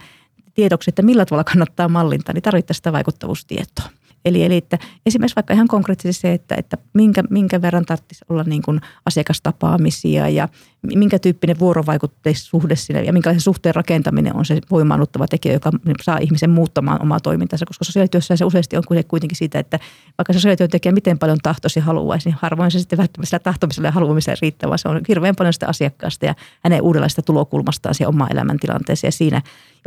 tiedoksi, 0.55 0.91
että 0.91 1.03
millä 1.03 1.25
tavalla 1.25 1.45
kannattaa 1.45 1.89
mallintaa, 1.89 2.33
niin 2.33 2.43
tarvittaisiin 2.43 2.79
sitä 2.79 2.93
vaikuttavuustietoa. 2.93 3.89
Eli, 4.25 4.45
eli 4.45 4.57
että 4.57 4.79
esimerkiksi 5.07 5.37
vaikka 5.37 5.55
ihan 5.55 5.69
konkreettisesti 5.69 6.21
se, 6.21 6.33
että, 6.33 6.55
että 6.55 6.79
minkä, 6.95 7.23
minkä 7.31 7.63
verran 7.63 7.85
tarvitsisi 7.85 8.25
olla 8.29 8.43
niin 8.43 8.63
kuin 8.63 8.81
asiakastapaamisia 9.07 10.29
ja 10.29 10.49
minkä 10.95 11.19
tyyppinen 11.19 11.59
vuorovaikutteissuhde 11.59 12.77
sinne 12.77 13.03
ja 13.03 13.13
minkälaisen 13.13 13.41
suhteen 13.41 13.75
rakentaminen 13.75 14.37
on 14.37 14.45
se 14.45 14.61
voimaannuttava 14.71 15.27
tekijä, 15.27 15.53
joka 15.55 15.71
saa 16.03 16.19
ihmisen 16.19 16.51
muuttamaan 16.51 17.03
omaa 17.03 17.21
toimintansa, 17.21 17.67
koska 17.67 17.85
sosiaalityössä 17.85 18.37
se 18.37 18.45
useasti 18.45 18.77
on 18.77 18.83
kuitenkin 19.09 19.37
siitä, 19.37 19.59
että 19.59 19.79
vaikka 20.19 20.33
sosiaalityöntekijä 20.33 20.93
miten 20.93 21.19
paljon 21.19 21.39
tahtoisi 21.43 21.81
haluaisi, 21.81 22.29
niin 22.29 22.39
harvoin 22.41 22.71
se 22.71 22.79
sitten 22.79 22.99
välttämättä 22.99 23.27
sillä 23.27 23.39
tahtomisella 23.39 23.89
ja 23.89 23.93
haluamisella 23.93 24.39
riittää, 24.43 24.69
vaan 24.69 24.79
se 24.79 24.89
on 24.89 25.01
hirveän 25.09 25.37
paljon 25.37 25.53
sitä 25.53 25.69
asiakkaasta 25.69 26.27
ja 26.27 26.35
hänen 26.65 26.83
uudenlaista 26.83 27.23
tulokulmastaan 27.23 27.95
siihen 27.95 28.09
omaan 28.09 28.33
elämäntilanteeseen 28.33 29.09
ja 29.09 29.13
siinä 29.13 29.43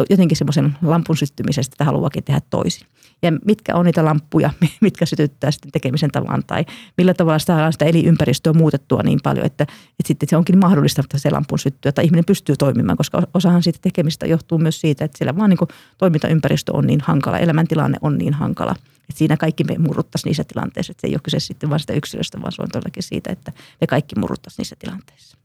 jotenkin 0.10 0.38
semmoisen 0.38 0.78
lampun 0.82 1.17
syttymisestä, 1.17 1.74
että 1.74 1.86
haluakin 1.86 2.24
tehdä 2.24 2.41
toisin. 2.50 2.88
Ja 3.21 3.32
mitkä 3.45 3.76
on 3.76 3.86
niitä 3.86 4.06
lamp, 4.06 4.25
lamppuja, 4.26 4.50
mitkä 4.82 5.06
sytyttää 5.06 5.52
sitten 5.52 5.72
tekemisen 5.72 6.12
tavan 6.12 6.44
tai 6.48 6.66
millä 6.98 7.14
tavalla 7.14 7.40
saadaan 7.40 7.74
sitä 7.74 7.86
elinympäristöä 7.86 8.54
muutettua 8.54 9.04
niin 9.04 9.20
paljon, 9.24 9.46
että, 9.46 9.64
että 9.64 10.08
sitten 10.08 10.30
se 10.30 10.38
onkin 10.38 10.60
mahdollista, 10.60 11.02
että 11.02 11.18
se 11.18 11.30
lampun 11.30 11.60
syttyä 11.60 11.92
tai 11.92 12.06
ihminen 12.06 12.26
pystyy 12.26 12.56
toimimaan, 12.56 12.98
koska 12.98 13.22
osahan 13.34 13.64
siitä 13.64 13.80
tekemistä 13.82 14.26
johtuu 14.26 14.58
myös 14.58 14.82
siitä, 14.82 15.06
että 15.06 15.18
siellä 15.18 15.38
vaan 15.38 15.50
niin 15.50 15.60
toimintaympäristö 15.98 16.74
on 16.74 16.88
niin 16.88 17.02
hankala, 17.02 17.40
elämäntilanne 17.40 17.98
on 18.02 18.18
niin 18.18 18.34
hankala. 18.34 18.76
Että 19.10 19.18
siinä 19.18 19.38
kaikki 19.38 19.64
me 19.64 19.78
murruttaisiin 19.78 20.30
niissä 20.30 20.44
tilanteissa, 20.44 20.92
että 20.92 21.02
se 21.02 21.08
ei 21.08 21.14
ole 21.14 21.22
kyse 21.24 21.40
sitten 21.40 21.70
vain 21.70 21.80
sitä 21.80 21.94
yksilöstä, 21.94 22.42
vaan 22.42 22.52
se 22.52 22.62
on 22.62 22.70
todellakin 22.72 23.04
siitä, 23.04 23.32
että 23.32 23.52
me 23.82 23.88
kaikki 23.88 24.20
murruttaisiin 24.20 24.58
niissä 24.58 24.76
tilanteissa. 24.80 25.38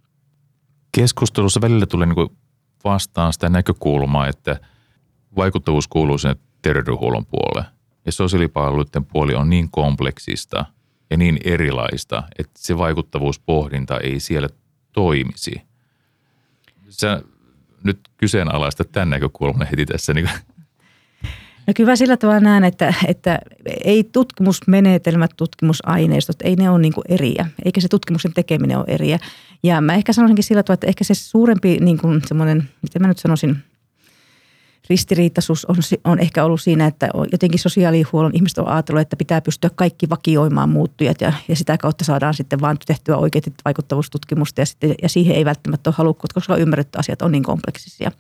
Keskustelussa 0.93 1.61
välillä 1.61 1.87
tulee 1.87 2.07
niin 2.07 2.39
vastaan 2.85 3.33
sitä 3.33 3.49
näkökulmaa, 3.49 4.29
että 4.29 4.61
vaikuttavuus 5.37 5.89
kuuluu 5.89 6.19
sinne 6.19 6.37
terveydenhuollon 6.63 7.27
puolelle. 7.27 7.80
Ja 8.11 8.15
sosiaalipalveluiden 8.15 9.05
puoli 9.05 9.35
on 9.35 9.51
niin 9.51 9.71
kompleksista 9.71 10.65
ja 11.11 11.17
niin 11.17 11.39
erilaista, 11.45 12.23
että 12.39 12.53
se 12.59 12.79
vaikuttavuuspohdinta 12.79 13.99
ei 13.99 14.21
siellä 14.21 14.49
toimisi. 14.93 15.63
Sä 16.89 17.23
nyt 17.85 18.01
kyseenalaista 18.17 18.85
tämän 18.85 19.11
näkökulman 19.11 19.67
heti 19.71 19.87
tässä. 19.87 20.15
Niin 20.15 20.31
No 21.67 21.73
kyllä 21.77 21.97
sillä 21.97 22.17
tavalla 22.17 22.41
näen, 22.41 22.65
että, 22.65 22.95
että 23.07 23.39
ei 23.85 24.05
tutkimusmenetelmät, 24.05 25.31
tutkimusaineistot, 25.37 26.43
ei 26.43 26.57
ne 26.57 26.71
ole 26.71 26.79
niin 26.79 26.93
eriä, 27.09 27.47
eikä 27.65 27.81
se 27.81 27.89
tutkimuksen 27.89 28.33
tekeminen 28.33 28.79
ole 28.79 28.85
eriä. 28.89 29.19
Ja 29.63 29.81
mä 29.81 29.95
ehkä 29.95 30.13
sanoisinkin 30.13 30.45
sillä 30.45 30.63
tavalla, 30.63 30.75
että 30.75 30.87
ehkä 30.87 31.05
se 31.05 31.15
suurempi 31.15 31.79
niin 31.81 31.99
kuin 31.99 32.23
semmoinen, 32.27 32.69
miten 32.83 33.03
mä 33.03 33.09
nyt 33.09 33.19
sanoisin– 33.19 33.57
ristiriitaisuus 34.91 35.65
on, 35.65 35.77
on 36.05 36.19
ehkä 36.19 36.45
ollut 36.45 36.61
siinä, 36.61 36.87
että 36.87 37.09
jotenkin 37.33 37.61
sosiaalihuollon 37.61 38.35
ihmiset 38.35 38.59
on 38.59 38.69
ajatellut, 38.69 39.01
että 39.01 39.17
pitää 39.17 39.41
pystyä 39.41 39.71
kaikki 39.75 40.11
vakioimaan 40.11 40.69
muuttujat 40.69 41.21
ja, 41.21 41.33
ja 41.49 41.57
sitä 41.57 41.79
kautta 41.79 42.05
saadaan 42.05 42.35
sitten 42.35 42.61
vaan 42.61 42.77
tehtyä 42.87 43.17
oikeat 43.17 43.45
vaikuttavuustutkimusta 43.65 44.61
ja, 44.61 44.67
sitten, 44.67 44.95
ja 45.03 45.09
siihen 45.09 45.37
ei 45.37 45.45
välttämättä 45.45 45.91
ole 45.91 45.95
halukkuutta, 45.99 46.35
koska 46.35 46.55
on 46.55 46.61
ymmärretty 46.61 46.99
asiat 46.99 47.23
on 47.23 47.33
niin 47.33 47.43
kompleksisia. 47.43 48.13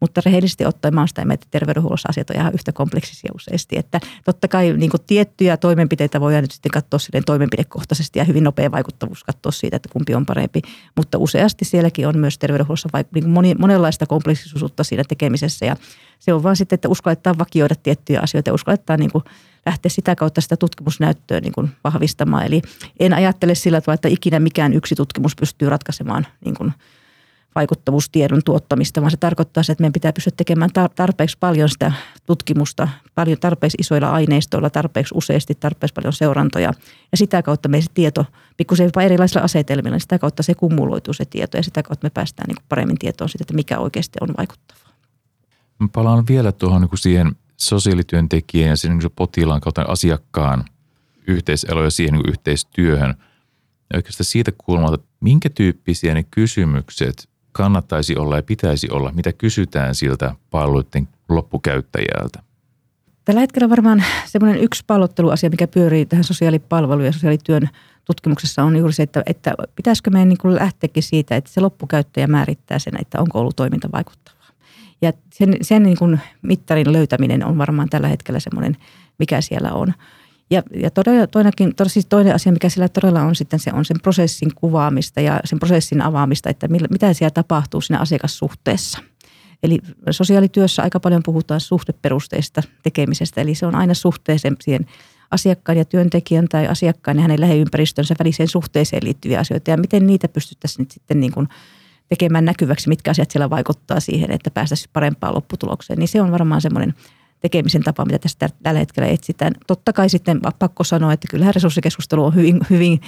Mutta 0.00 0.20
rehellisesti 0.24 0.66
ottaen 0.66 0.94
mä 0.94 1.06
sitä 1.06 1.26
että 1.32 1.46
terveydenhuollossa 1.50 2.08
asiat 2.08 2.30
on 2.30 2.36
ihan 2.36 2.54
yhtä 2.54 2.72
kompleksisia 2.72 3.32
useasti. 3.34 3.78
Että 3.78 4.00
totta 4.24 4.48
kai 4.48 4.72
niin 4.76 4.90
kuin 4.90 5.00
tiettyjä 5.06 5.56
toimenpiteitä 5.56 6.20
voidaan 6.20 6.44
nyt 6.44 6.50
sitten 6.50 6.72
katsoa 6.72 6.98
silleen 6.98 7.24
toimenpidekohtaisesti 7.24 8.18
ja 8.18 8.24
hyvin 8.24 8.44
nopea 8.44 8.70
vaikuttavuus 8.70 9.24
katsoa 9.24 9.52
siitä, 9.52 9.76
että 9.76 9.88
kumpi 9.92 10.14
on 10.14 10.26
parempi. 10.26 10.62
Mutta 10.96 11.18
useasti 11.18 11.64
sielläkin 11.64 12.08
on 12.08 12.18
myös 12.18 12.38
terveydenhuollossa 12.38 12.88
vaik- 12.92 13.08
niin 13.14 13.24
kuin 13.24 13.32
moni, 13.32 13.54
monenlaista 13.54 14.06
kompleksisuutta 14.06 14.84
siinä 14.84 15.04
tekemisessä 15.08 15.66
ja 15.66 15.76
se 16.18 16.32
on 16.32 16.42
vaan 16.42 16.56
sitten, 16.56 16.74
että 16.74 16.88
uskalletaan 16.88 17.38
vakioida 17.38 17.74
tiettyjä 17.74 18.20
asioita 18.20 18.50
ja 18.50 18.54
uskalletaan 18.54 19.00
niin 19.00 19.12
kuin 19.12 19.24
lähteä 19.66 19.90
sitä 19.90 20.16
kautta 20.16 20.40
sitä 20.40 20.56
tutkimusnäyttöä 20.56 21.40
niin 21.40 21.52
kuin 21.52 21.70
vahvistamaan. 21.84 22.46
Eli 22.46 22.62
en 23.00 23.14
ajattele 23.14 23.54
sillä 23.54 23.80
tavalla, 23.80 23.94
että 23.94 24.08
ikinä 24.08 24.40
mikään 24.40 24.72
yksi 24.72 24.94
tutkimus 24.94 25.36
pystyy 25.36 25.68
ratkaisemaan 25.68 26.26
niin 26.44 26.54
kuin– 26.54 26.72
vaikuttavuustiedon 27.60 28.42
tuottamista, 28.44 29.00
vaan 29.00 29.10
se 29.10 29.16
tarkoittaa 29.16 29.62
se, 29.62 29.72
että 29.72 29.82
meidän 29.82 29.92
pitää 29.92 30.12
pystyä 30.12 30.32
tekemään 30.36 30.70
tarpeeksi 30.94 31.36
paljon 31.40 31.68
sitä 31.68 31.92
tutkimusta, 32.26 32.88
paljon 33.14 33.38
tarpeeksi 33.40 33.76
isoilla 33.80 34.10
aineistoilla, 34.10 34.70
tarpeeksi 34.70 35.14
useasti, 35.16 35.54
tarpeeksi 35.54 35.94
paljon 35.94 36.12
seurantoja. 36.12 36.72
Ja 37.12 37.16
sitä 37.16 37.42
kautta 37.42 37.68
me 37.68 37.80
se 37.80 37.90
tieto, 37.94 38.26
pikkusen 38.56 38.84
jopa 38.84 39.02
erilaisilla 39.02 39.44
asetelmilla, 39.44 39.94
niin 39.94 40.00
sitä 40.00 40.18
kautta 40.18 40.42
se 40.42 40.54
kumuloituu 40.54 41.14
se 41.14 41.24
tieto 41.24 41.56
ja 41.56 41.62
sitä 41.62 41.82
kautta 41.82 42.06
me 42.06 42.10
päästään 42.10 42.48
niin 42.48 42.64
paremmin 42.68 42.98
tietoon 42.98 43.28
siitä, 43.28 43.42
että 43.42 43.54
mikä 43.54 43.78
oikeasti 43.78 44.18
on 44.20 44.28
vaikuttavaa. 44.38 44.92
Mä 45.78 45.88
palaan 45.92 46.26
vielä 46.28 46.52
tuohon 46.52 46.80
niin 46.80 46.90
siihen 46.94 47.32
sosiaalityöntekijän 47.56 48.68
ja 48.68 48.76
sen 48.76 48.98
niin 48.98 49.10
potilaan 49.16 49.60
kautta 49.60 49.82
asiakkaan 49.82 50.64
yhteiselo 51.26 51.84
ja 51.84 51.90
siihen 51.90 52.14
niin 52.14 52.30
yhteistyöhön. 52.30 53.14
Ja 53.92 53.96
oikeastaan 53.96 54.24
siitä 54.24 54.52
kulmalta, 54.58 55.04
minkä 55.20 55.50
tyyppisiä 55.50 56.14
ne 56.14 56.22
kysymykset 56.22 57.29
kannattaisi 57.52 58.16
olla 58.16 58.36
ja 58.36 58.42
pitäisi 58.42 58.90
olla, 58.90 59.12
mitä 59.12 59.32
kysytään 59.32 59.94
siltä 59.94 60.34
palveluiden 60.50 61.08
loppukäyttäjältä? 61.28 62.42
Tällä 63.24 63.40
hetkellä 63.40 63.70
varmaan 63.70 64.04
semmoinen 64.26 64.62
yksi 64.62 64.84
pallotteluasia, 64.86 65.50
mikä 65.50 65.66
pyörii 65.66 66.06
tähän 66.06 66.24
sosiaalipalvelu- 66.24 67.02
ja 67.02 67.12
sosiaalityön 67.12 67.68
tutkimuksessa 68.04 68.62
on 68.62 68.76
juuri 68.76 68.92
se, 68.92 69.02
että, 69.02 69.22
että 69.26 69.54
pitäisikö 69.76 70.10
meidän 70.10 70.28
niin 70.28 70.54
lähteäkin 70.54 71.02
siitä, 71.02 71.36
että 71.36 71.50
se 71.50 71.60
loppukäyttäjä 71.60 72.26
määrittää 72.26 72.78
sen, 72.78 73.00
että 73.00 73.20
onko 73.20 73.40
ollut 73.40 73.56
toiminta 73.56 73.88
vaikuttavaa. 73.92 74.40
Ja 75.02 75.12
sen, 75.32 75.56
sen 75.62 75.82
niin 75.82 75.98
kuin 75.98 76.20
mittarin 76.42 76.92
löytäminen 76.92 77.44
on 77.44 77.58
varmaan 77.58 77.88
tällä 77.88 78.08
hetkellä 78.08 78.40
semmoinen, 78.40 78.76
mikä 79.18 79.40
siellä 79.40 79.72
on. 79.72 79.94
Ja, 80.50 80.62
ja 80.74 80.90
todella, 80.90 81.26
toinenkin, 81.26 81.74
todella, 81.76 81.92
siis 81.92 82.06
toinen 82.06 82.34
asia, 82.34 82.52
mikä 82.52 82.68
siellä 82.68 82.88
todella 82.88 83.22
on 83.22 83.34
sitten, 83.34 83.58
se 83.58 83.70
on 83.72 83.84
sen 83.84 84.00
prosessin 84.02 84.54
kuvaamista 84.54 85.20
ja 85.20 85.40
sen 85.44 85.58
prosessin 85.58 86.02
avaamista, 86.02 86.50
että 86.50 86.68
millä, 86.68 86.88
mitä 86.90 87.12
siellä 87.12 87.30
tapahtuu 87.30 87.80
siinä 87.80 88.00
asiakassuhteessa. 88.00 88.98
Eli 89.62 89.78
sosiaalityössä 90.10 90.82
aika 90.82 91.00
paljon 91.00 91.22
puhutaan 91.22 91.60
suhdeperusteista 91.60 92.62
tekemisestä, 92.82 93.40
eli 93.40 93.54
se 93.54 93.66
on 93.66 93.74
aina 93.74 93.94
suhteeseen 93.94 94.56
siihen 94.60 94.86
asiakkaan 95.30 95.78
ja 95.78 95.84
työntekijän 95.84 96.48
tai 96.48 96.66
asiakkaan 96.66 97.16
ja 97.16 97.22
hänen 97.22 97.40
lähiympäristönsä 97.40 98.14
väliseen 98.18 98.48
suhteeseen 98.48 99.04
liittyviä 99.04 99.40
asioita 99.40 99.70
ja 99.70 99.76
miten 99.76 100.06
niitä 100.06 100.28
pystyttäisiin 100.28 100.82
nyt 100.82 100.90
sitten 100.90 101.20
niin 101.20 101.32
kuin 101.32 101.48
tekemään 102.08 102.44
näkyväksi, 102.44 102.88
mitkä 102.88 103.10
asiat 103.10 103.30
siellä 103.30 103.50
vaikuttaa 103.50 104.00
siihen, 104.00 104.30
että 104.30 104.50
päästäisiin 104.50 104.90
parempaan 104.92 105.34
lopputulokseen, 105.34 105.98
niin 105.98 106.08
se 106.08 106.22
on 106.22 106.32
varmaan 106.32 106.60
semmoinen– 106.60 106.94
tekemisen 107.40 107.82
tapa, 107.82 108.04
mitä 108.04 108.18
tästä 108.18 108.48
tällä 108.62 108.80
hetkellä 108.80 109.08
etsitään. 109.08 109.52
Totta 109.66 109.92
kai 109.92 110.08
sitten 110.08 110.40
pakko 110.58 110.84
sanoa, 110.84 111.12
että 111.12 111.28
kyllähän 111.30 111.54
resurssikeskustelu 111.54 112.24
on 112.24 112.34
hyvin, 112.34 112.60
hyvin 112.70 113.00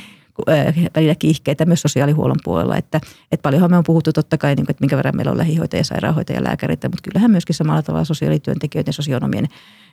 välillä 0.97 1.15
kiihkeitä 1.15 1.65
myös 1.65 1.83
sosiaalihuollon 1.83 2.37
puolella, 2.45 2.77
että, 2.77 3.01
että 3.33 3.43
paljonhan 3.43 3.71
me 3.71 3.77
on 3.77 3.85
puhuttu 3.85 4.13
totta 4.13 4.39
kai, 4.39 4.55
niin 4.55 4.67
kuin, 4.67 4.71
että 4.71 4.83
minkä 4.83 4.97
verran 4.97 5.17
meillä 5.17 5.33
on 5.33 5.39
lähihoitajia, 5.39 5.85
sairaanhoitajia, 5.85 6.45
lääkäreitä, 6.45 6.89
mutta 6.89 7.03
kyllähän 7.03 7.31
myöskin 7.31 7.55
samalla 7.55 7.83
tavalla 7.83 8.05
sosiaalityöntekijöiden 8.05 8.89
ja 8.89 8.93
sosionomien 8.93 9.49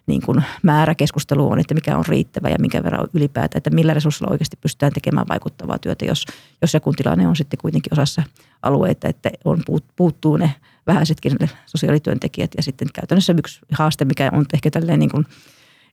niin 0.07 0.21
kuin 0.21 0.43
määrä 0.63 0.95
keskustelu 0.95 1.51
on, 1.51 1.59
että 1.59 1.73
mikä 1.73 1.97
on 1.97 2.05
riittävä 2.07 2.49
ja 2.49 2.55
minkä 2.59 2.83
verran 2.83 3.07
ylipäätään, 3.13 3.57
että 3.57 3.69
millä 3.69 3.93
resurssilla 3.93 4.31
oikeasti 4.31 4.57
pystytään 4.61 4.93
tekemään 4.93 5.27
vaikuttavaa 5.29 5.79
työtä, 5.79 6.05
jos, 6.05 6.25
jos 6.61 6.73
joku 6.73 6.93
tilanne 6.93 7.27
on 7.27 7.35
sitten 7.35 7.59
kuitenkin 7.61 7.93
osassa 7.93 8.23
alueita, 8.61 9.07
että 9.07 9.29
on, 9.45 9.63
puuttuu 9.95 10.37
ne 10.37 10.55
vähäisetkin 10.87 11.37
sosiaalityöntekijät. 11.65 12.51
Ja 12.57 12.63
sitten 12.63 12.87
käytännössä 12.93 13.33
yksi 13.37 13.59
haaste, 13.71 14.05
mikä 14.05 14.29
on 14.33 14.45
ehkä 14.53 14.71
tälleen 14.71 14.99
niin 14.99 15.11
kuin 15.11 15.25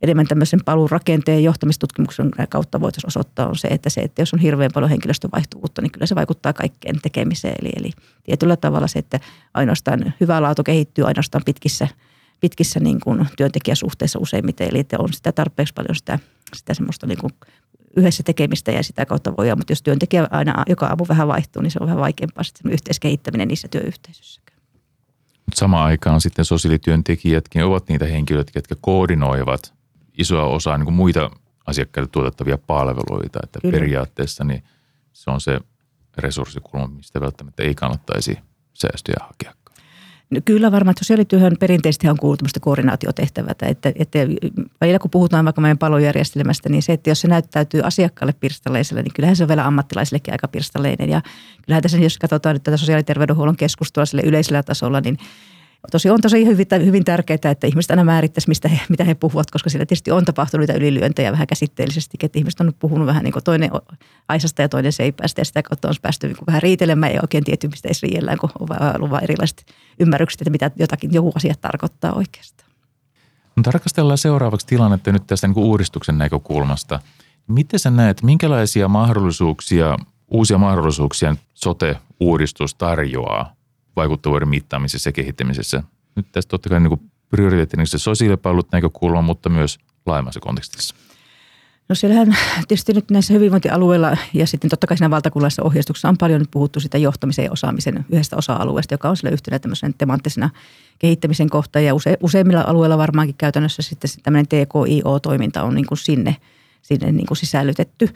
enemmän 0.03 0.27
tämmöisen 0.27 0.61
paluurakenteen 0.65 1.45
johtamistutkimuksen 1.45 2.31
kautta 2.49 2.81
voitaisiin 2.81 3.09
osoittaa, 3.09 3.49
on 3.49 3.57
se, 3.57 3.69
että 3.69 3.91
se, 3.91 4.01
että 4.01 4.23
jos 4.23 4.35
on 4.35 4.41
hirveän 4.41 4.71
paljon 4.75 4.91
henkilöstövaihtuvuutta, 4.91 5.83
niin 5.83 5.93
kyllä 5.93 6.07
se 6.07 6.15
vaikuttaa 6.15 6.53
kaikkeen 6.53 7.01
tekemiseen. 7.03 7.55
Eli, 7.61 7.71
eli 7.77 7.91
tietyllä 8.25 8.57
tavalla 8.57 8.87
se, 8.87 8.99
että 8.99 9.21
ainoastaan 9.55 10.15
hyvä 10.21 10.43
laatu 10.43 10.63
kehittyy 10.63 11.07
ainoastaan 11.07 11.45
pitkissä, 11.45 11.89
pitkissä 12.41 12.81
niin 12.81 13.01
kuin 13.01 13.27
työntekijäsuhteissa 13.37 14.19
useimmiten. 14.19 14.69
Eli 14.71 14.79
että 14.79 14.97
on 14.99 15.13
sitä 15.13 15.33
tarpeeksi 15.33 15.75
paljon 15.75 15.97
sitä, 15.97 16.19
sitä 16.57 16.75
semmoista 16.75 17.07
niin 17.07 17.19
kuin 17.19 17.33
yhdessä 17.97 18.23
tekemistä 18.23 18.73
ja 18.73 18.83
sitä 18.83 19.07
kautta 19.07 19.37
voi. 19.37 19.55
Mutta 19.57 19.73
jos 19.73 19.83
työntekijä 19.83 20.29
aina 20.31 20.65
joka 20.69 20.87
aamu 20.87 21.05
vähän 21.09 21.29
vaihtuu, 21.29 21.63
niin 21.63 21.71
se 21.71 21.79
on 21.81 21.87
vähän 21.87 22.01
vaikeampaa 22.01 22.45
sitten 22.45 22.73
yhteiskehittäminen 22.73 23.49
niissä 23.49 23.69
työyhteisöissä. 23.69 24.41
Samaan 25.55 25.87
aikaan 25.87 26.21
sitten 26.21 26.45
sosiaalityöntekijätkin 26.45 27.65
ovat 27.65 27.89
niitä 27.89 28.05
henkilöitä, 28.05 28.53
jotka 28.55 28.75
koordinoivat 28.81 29.76
isoa 30.19 30.45
osaa 30.45 30.79
niin 30.79 30.85
kuin 30.85 30.95
muita 30.95 31.31
asiakkaille 31.67 32.09
tuotettavia 32.13 32.59
palveluita. 32.59 33.41
Että 33.43 33.59
Kyllä. 33.63 33.79
periaatteessa 33.79 34.45
niin 34.45 34.63
se 35.13 35.31
on 35.31 35.41
se 35.41 35.61
resurssikulma, 36.19 36.87
mistä 36.87 37.21
välttämättä 37.21 37.63
ei 37.63 37.75
kannattaisi 37.75 38.39
säästöjä 38.75 39.17
hakea. 39.21 39.53
No 40.31 40.41
kyllä 40.45 40.73
varmaan, 40.73 40.91
että 40.91 41.05
sosiaalityöhön 41.05 41.57
perinteisesti 41.61 42.09
on 42.09 42.17
kuullut 42.17 42.39
tämmöistä 42.39 42.61
koordinaatiotehtävää, 42.61 43.55
että, 43.63 43.93
että 43.95 44.19
välillä 44.81 44.99
kun 44.99 45.11
puhutaan 45.11 45.45
vaikka 45.45 45.61
meidän 45.61 45.79
palojärjestelmästä, 45.79 46.69
niin 46.69 46.83
se, 46.83 46.93
että 46.93 47.11
jos 47.11 47.21
se 47.21 47.29
näyttäytyy 47.29 47.81
asiakkaalle 47.81 48.35
pirstaleiselle, 48.41 49.03
niin 49.03 49.13
kyllähän 49.15 49.37
se 49.37 49.45
on 49.45 49.49
vielä 49.49 49.67
ammattilaisillekin 49.67 50.35
aika 50.35 50.49
pirstaleinen. 50.49 51.11
Ja 51.11 51.23
kyllähän 51.67 51.83
tässä, 51.83 51.99
jos 51.99 52.19
katsotaan 52.19 52.55
nyt 52.55 52.63
tätä 52.63 52.77
sosiaali- 52.77 53.01
ja 53.01 53.05
terveydenhuollon 53.05 53.57
keskustelua 53.57 54.07
sille 54.07 54.23
yleisellä 54.23 54.63
tasolla, 54.63 55.01
niin 55.01 55.19
tosi 55.93 56.11
on 56.11 56.21
tosi 56.21 56.47
hyvin, 56.47 56.67
hyvin 56.85 57.05
tärkeää, 57.05 57.39
että 57.51 57.67
ihmiset 57.67 57.91
aina 57.91 58.05
määrittäisi, 58.05 58.49
mistä 58.49 58.69
he, 58.69 58.81
mitä 58.89 59.05
he 59.05 59.15
puhuvat, 59.15 59.51
koska 59.51 59.71
siellä 59.71 59.87
tietysti 59.87 60.11
on 60.11 60.25
tapahtunut 60.25 60.63
niitä 60.63 60.79
ylilyöntejä 60.79 61.33
vähän 61.33 61.47
käsitteellisesti, 61.47 62.17
että 62.23 62.39
ihmiset 62.39 62.61
on 62.61 62.73
puhunut 62.79 63.07
vähän 63.07 63.25
niin 63.25 63.33
kuin 63.33 63.45
toinen 63.45 63.71
aisasta 64.29 64.63
ja 64.63 64.69
toinen 64.69 64.93
seipäästä 64.93 65.41
ja 65.41 65.45
sitä 65.45 65.63
kautta 65.63 65.89
on 65.89 65.95
päästy 66.03 66.27
niin 66.27 66.37
kuin 66.37 66.47
vähän 66.47 66.63
riitelemään 66.63 67.15
ja 67.15 67.21
oikein 67.23 67.45
tietty, 67.45 67.69
mistä 67.69 67.89
edes 67.89 68.03
riidellään, 68.03 68.39
kun 68.39 68.51
on 68.61 68.69
ollut 68.95 69.11
vain 69.11 69.25
erilaiset 69.25 69.67
ymmärrykset, 70.01 70.41
että 70.41 70.51
mitä 70.51 70.71
jotakin 70.77 71.13
joku 71.13 71.33
asia 71.35 71.55
tarkoittaa 71.61 72.13
oikeastaan. 72.13 72.71
No, 73.57 73.63
tarkastellaan 73.63 74.19
seuraavaksi 74.19 74.67
tilannetta 74.67 75.13
nyt 75.13 75.27
tästä 75.27 75.47
niin 75.47 75.55
kuin 75.55 75.67
uudistuksen 75.67 76.19
näkökulmasta. 76.19 77.01
Miten 77.49 77.81
sä 77.81 77.91
näet, 77.91 78.23
minkälaisia 78.23 78.89
mahdollisuuksia, 78.89 79.97
uusia 80.29 80.59
mahdollisuuksia 80.59 81.37
sote-uudistus 81.55 82.75
tarjoaa 82.75 83.57
vaikuttavuuden 83.97 84.49
mittaamisessa 84.49 85.09
ja 85.09 85.13
kehittämisessä. 85.13 85.83
Nyt 86.15 86.27
tässä 86.33 86.49
totta 86.49 86.69
kai 86.69 86.81
niin 86.81 87.11
prioriteetti 87.31 87.77
niin 87.77 87.87
sosiaalipalvelut 87.87 88.73
näkökulma, 88.73 89.23
mutta 89.23 89.49
myös 89.49 89.79
laajemmassa 90.07 90.41
kontekstissa. 90.41 90.95
No 91.89 91.95
siellähän 91.95 92.37
tietysti 92.69 92.93
nyt 92.93 93.11
näissä 93.11 93.35
hyvinvointialueilla 93.35 94.17
ja 94.35 94.47
sitten 94.47 94.71
totta 94.71 94.87
kai 94.87 94.97
siinä 94.97 95.11
valtakunnallisessa 95.11 95.63
ohjeistuksessa 95.63 96.09
on 96.09 96.19
paljon 96.19 96.45
puhuttu 96.51 96.81
sitä 96.81 96.99
johtamisen 96.99 97.45
ja 97.45 97.53
osaamisen 97.53 98.05
yhdestä 98.11 98.37
osa-alueesta, 98.37 98.95
joka 98.95 99.09
on 99.09 99.17
sillä 99.17 99.31
yhtenä 99.31 99.59
tämmöisen 99.59 99.95
temanttisena 99.99 100.51
kehittämisen 100.99 101.51
kohta. 101.51 101.81
Ja 101.81 101.95
use, 101.95 102.17
useimmilla 102.23 102.65
alueilla 102.67 102.99
varmaankin 102.99 103.35
käytännössä 103.39 103.83
sitten 103.83 104.11
tämmöinen 104.23 104.47
TKIO-toiminta 104.47 105.63
on 105.63 105.75
niin 105.75 105.87
kuin 105.87 105.99
sinne, 105.99 106.37
sinne 106.87 107.13
niin 107.13 107.27
kuin 107.27 107.39
sisällytetty. 107.39 108.09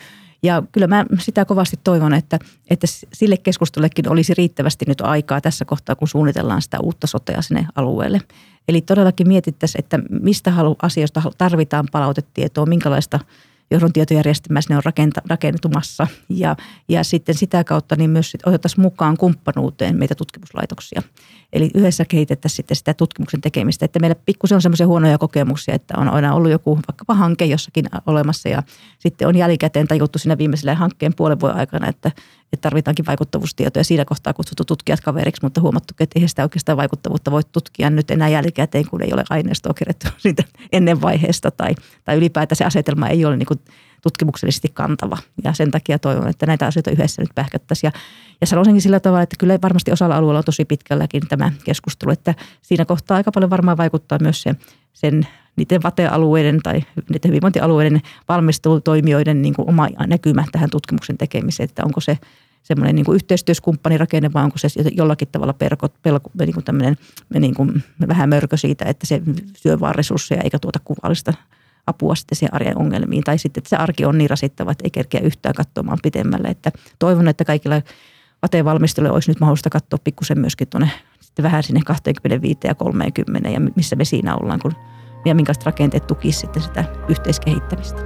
Ja 0.42 0.62
kyllä 0.72 0.86
mä 0.86 1.04
sitä 1.18 1.44
kovasti 1.44 1.80
toivon, 1.84 2.14
että, 2.14 2.38
että 2.70 2.86
sille 3.12 3.36
keskustelullekin 3.36 4.08
olisi 4.08 4.34
riittävästi 4.34 4.84
nyt 4.88 5.00
aikaa 5.00 5.40
tässä 5.40 5.64
kohtaa, 5.64 5.96
kun 5.96 6.08
suunnitellaan 6.08 6.62
sitä 6.62 6.80
uutta 6.80 7.06
sotea 7.06 7.42
sinne 7.42 7.66
alueelle. 7.74 8.20
Eli 8.68 8.80
todellakin 8.80 9.28
mietittäisiin, 9.28 9.84
että 9.84 9.98
mistä 10.20 10.50
halu, 10.50 10.76
asioista 10.82 11.22
tarvitaan 11.38 11.88
palautetietoa, 11.92 12.66
minkälaista– 12.66 13.20
johdon 13.70 13.92
tietojärjestelmässä 13.92 14.74
ne 14.74 14.76
on 14.76 14.92
rakentumassa. 15.28 16.06
Ja, 16.28 16.56
ja 16.88 17.04
sitten 17.04 17.34
sitä 17.34 17.64
kautta 17.64 17.96
niin 17.96 18.10
myös 18.10 18.36
otettaisiin 18.46 18.82
mukaan 18.82 19.16
kumppanuuteen 19.16 19.96
meitä 19.96 20.14
tutkimuslaitoksia. 20.14 21.02
Eli 21.52 21.70
yhdessä 21.74 22.04
kehitettäisiin 22.04 22.56
sitten 22.56 22.76
sitä 22.76 22.94
tutkimuksen 22.94 23.40
tekemistä, 23.40 23.84
että 23.84 23.98
meillä 23.98 24.14
pikkusen 24.26 24.56
on 24.56 24.62
semmoisia 24.62 24.86
huonoja 24.86 25.18
kokemuksia, 25.18 25.74
että 25.74 25.94
on 25.96 26.08
aina 26.08 26.34
ollut 26.34 26.50
joku 26.50 26.76
vaikkapa 26.76 27.14
hanke 27.14 27.44
jossakin 27.44 27.84
olemassa 28.06 28.48
ja 28.48 28.62
sitten 28.98 29.28
on 29.28 29.36
jälkikäteen 29.36 29.88
tajuttu 29.88 30.18
siinä 30.18 30.38
viimeisellä 30.38 30.74
hankkeen 30.74 31.14
puolen 31.14 31.40
vuoden 31.40 31.56
aikana, 31.56 31.88
että, 31.88 32.10
että 32.52 32.62
tarvitaankin 32.62 33.06
vaikuttavuustietoja. 33.06 33.84
Siinä 33.84 34.04
kohtaa 34.04 34.32
kutsuttu 34.32 34.64
tutkijat 34.64 35.00
kaveriksi, 35.00 35.42
mutta 35.42 35.60
huomattu, 35.60 35.94
että 36.00 36.18
eihän 36.18 36.28
sitä 36.28 36.42
oikeastaan 36.42 36.78
vaikuttavuutta 36.78 37.30
voi 37.30 37.42
tutkia 37.52 37.90
nyt 37.90 38.10
enää 38.10 38.28
jälkikäteen, 38.28 38.88
kun 38.90 39.02
ei 39.02 39.12
ole 39.12 39.24
aineistoa 39.30 39.74
kirjattu 39.74 40.06
siitä 40.18 40.44
ennen 40.72 41.00
vaiheesta 41.00 41.50
tai, 41.50 41.74
tai 42.04 42.16
ylipäätään 42.16 42.56
se 42.56 42.64
asetelma 42.64 43.08
ei 43.08 43.24
ole 43.24 43.36
niin 43.36 43.60
tutkimuksellisesti 44.02 44.68
kantava. 44.68 45.18
Ja 45.44 45.52
sen 45.52 45.70
takia 45.70 45.98
toivon, 45.98 46.28
että 46.28 46.46
näitä 46.46 46.66
asioita 46.66 46.90
yhdessä 46.90 47.22
nyt 47.22 47.30
pähkättäisiin. 47.34 47.88
Ja, 47.94 48.00
ja 48.40 48.46
sanoisinkin 48.46 48.82
sillä 48.82 49.00
tavalla, 49.00 49.22
että 49.22 49.36
kyllä 49.38 49.58
varmasti 49.62 49.92
osalla 49.92 50.16
alueella 50.16 50.38
on 50.38 50.44
tosi 50.44 50.64
pitkälläkin 50.64 51.28
tämä 51.28 51.52
keskustelu, 51.64 52.10
että 52.10 52.34
siinä 52.62 52.84
kohtaa 52.84 53.16
aika 53.16 53.32
paljon 53.32 53.50
varmaan 53.50 53.76
vaikuttaa 53.76 54.18
myös 54.22 54.42
se, 54.42 54.54
sen 54.92 55.26
niiden 55.60 55.82
vatealueiden 55.82 56.60
tai 56.62 56.82
niiden 56.96 57.28
hyvinvointialueiden 57.28 58.00
valmistelutoimijoiden 58.28 59.42
niin 59.42 59.54
kuin 59.54 59.68
oma 59.68 59.88
näkymä 60.06 60.44
tähän 60.52 60.70
tutkimuksen 60.70 61.18
tekemiseen, 61.18 61.68
että 61.68 61.84
onko 61.84 62.00
se 62.00 62.18
semmoinen 62.62 62.96
niin 62.96 63.14
yhteistyöskumppanirakenne 63.14 64.32
vai 64.32 64.44
onko 64.44 64.58
se 64.58 64.68
jollakin 64.96 65.28
tavalla 65.32 65.52
pelko, 65.52 65.88
pelko, 66.02 66.30
niin 66.38 66.54
kuin 66.54 66.64
tämmöinen 66.64 66.96
niin 67.40 67.54
kuin 67.54 67.84
vähän 68.08 68.28
mörkö 68.28 68.56
siitä, 68.56 68.84
että 68.84 69.06
se 69.06 69.22
syö 69.56 69.80
vaan 69.80 69.94
resursseja 69.94 70.42
eikä 70.42 70.58
tuota 70.58 70.78
kuvallista 70.84 71.32
apua 71.86 72.14
sitten 72.14 72.36
siihen 72.36 72.54
arjen 72.54 72.78
ongelmiin. 72.78 73.24
Tai 73.24 73.38
sitten, 73.38 73.60
että 73.60 73.68
se 73.68 73.76
arki 73.76 74.04
on 74.04 74.18
niin 74.18 74.30
rasittava, 74.30 74.72
että 74.72 74.84
ei 74.84 74.90
kerkeä 74.90 75.20
yhtään 75.20 75.54
katsomaan 75.54 75.98
pitemmälle. 76.02 76.48
Että 76.48 76.72
toivon, 76.98 77.28
että 77.28 77.44
kaikilla 77.44 77.82
vateen 78.42 78.64
valmisteluilla 78.64 79.14
olisi 79.14 79.30
nyt 79.30 79.40
mahdollista 79.40 79.70
katsoa 79.70 79.98
pikkusen 80.04 80.40
myöskin 80.40 80.68
tuonne 80.68 80.90
sitten 81.20 81.42
vähän 81.42 81.62
sinne 81.62 81.80
25 81.86 82.58
ja 82.64 82.74
30 82.74 83.48
ja 83.48 83.60
missä 83.76 83.96
me 83.96 84.04
siinä 84.04 84.36
ollaan, 84.36 84.60
kun 84.60 84.72
ja 85.24 85.34
minkälaiset 85.34 85.66
rakenteet 85.66 86.06
tukisivat 86.06 86.40
sitten 86.40 86.62
sitä 86.62 86.84
yhteiskehittämistä. 87.08 88.00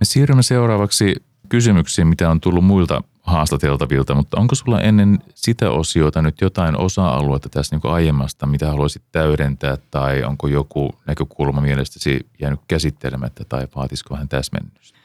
Me 0.00 0.04
siirrymme 0.04 0.42
seuraavaksi 0.42 1.16
kysymyksiin, 1.48 2.06
mitä 2.06 2.30
on 2.30 2.40
tullut 2.40 2.64
muilta 2.64 3.02
haastateltavilta, 3.22 4.14
mutta 4.14 4.40
onko 4.40 4.54
sulla 4.54 4.80
ennen 4.80 5.18
sitä 5.34 5.70
osiota 5.70 6.22
nyt 6.22 6.40
jotain 6.40 6.76
osa-aluetta 6.76 7.48
tässä 7.48 7.76
niin 7.76 7.92
aiemmasta, 7.92 8.46
mitä 8.46 8.70
haluaisit 8.70 9.02
täydentää 9.12 9.76
tai 9.90 10.24
onko 10.24 10.48
joku 10.48 10.90
näkökulma 11.06 11.60
mielestäsi 11.60 12.26
jäänyt 12.40 12.60
käsittelemättä 12.68 13.44
tai 13.48 13.66
vaatisiko 13.76 14.14
vähän 14.14 14.28
täsmennystä? 14.28 14.97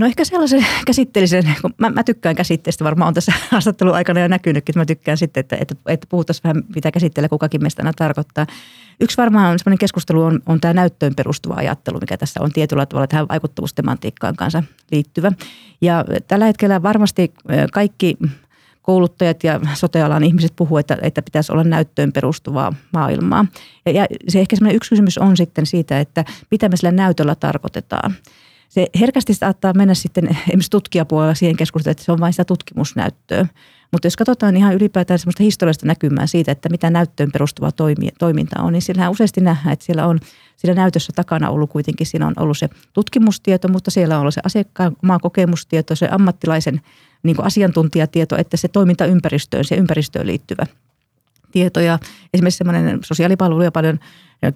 No 0.00 0.06
ehkä 0.06 0.24
sellaisen 0.24 0.66
käsitteellisen, 0.86 1.56
kun 1.62 1.74
mä, 1.78 1.90
mä 1.90 2.04
tykkään 2.04 2.36
käsitteestä, 2.36 2.84
varmaan 2.84 3.08
on 3.08 3.14
tässä 3.14 3.32
haastattelun 3.50 3.94
aikana 3.94 4.20
jo 4.20 4.28
näkynytkin, 4.28 4.72
että 4.72 4.80
mä 4.80 4.86
tykkään 4.86 5.18
sitten, 5.18 5.40
että, 5.40 5.56
että, 5.60 5.74
että 5.86 6.06
puhuttaisiin 6.10 6.42
vähän, 6.44 6.62
mitä 6.74 6.90
käsitteellä 6.90 7.28
kukakin 7.28 7.62
meistä 7.62 7.82
aina 7.82 7.92
tarkoittaa. 7.92 8.46
Yksi 9.00 9.16
varmaan 9.16 9.58
sellainen 9.58 9.78
keskustelu 9.78 10.22
on, 10.22 10.40
on 10.46 10.60
tämä 10.60 10.74
näyttöön 10.74 11.14
perustuva 11.14 11.54
ajattelu, 11.54 11.98
mikä 12.00 12.16
tässä 12.16 12.40
on 12.42 12.52
tietyllä 12.52 12.86
tavalla 12.86 13.06
tähän 13.06 13.28
vaikuttavuustematiikkaan 13.28 14.36
kanssa 14.36 14.62
liittyvä. 14.92 15.32
Ja 15.80 16.04
tällä 16.28 16.44
hetkellä 16.44 16.82
varmasti 16.82 17.32
kaikki 17.72 18.16
kouluttajat 18.82 19.44
ja 19.44 19.60
sotealan 19.74 20.24
ihmiset 20.24 20.52
puhuu, 20.56 20.78
että, 20.78 20.98
että 21.02 21.22
pitäisi 21.22 21.52
olla 21.52 21.64
näyttöön 21.64 22.12
perustuvaa 22.12 22.72
maailmaa. 22.92 23.46
Ja, 23.86 23.92
ja 23.92 24.06
se 24.28 24.40
ehkä 24.40 24.56
semmoinen 24.56 24.76
yksi 24.76 24.90
kysymys 24.90 25.18
on 25.18 25.36
sitten 25.36 25.66
siitä, 25.66 26.00
että 26.00 26.24
mitä 26.50 26.68
me 26.68 26.76
sillä 26.76 26.92
näytöllä 26.92 27.34
tarkoitetaan 27.34 28.14
se 28.70 28.86
herkästi 29.00 29.34
saattaa 29.34 29.72
mennä 29.72 29.94
sitten 29.94 30.28
esimerkiksi 30.28 30.70
tutkijapuolella 30.70 31.34
siihen 31.34 31.56
keskusteluun, 31.56 31.92
että 31.92 32.04
se 32.04 32.12
on 32.12 32.20
vain 32.20 32.32
sitä 32.32 32.44
tutkimusnäyttöä. 32.44 33.46
Mutta 33.92 34.06
jos 34.06 34.16
katsotaan 34.16 34.56
ihan 34.56 34.74
ylipäätään 34.74 35.18
semmoista 35.18 35.42
historiallista 35.42 35.86
näkymää 35.86 36.26
siitä, 36.26 36.52
että 36.52 36.68
mitä 36.68 36.90
näyttöön 36.90 37.32
perustuva 37.32 37.70
toiminta 38.18 38.62
on, 38.62 38.72
niin 38.72 38.82
sillähän 38.82 39.10
useasti 39.10 39.40
nähdään, 39.40 39.72
että 39.72 39.84
siellä 39.84 40.06
on 40.06 40.20
siinä 40.56 40.74
näytössä 40.74 41.12
takana 41.16 41.50
ollut 41.50 41.70
kuitenkin, 41.70 42.06
siinä 42.06 42.26
on 42.26 42.34
ollut 42.36 42.58
se 42.58 42.68
tutkimustieto, 42.92 43.68
mutta 43.68 43.90
siellä 43.90 44.14
on 44.14 44.20
ollut 44.20 44.34
se 44.34 44.40
asiakkaan 44.44 44.96
oma 45.02 45.18
kokemustieto, 45.18 45.96
se 45.96 46.08
ammattilaisen 46.10 46.80
niin 47.22 47.44
asiantuntijatieto, 47.44 48.36
että 48.36 48.56
se 48.56 48.68
toimintaympäristöön, 48.68 49.64
se 49.64 49.74
ympäristöön 49.74 50.26
liittyvä 50.26 50.66
tieto. 51.52 51.80
Ja 51.80 51.98
esimerkiksi 52.34 52.58
semmoinen 52.58 52.98
sosiaalipalveluja 53.04 53.72
paljon 53.72 53.98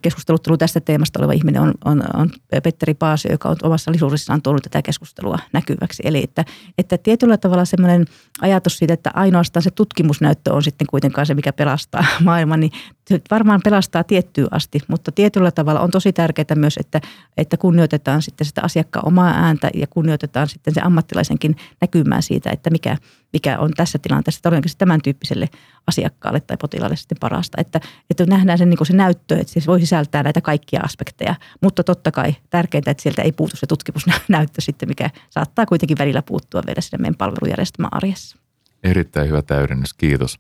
keskustelut 0.03 0.43
tullut 0.43 0.59
tästä 0.59 0.80
teemasta 0.80 1.18
oleva 1.20 1.32
ihminen 1.32 1.62
on, 1.62 1.74
on, 1.85 2.03
on 2.14 2.30
Petteri 2.62 2.95
Paasio, 2.95 3.32
joka 3.32 3.49
on 3.49 3.57
omassa 3.62 3.93
lisuudessaan 3.93 4.43
tuonut 4.43 4.62
tätä 4.62 4.82
keskustelua 4.82 5.39
näkyväksi. 5.53 6.03
Eli 6.07 6.24
että, 6.24 6.45
että 6.78 6.99
tietyllä 6.99 7.37
tavalla 7.37 7.64
semmoinen 7.64 8.05
ajatus 8.41 8.78
siitä, 8.78 8.95
että 8.95 9.11
ainoastaan 9.14 9.62
se 9.62 9.70
tutkimusnäyttö 9.70 10.53
on 10.53 10.62
sitten 10.62 10.87
kuitenkaan 10.87 11.26
se, 11.26 11.35
mikä 11.35 11.53
pelastaa 11.53 12.05
maailman, 12.24 12.61
niin 12.61 12.72
se 13.09 13.20
varmaan 13.30 13.61
pelastaa 13.64 14.05
tiettyyn 14.05 14.48
asti, 14.50 14.78
mutta 14.88 15.12
tietyllä 15.12 15.50
tavalla 15.50 15.80
on 15.80 15.90
tosi 15.90 16.12
tärkeää 16.12 16.55
myös, 16.55 16.76
että, 16.76 17.00
että 17.36 17.57
kunnioitetaan 17.57 18.22
sitten 18.22 18.46
sitä 18.46 18.62
asiakkaan 18.62 19.07
omaa 19.07 19.30
ääntä 19.30 19.70
ja 19.74 19.86
kunnioitetaan 19.86 20.48
sitten 20.48 20.74
se 20.74 20.80
ammattilaisenkin 20.84 21.57
näkymää 21.80 22.20
siitä, 22.20 22.50
että 22.50 22.70
mikä, 22.70 22.96
mikä 23.32 23.59
on 23.59 23.70
tässä 23.76 23.98
tilanteessa 23.98 24.42
todennäköisesti 24.42 24.78
tämän 24.78 25.02
tyyppiselle 25.02 25.48
asiakkaalle 25.86 26.40
tai 26.40 26.57
potilaalle 26.57 26.96
sitten 26.96 27.18
parasta. 27.20 27.61
Että, 27.61 27.80
että 28.11 28.26
nähdään 28.26 28.59
sen, 28.59 28.70
niin 28.70 28.86
se 28.86 28.96
näyttö, 28.96 29.36
että 29.38 29.61
se 29.61 29.66
voi 29.66 29.80
sisältää 29.80 30.22
näitä 30.22 30.40
kaikkia 30.40 30.80
aspekteja, 30.80 31.34
mutta 31.61 31.84
totta 31.84 32.12
kai 32.12 32.34
tärkeintä, 32.50 32.90
että 32.90 33.02
sieltä 33.02 33.22
ei 33.22 33.32
puutu 33.32 33.57
se 33.57 33.66
tutkimusnäyttö 33.66 34.61
sitten, 34.61 34.88
mikä 34.88 35.11
saattaa 35.30 35.66
kuitenkin 35.66 35.98
välillä 35.98 36.22
puuttua 36.22 36.62
vielä 36.66 36.80
sinne 36.80 36.98
meidän 37.02 37.14
palvelujärjestelmän 37.14 37.94
arjessa. 37.94 38.36
Erittäin 38.84 39.28
hyvä 39.28 39.42
täydennys, 39.42 39.94
kiitos. 39.94 40.38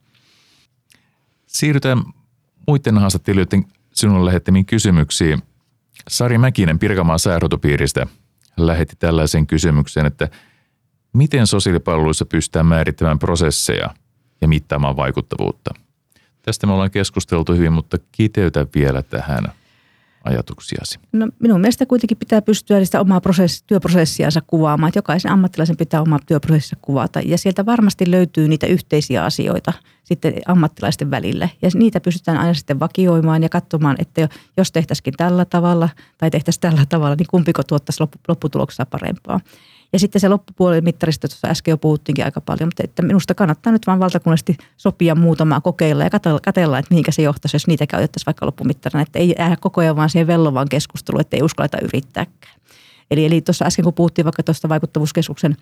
Siirrytään 1.46 2.02
muiden 2.66 2.98
haastattelijoiden 2.98 3.64
sinulle 3.94 4.26
lähettämiin 4.26 4.66
kysymyksiin. 4.66 5.42
Sari 6.08 6.38
Mäkinen 6.38 6.78
Pirkanmaan 6.78 7.18
sairaanhoitopiiristä 7.18 8.06
lähetti 8.56 8.96
tällaisen 8.98 9.46
kysymyksen, 9.46 10.06
että 10.06 10.28
miten 11.12 11.46
sosiaalipalveluissa 11.46 12.24
pystytään 12.26 12.66
määrittämään 12.66 13.18
prosesseja 13.18 13.90
ja 14.40 14.48
mittaamaan 14.48 14.96
vaikuttavuutta? 14.96 15.74
Tästä 16.42 16.66
me 16.66 16.72
ollaan 16.72 16.90
keskusteltu 16.90 17.54
hyvin, 17.54 17.72
mutta 17.72 17.98
kiteytä 18.12 18.66
vielä 18.74 19.02
tähän 19.02 19.44
ajatuksiasi? 20.24 20.98
No, 21.12 21.28
minun 21.38 21.60
mielestä 21.60 21.86
kuitenkin 21.86 22.16
pitää 22.16 22.42
pystyä 22.42 22.84
sitä 22.84 23.00
omaa 23.00 23.20
prosessi, 23.20 23.64
työprosessiansa 23.66 24.40
kuvaamaan. 24.46 24.88
Että 24.88 24.98
jokaisen 24.98 25.30
ammattilaisen 25.30 25.76
pitää 25.76 26.02
omaa 26.02 26.18
työprosessia 26.26 26.78
kuvata. 26.82 27.20
Ja 27.20 27.38
sieltä 27.38 27.66
varmasti 27.66 28.10
löytyy 28.10 28.48
niitä 28.48 28.66
yhteisiä 28.66 29.24
asioita 29.24 29.72
sitten 30.04 30.34
ammattilaisten 30.46 31.10
välillä. 31.10 31.48
Ja 31.62 31.70
niitä 31.74 32.00
pystytään 32.00 32.38
aina 32.38 32.54
sitten 32.54 32.80
vakioimaan 32.80 33.42
ja 33.42 33.48
katsomaan, 33.48 33.96
että 33.98 34.28
jos 34.56 34.72
tehtäisikin 34.72 35.14
tällä 35.16 35.44
tavalla 35.44 35.88
tai 36.18 36.30
tehtäisiin 36.30 36.60
tällä 36.60 36.86
tavalla, 36.88 37.16
niin 37.16 37.26
kumpiko 37.30 37.62
tuottaisi 37.62 38.02
lopputuloksessa 38.28 38.86
parempaa. 38.86 39.40
Ja 39.94 39.98
sitten 39.98 40.20
se 40.20 40.28
loppupuolen 40.28 40.84
mittarista, 40.84 41.28
tuossa 41.28 41.48
äsken 41.48 41.72
jo 41.72 41.76
puhuttiinkin 41.76 42.24
aika 42.24 42.40
paljon, 42.40 42.66
mutta 42.68 42.82
että 42.84 43.02
minusta 43.02 43.34
kannattaa 43.34 43.72
nyt 43.72 43.86
vaan 43.86 44.00
valtakunnallisesti 44.00 44.56
sopia 44.76 45.14
muutamaa 45.14 45.60
kokeilla 45.60 46.04
ja 46.04 46.10
katella, 46.44 46.78
että 46.78 46.90
mihinkä 46.90 47.12
se 47.12 47.22
johtaisi, 47.22 47.54
jos 47.54 47.66
niitä 47.66 47.86
käytettäisiin 47.86 48.26
vaikka 48.26 48.46
loppumittarina. 48.46 49.02
Että 49.02 49.18
ei 49.18 49.34
jää 49.38 49.56
koko 49.60 49.80
ajan 49.80 49.96
vaan 49.96 50.10
siihen 50.10 50.26
vellovaan 50.26 50.68
keskusteluun, 50.68 51.20
että 51.20 51.36
ei 51.36 51.42
uskalleta 51.42 51.78
yrittääkään. 51.82 52.60
Eli, 53.10 53.24
eli 53.24 53.40
tuossa 53.40 53.64
äsken 53.64 53.84
kun 53.84 53.94
puhuttiin 53.94 54.24
vaikka 54.24 54.42
tuosta 54.42 54.68
vaikuttavuuskeskuksen 54.68 55.56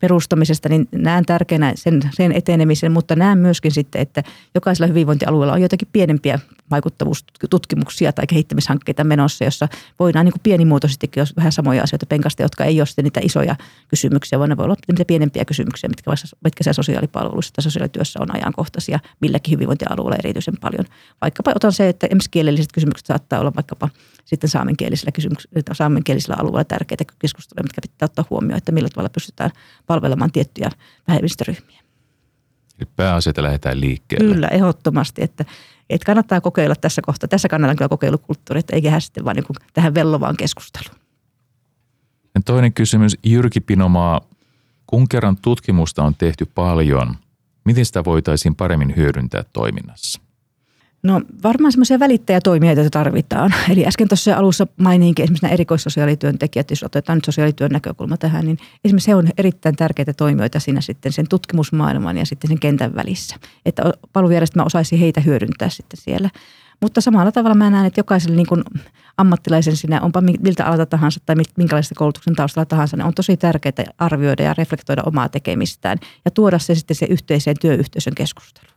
perustamisesta, 0.00 0.68
niin 0.68 0.88
näen 0.92 1.24
tärkeänä 1.24 1.72
sen, 1.76 2.00
sen 2.12 2.32
etenemisen, 2.32 2.92
mutta 2.92 3.16
näen 3.16 3.38
myöskin 3.38 3.72
sitten, 3.72 4.02
että 4.02 4.22
jokaisella 4.54 4.86
hyvinvointialueella 4.86 5.52
on 5.52 5.62
jotakin 5.62 5.88
pienempiä 5.92 6.38
vaikuttavuustutkimuksia 6.70 8.12
tai 8.12 8.26
kehittämishankkeita 8.26 9.04
menossa, 9.04 9.44
jossa 9.44 9.68
voidaan 9.98 10.24
niin 10.24 10.32
kuin 10.32 10.42
pienimuotoisesti, 10.42 11.10
jos 11.16 11.36
vähän 11.36 11.52
samoja 11.52 11.82
asioita 11.82 12.06
penkasta, 12.06 12.42
jotka 12.42 12.64
ei 12.64 12.80
ole 12.80 12.86
sitten 12.86 13.04
niitä 13.04 13.20
isoja 13.22 13.56
kysymyksiä, 13.88 14.38
vaan 14.38 14.50
ne 14.50 14.56
voi 14.56 14.64
olla 14.64 14.76
niitä 14.88 15.04
pienempiä 15.04 15.44
kysymyksiä, 15.44 15.88
mitkä, 15.88 16.10
mitkä 16.44 16.64
siellä 16.64 16.74
sosiaalipalveluissa 16.74 17.52
tai 17.52 17.62
sosiaalityössä 17.62 18.18
on 18.22 18.36
ajankohtaisia 18.36 18.98
milläkin 19.20 19.52
hyvinvointialueella 19.52 20.16
erityisen 20.16 20.54
paljon. 20.60 20.84
Vaikkapa 21.20 21.52
otan 21.54 21.72
se, 21.72 21.88
että 21.88 22.06
esimerkiksi 22.06 22.30
kielelliset 22.30 22.72
kysymykset 22.72 23.06
saattaa 23.06 23.40
olla 23.40 23.52
vaikkapa 23.56 23.88
sitten 24.24 24.50
saamenkielisillä, 24.50 25.12
kysymyksillä, 25.12 25.62
saamenkielisillä 25.72 26.36
alueilla 26.38 26.64
tärkeitä 26.64 27.04
keskusteluja, 27.18 27.62
mitkä 27.62 27.80
pitää 27.82 28.06
ottaa 28.06 28.24
huomioon, 28.30 28.58
että 28.58 28.72
millä 28.72 28.88
tavalla 28.88 29.08
pystytään 29.08 29.50
palvelemaan 29.86 30.32
tiettyjä 30.32 30.70
vähemmistöryhmiä. 31.08 31.80
Eli 32.78 32.88
pääasiat 32.96 33.38
lähdetään 33.38 33.80
liikkeelle. 33.80 34.34
Kyllä, 34.34 34.48
ehdottomasti, 34.48 35.22
että, 35.22 35.44
että 35.90 36.06
kannattaa 36.06 36.40
kokeilla 36.40 36.74
tässä 36.74 37.02
kohtaa. 37.02 37.28
Tässä 37.28 37.48
kannattaa 37.48 37.74
kyllä 37.74 37.88
kokeilukulttuuri, 37.88 38.58
että 38.58 38.76
ei 38.76 38.82
jää 38.82 39.00
sitten 39.00 39.24
vaan 39.24 39.36
niin 39.36 39.44
tähän 39.72 39.94
vellovaan 39.94 40.36
keskusteluun. 40.36 41.00
Ja 42.34 42.40
toinen 42.44 42.72
kysymys, 42.72 43.16
Jyrki 43.26 43.60
Pinomaa, 43.60 44.20
kun 44.86 45.08
kerran 45.08 45.36
tutkimusta 45.42 46.04
on 46.04 46.14
tehty 46.14 46.46
paljon, 46.54 47.16
miten 47.64 47.86
sitä 47.86 48.04
voitaisiin 48.04 48.54
paremmin 48.54 48.96
hyödyntää 48.96 49.44
toiminnassa? 49.52 50.20
No 51.04 51.22
varmaan 51.42 51.72
semmoisia 51.72 51.98
välittäjätoimijoita 51.98 52.90
tarvitaan. 52.90 53.54
Eli 53.72 53.86
äsken 53.86 54.08
tuossa 54.08 54.36
alussa 54.36 54.66
maininkin 54.76 55.22
esimerkiksi 55.22 55.44
nämä 55.44 55.52
erikoissosiaalityöntekijät, 55.52 56.70
jos 56.70 56.82
otetaan 56.82 57.16
nyt 57.16 57.24
sosiaalityön 57.24 57.70
näkökulma 57.70 58.16
tähän, 58.16 58.44
niin 58.44 58.58
esimerkiksi 58.84 59.10
he 59.10 59.14
on 59.14 59.28
erittäin 59.38 59.76
tärkeitä 59.76 60.12
toimijoita 60.12 60.60
siinä 60.60 60.80
sitten 60.80 61.12
sen 61.12 61.28
tutkimusmaailman 61.28 62.16
ja 62.16 62.26
sitten 62.26 62.48
sen 62.48 62.60
kentän 62.60 62.94
välissä. 62.94 63.36
Että 63.66 63.82
palvelujärjestelmä 64.12 64.64
osaisi 64.64 65.00
heitä 65.00 65.20
hyödyntää 65.20 65.68
sitten 65.68 66.00
siellä. 66.00 66.30
Mutta 66.80 67.00
samalla 67.00 67.32
tavalla 67.32 67.54
mä 67.54 67.70
näen, 67.70 67.86
että 67.86 68.00
jokaiselle 68.00 68.36
niin 68.36 68.64
ammattilaisen 69.16 69.76
sinä, 69.76 70.00
onpa 70.00 70.20
miltä 70.20 70.66
alalta 70.66 70.86
tahansa 70.86 71.20
tai 71.26 71.36
minkälaista 71.56 71.94
koulutuksen 71.94 72.34
taustalla 72.34 72.66
tahansa, 72.66 72.96
niin 72.96 73.06
on 73.06 73.14
tosi 73.14 73.36
tärkeää 73.36 73.92
arvioida 73.98 74.42
ja 74.42 74.54
reflektoida 74.58 75.02
omaa 75.06 75.28
tekemistään 75.28 75.98
ja 76.24 76.30
tuoda 76.30 76.58
se 76.58 76.74
sitten 76.74 76.96
se 76.96 77.06
yhteiseen 77.06 77.56
työyhteisön 77.60 78.14
keskusteluun. 78.14 78.73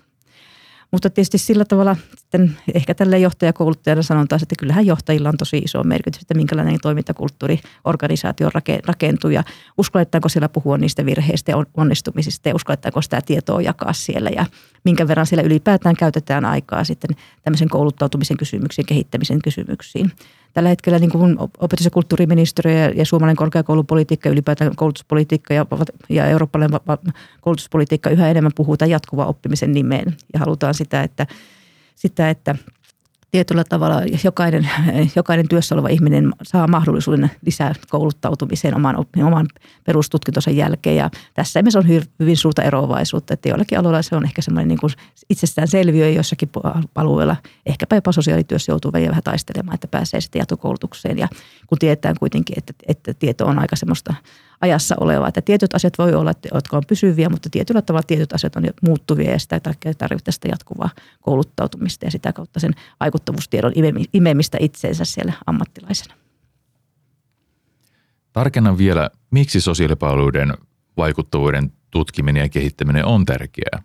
Mutta 0.92 1.10
tietysti 1.10 1.38
sillä 1.38 1.66
tavalla 1.66 1.96
sitten 2.18 2.58
ehkä 2.74 2.94
tälle 2.96 3.20
johtajakouluttajana 3.20 4.02
sanotaan, 4.02 4.40
että 4.44 4.56
kyllähän 4.60 4.86
johtajilla 4.86 5.30
on 5.30 5.38
tosi 5.38 5.58
iso 5.58 5.84
merkitys, 5.84 6.22
että 6.22 6.34
minkälainen 6.34 6.80
toimintakulttuuri 6.82 7.60
organisaatio 7.86 8.50
rakentuu. 8.86 9.30
Ja 9.30 9.44
uskalletaanko 9.78 10.30
siellä 10.30 10.50
puhua 10.50 10.78
niistä 10.78 11.06
virheistä 11.06 11.52
ja 11.52 11.58
onnistumisista 11.78 12.50
ja 12.50 12.56
uskalletaanko 12.56 13.02
sitä 13.02 13.22
tietoa 13.22 13.62
jakaa 13.62 13.94
siellä 13.94 14.30
ja 14.30 14.46
minkä 14.84 15.08
verran 15.08 15.26
siellä 15.26 15.44
ylipäätään 15.44 15.96
käytetään 15.96 16.46
aikaa 16.46 16.84
sitten 16.84 17.16
tämmöisen 17.44 17.70
kouluttautumisen 17.70 18.38
kysymyksiin, 18.38 18.86
kehittämisen 18.86 19.42
kysymyksiin 19.42 20.12
tällä 20.58 20.70
hetkellä 20.70 21.00
niin 21.00 21.12
kuin 21.12 21.38
opetus- 21.40 21.86
ja 21.86 21.92
kulttuuriministeriö 21.92 22.92
ja 22.96 23.06
suomalainen 23.06 23.36
korkeakoulupolitiikka, 23.36 24.30
ylipäätään 24.30 24.76
koulutuspolitiikka 24.76 25.54
ja, 25.54 25.66
ja 26.10 26.26
eurooppalainen 26.26 26.80
koulutuspolitiikka 27.42 28.10
yhä 28.10 28.30
enemmän 28.30 28.52
puhutaan 28.56 28.92
jatkuva 28.92 29.26
oppimisen 29.26 29.72
nimeen. 29.72 30.16
Ja 30.34 30.40
halutaan 30.40 30.74
sitä, 30.74 31.04
että, 31.04 31.28
sitä, 31.96 32.30
että 32.30 32.56
tietyllä 33.32 33.64
tavalla 33.64 34.02
jokainen, 34.24 34.70
jokainen 35.16 35.48
työssä 35.48 35.76
oleva 35.76 35.88
ihminen 35.88 36.34
saa 36.44 36.68
mahdollisuuden 36.68 37.32
lisää 37.46 37.74
kouluttautumiseen 37.90 38.76
oman, 38.76 39.06
oman 39.24 39.48
perustutkintonsa 39.84 40.52
jälkeen. 40.52 40.96
Ja 40.96 41.10
tässä 41.34 41.62
myös 41.62 41.76
on 41.76 41.88
hyvin 42.20 42.38
suurta 42.38 42.62
eroavaisuutta, 42.62 43.34
että 43.34 43.50
joillakin 43.50 43.80
alueilla 43.80 44.02
se 44.02 44.16
on 44.16 44.26
ehkä 44.26 44.42
semmoinen 44.42 44.68
niin 44.68 44.80
kuin 44.80 44.94
itsestäänselviö 45.30 46.10
jossakin 46.10 46.50
alueella. 46.96 47.36
Ehkäpä 47.66 47.96
jopa 47.96 48.12
sosiaalityössä 48.12 48.72
joutuu 48.72 48.94
vähän 48.94 49.24
taistelemaan, 49.24 49.76
että 49.76 49.88
pääsee 49.88 50.22
sitten 50.22 50.40
jatkokoulutukseen. 50.40 51.18
Ja 51.18 51.28
kun 51.68 51.78
tietää 51.78 52.14
kuitenkin, 52.20 52.58
että, 52.58 52.74
että 52.88 53.14
tieto 53.14 53.46
on 53.46 53.60
aika 53.60 53.76
semmoista 53.76 54.14
ajassa 54.62 54.96
olevaa. 55.00 55.28
Että 55.28 55.42
tietyt 55.42 55.76
asiat 55.76 55.98
voi 55.98 56.14
olla, 56.14 56.34
jotka 56.54 56.78
on 56.78 56.84
pysyviä, 56.88 57.30
mutta 57.30 57.50
tietyllä 57.50 57.82
tavalla 57.82 58.04
tietyt 58.08 58.34
asiat 58.34 58.56
on 58.56 58.64
muuttuvia 58.82 59.32
ja 59.32 59.40
sitä 59.40 59.60
tarvitaan 59.98 60.34
sitä 60.34 60.48
jatkuvaa 60.48 60.90
kouluttautumista 61.22 62.06
ja 62.06 62.12
sitä 62.12 62.34
kautta 62.34 62.60
sen 62.60 62.74
vaikuttavuustiedon 63.00 63.74
imemistä 64.14 64.58
itseensä 64.62 65.06
siellä 65.06 65.34
ammattilaisena. 65.46 66.14
Tarkennan 68.34 68.78
vielä, 68.78 69.10
miksi 69.32 69.62
sosiaalipalveluiden 69.62 70.54
vaikuttavuuden 70.98 71.72
tutkiminen 71.92 72.42
ja 72.42 72.50
kehittäminen 72.50 73.06
on 73.06 73.26
tärkeää. 73.26 73.84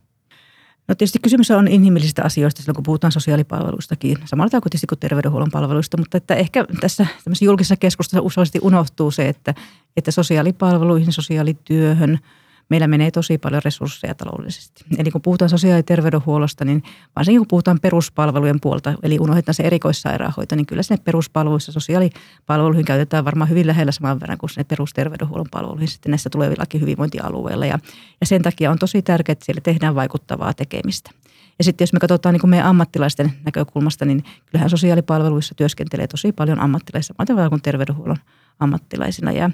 No 0.88 0.94
tietysti 0.94 1.18
kysymys 1.18 1.50
on 1.50 1.68
inhimillisistä 1.68 2.22
asioista 2.24 2.62
silloin, 2.62 2.74
kun 2.74 2.82
puhutaan 2.82 3.12
sosiaalipalveluistakin, 3.12 4.16
samalla 4.24 4.50
tavalla 4.50 4.68
tietysti 4.70 4.86
kuin 4.86 4.98
terveydenhuollon 4.98 5.50
palveluista, 5.50 5.96
mutta 5.96 6.16
että 6.16 6.34
ehkä 6.34 6.64
tässä 6.80 7.06
julkisessa 7.40 7.76
keskustelussa 7.76 8.26
useasti 8.26 8.58
unohtuu 8.62 9.10
se, 9.10 9.28
että, 9.28 9.54
että 9.96 10.10
sosiaalipalveluihin, 10.10 11.12
sosiaalityöhön– 11.12 12.18
meillä 12.68 12.86
menee 12.86 13.10
tosi 13.10 13.38
paljon 13.38 13.62
resursseja 13.64 14.14
taloudellisesti. 14.14 14.84
Eli 14.98 15.10
kun 15.10 15.22
puhutaan 15.22 15.48
sosiaali- 15.48 15.78
ja 15.78 15.82
terveydenhuollosta, 15.82 16.64
niin 16.64 16.82
varsinkin 17.16 17.40
kun 17.40 17.48
puhutaan 17.48 17.78
peruspalvelujen 17.82 18.60
puolta, 18.60 18.94
eli 19.02 19.18
unohdetaan 19.20 19.54
se 19.54 19.62
erikoissairaanhoito, 19.62 20.56
niin 20.56 20.66
kyllä 20.66 20.82
sinne 20.82 21.02
peruspalveluissa 21.04 21.72
sosiaalipalveluihin 21.72 22.84
käytetään 22.84 23.24
varmaan 23.24 23.50
hyvin 23.50 23.66
lähellä 23.66 23.92
saman 23.92 24.20
verran 24.20 24.38
kuin 24.38 24.50
sinne 24.50 24.64
perusterveydenhuollon 24.64 25.46
palveluihin 25.50 25.88
sitten 25.88 26.10
näissä 26.10 26.30
tulevillakin 26.30 26.80
hyvinvointialueilla. 26.80 27.66
Ja, 27.66 27.78
ja 28.20 28.26
sen 28.26 28.42
takia 28.42 28.70
on 28.70 28.78
tosi 28.78 29.02
tärkeää, 29.02 29.32
että 29.32 29.44
siellä 29.44 29.60
tehdään 29.60 29.94
vaikuttavaa 29.94 30.54
tekemistä. 30.54 31.10
Ja 31.58 31.64
sitten 31.64 31.82
jos 31.82 31.92
me 31.92 31.98
katsotaan 31.98 32.32
niin 32.32 32.50
meidän 32.50 32.66
ammattilaisten 32.66 33.32
näkökulmasta, 33.44 34.04
niin 34.04 34.24
kyllähän 34.46 34.70
sosiaalipalveluissa 34.70 35.54
työskentelee 35.54 36.06
tosi 36.06 36.32
paljon 36.32 36.60
ammattilaisia, 36.60 37.14
samalla 37.26 37.48
kuin 37.48 37.62
terveydenhuollon 37.62 38.16
ammattilaisina. 38.60 39.32
Ja, 39.32 39.50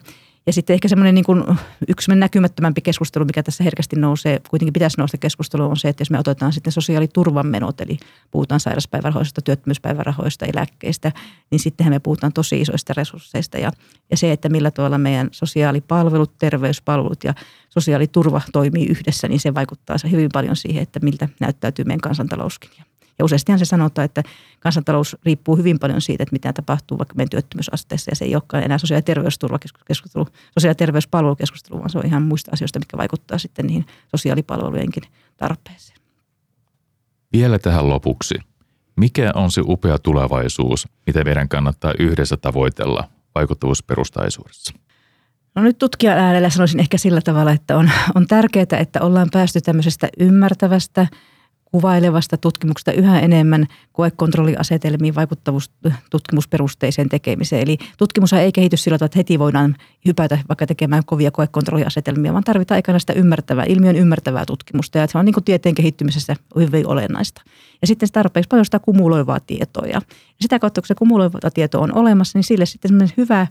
ja 0.46 0.52
sitten 0.52 0.74
ehkä 0.74 0.88
semmoinen 0.88 1.14
niin 1.14 1.24
kuin 1.24 1.44
yksi 1.88 2.14
näkymättömämpi 2.14 2.80
keskustelu, 2.80 3.24
mikä 3.24 3.42
tässä 3.42 3.64
herkästi 3.64 3.96
nousee, 3.96 4.40
kuitenkin 4.50 4.72
pitäisi 4.72 4.98
nousta 4.98 5.18
keskustelua, 5.18 5.66
on 5.66 5.76
se, 5.76 5.88
että 5.88 6.00
jos 6.00 6.10
me 6.10 6.18
otetaan 6.18 6.52
sitten 6.52 6.72
sosiaaliturvan 6.72 7.46
menot, 7.46 7.80
eli 7.80 7.98
puhutaan 8.30 8.60
sairauspäivärahoista, 8.60 9.42
työttömyyspäivärahoista, 9.42 10.46
eläkkeistä, 10.46 11.12
niin 11.50 11.58
sittenhän 11.58 11.94
me 11.94 11.98
puhutaan 11.98 12.32
tosi 12.32 12.60
isoista 12.60 12.92
resursseista. 12.96 13.58
Ja, 13.58 13.72
ja 14.10 14.16
se, 14.16 14.32
että 14.32 14.48
millä 14.48 14.70
tavalla 14.70 14.98
meidän 14.98 15.28
sosiaalipalvelut, 15.32 16.38
terveyspalvelut 16.38 17.24
ja 17.24 17.34
sosiaaliturva 17.68 18.40
toimii 18.52 18.86
yhdessä, 18.86 19.28
niin 19.28 19.40
se 19.40 19.54
vaikuttaa 19.54 19.96
hyvin 20.10 20.30
paljon 20.32 20.56
siihen, 20.56 20.82
että 20.82 21.00
miltä 21.00 21.28
näyttäytyy 21.40 21.84
meidän 21.84 22.00
kansantalouskin. 22.00 22.70
Ja 22.78 22.84
useastihan 23.24 23.58
se 23.58 23.64
sanotaan, 23.64 24.04
että 24.04 24.22
kansantalous 24.60 25.16
riippuu 25.24 25.56
hyvin 25.56 25.78
paljon 25.78 26.00
siitä, 26.00 26.22
että 26.22 26.32
mitä 26.32 26.52
tapahtuu 26.52 26.98
vaikka 26.98 27.14
meidän 27.14 27.30
työttömyysasteessa. 27.30 28.10
Ja 28.10 28.16
se 28.16 28.24
ei 28.24 28.34
olekaan 28.34 28.62
enää 28.62 28.78
sosiaali- 28.78 28.98
ja 28.98 29.02
terveysturvakeskustelu, 29.02 30.26
sosiaali- 30.58 30.70
ja 30.70 30.74
terveyspalvelukeskustelu, 30.74 31.78
vaan 31.78 31.90
se 31.90 31.98
on 31.98 32.06
ihan 32.06 32.22
muista 32.22 32.50
asioista, 32.54 32.78
mitkä 32.78 32.96
vaikuttaa 32.96 33.38
sitten 33.38 33.66
niihin 33.66 33.86
sosiaalipalvelujenkin 34.10 35.02
tarpeeseen. 35.36 35.98
Vielä 37.32 37.58
tähän 37.58 37.88
lopuksi. 37.88 38.34
Mikä 38.96 39.30
on 39.34 39.50
se 39.50 39.62
upea 39.64 39.98
tulevaisuus, 39.98 40.88
mitä 41.06 41.24
meidän 41.24 41.48
kannattaa 41.48 41.92
yhdessä 41.98 42.36
tavoitella 42.36 43.04
vaikuttavuusperustaisuudessa? 43.34 44.74
No 45.54 45.62
nyt 45.62 45.78
tutkijan 45.78 46.18
äänellä 46.18 46.50
sanoisin 46.50 46.80
ehkä 46.80 46.98
sillä 46.98 47.20
tavalla, 47.20 47.52
että 47.52 47.76
on, 47.76 47.90
on 48.14 48.26
tärkeää, 48.26 48.66
että 48.80 49.00
ollaan 49.00 49.28
päästy 49.32 49.60
tämmöisestä 49.60 50.08
ymmärtävästä– 50.18 51.06
kuvailevasta 51.72 52.36
tutkimuksesta 52.36 52.92
yhä 52.92 53.20
enemmän 53.20 53.66
koekontrolliasetelmiin 53.92 55.14
vaikuttavuustutkimusperusteiseen 55.14 57.08
tekemiseen. 57.08 57.62
Eli 57.62 57.78
tutkimus 57.98 58.32
ei 58.32 58.52
kehity 58.52 58.76
sillä 58.76 58.98
tavalla, 58.98 59.06
että 59.06 59.18
heti 59.18 59.38
voidaan 59.38 59.76
hypätä 60.06 60.38
vaikka 60.48 60.66
tekemään 60.66 61.04
kovia 61.04 61.30
koekontrolliasetelmia, 61.30 62.32
vaan 62.32 62.44
tarvitaan 62.44 62.76
aikana 62.76 62.98
sitä 62.98 63.12
ymmärtävää, 63.12 63.64
ilmiön 63.64 63.96
ymmärtävää 63.96 64.46
tutkimusta. 64.46 64.98
Ja 64.98 65.06
se 65.06 65.18
on 65.18 65.24
niin 65.24 65.34
kuin 65.34 65.44
tieteen 65.44 65.74
kehittymisessä 65.74 66.36
hyvin 66.56 66.86
olennaista. 66.86 67.42
Ja 67.80 67.86
sitten 67.86 68.08
tarpeeksi 68.12 68.48
paljon 68.48 68.64
sitä 68.64 68.78
kumuloivaa 68.78 69.40
tietoa. 69.40 69.86
Ja 69.86 70.00
sitä 70.40 70.58
kautta, 70.58 70.80
kun 70.80 70.88
se 70.88 70.94
kumuloiva 70.94 71.50
tieto 71.54 71.80
on 71.80 71.94
olemassa, 71.94 72.38
niin 72.38 72.44
sille 72.44 72.66
sitten 72.66 73.12
hyvä 73.16 73.46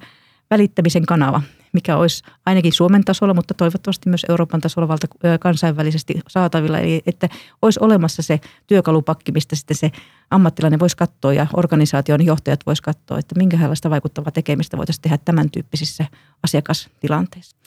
välittämisen 0.51 1.05
kanava– 1.05 1.41
mikä 1.77 1.97
olisi 1.97 2.23
ainakin 2.45 2.73
Suomen 2.73 3.05
tasolla, 3.05 3.33
mutta 3.33 3.53
toivottavasti 3.53 4.09
myös 4.09 4.25
Euroopan 4.29 4.61
tasolla 4.61 4.87
valta, 4.87 5.07
kansainvälisesti 5.39 6.21
saatavilla. 6.27 6.79
Eli 6.79 7.01
että 7.05 7.29
olisi 7.61 7.79
olemassa 7.83 8.21
se 8.21 8.39
työkalupakki, 8.67 9.31
mistä 9.31 9.55
sitten 9.55 9.77
se 9.77 9.91
ammattilainen 10.31 10.79
voisi 10.79 10.97
katsoa 10.97 11.33
ja 11.33 11.47
organisaation 11.53 12.25
johtajat 12.25 12.59
voisi 12.65 12.83
katsoa, 12.83 13.19
että 13.19 13.35
minkälaista 13.37 13.89
vaikuttavaa 13.89 14.31
tekemistä 14.31 14.77
voitaisiin 14.77 15.01
tehdä 15.01 15.17
tämän 15.17 15.51
tyyppisissä 15.51 16.05
asiakastilanteissa. 16.43 17.57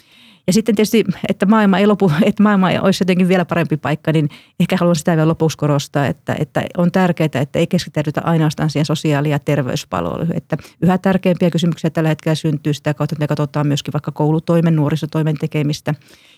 Ja 0.47 0.53
sitten 0.53 0.75
tietysti, 0.75 1.05
että 1.29 1.47
maailma 1.47 1.79
ei 1.79 1.87
lopu, 1.87 2.13
että 2.23 2.43
maailma 2.43 2.69
olisi 2.81 3.03
jotenkin 3.03 3.29
vielä 3.29 3.45
parempi 3.45 3.77
paikka, 3.77 4.13
niin 4.13 4.29
ehkä 4.61 4.77
haluan 4.81 4.97
sitä 4.97 5.17
vielä 5.17 5.29
lopuksi 5.29 5.59
korostaa, 5.59 6.07
että, 6.07 6.37
että 6.39 6.63
on 6.77 6.93
tärkeää, 6.93 7.29
että 7.35 7.59
ei 7.59 7.67
keskitytä 7.67 8.21
ainoastaan 8.25 8.71
siihen 8.71 8.87
sosiaali- 8.87 9.31
ja 9.31 9.39
terveyspalveluihin. 9.39 10.37
Että 10.37 10.57
yhä 10.83 10.99
tärkeimpiä 10.99 11.51
kysymyksiä 11.51 11.91
tällä 11.91 12.09
hetkellä 12.09 12.35
syntyy 12.35 12.75
sitä 12.75 12.95
kautta, 12.95 13.15
että 13.15 13.23
me 13.23 13.29
katsotaan 13.29 13.67
myöskin 13.67 13.93
vaikka 13.93 14.13
koulutoimen, 14.13 14.77
nuorisotoimen 14.77 15.37
tekemistä 15.41 15.95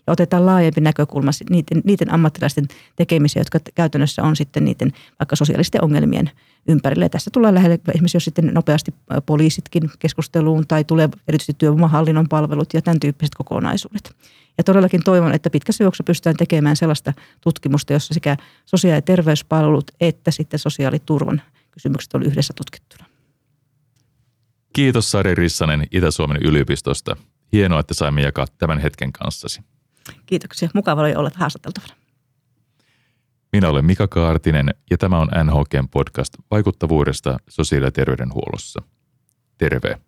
ja 0.06 0.12
otetaan 0.12 0.46
laajempi 0.46 0.80
näkökulma 0.80 1.30
niiden, 1.50 1.82
niiden 1.84 2.14
ammattilaisten 2.14 2.64
tekemisiä, 2.96 3.40
jotka 3.40 3.58
käytännössä 3.74 4.22
on 4.22 4.36
sitten 4.36 4.64
niiden 4.64 4.92
vaikka 5.20 5.36
sosiaalisten 5.36 5.84
ongelmien 5.84 6.30
ympärille. 6.68 7.04
Ja 7.04 7.08
tässä 7.08 7.30
tulee 7.30 7.54
lähelle 7.54 7.78
esimerkiksi 7.88 8.16
jos 8.16 8.24
sitten 8.24 8.54
nopeasti 8.54 8.94
poliisitkin 9.26 9.90
keskusteluun 9.98 10.66
tai 10.66 10.84
tulee 10.84 11.08
erityisesti 11.28 11.54
työvoimahallinnon 11.58 12.28
palvelut 12.28 12.74
ja 12.74 12.82
tämän 12.82 13.00
tyyppiset 13.00 13.34
kokonaisuudet. 13.34 14.16
Ja 14.58 14.64
todellakin 14.64 15.04
toivon, 15.04 15.34
että 15.34 15.50
pitkässä 15.50 15.84
juoksussa 15.84 16.04
pystytään 16.04 16.36
tekemään 16.36 16.76
sellaista 16.76 17.12
tutkimusta, 17.40 17.92
jossa 17.92 18.14
sekä 18.14 18.36
sosiaali- 18.64 18.98
ja 18.98 19.02
terveyspalvelut 19.02 19.90
että 20.00 20.30
sitten 20.30 20.58
sosiaaliturvan 20.58 21.42
kysymykset 21.70 22.14
on 22.14 22.22
yhdessä 22.22 22.54
tutkittuna. 22.56 23.04
Kiitos 24.72 25.10
Sari 25.10 25.34
Rissanen 25.34 25.86
Itä-Suomen 25.90 26.36
yliopistosta. 26.42 27.16
Hienoa, 27.52 27.80
että 27.80 27.94
saimme 27.94 28.22
jakaa 28.22 28.46
tämän 28.58 28.78
hetken 28.78 29.12
kanssasi. 29.12 29.60
Kiitoksia. 30.26 30.68
Mukava 30.74 31.00
oli 31.00 31.14
olla 31.14 31.30
haastateltavana. 31.34 31.94
Minä 33.52 33.68
olen 33.68 33.84
Mika 33.84 34.08
Kaartinen 34.08 34.74
ja 34.90 34.98
tämä 34.98 35.18
on 35.18 35.28
NHKn 35.44 35.88
podcast 35.88 36.34
vaikuttavuudesta 36.50 37.38
sosiaali- 37.48 37.86
ja 37.86 37.92
terveydenhuollossa. 37.92 38.82
Terve! 39.58 40.00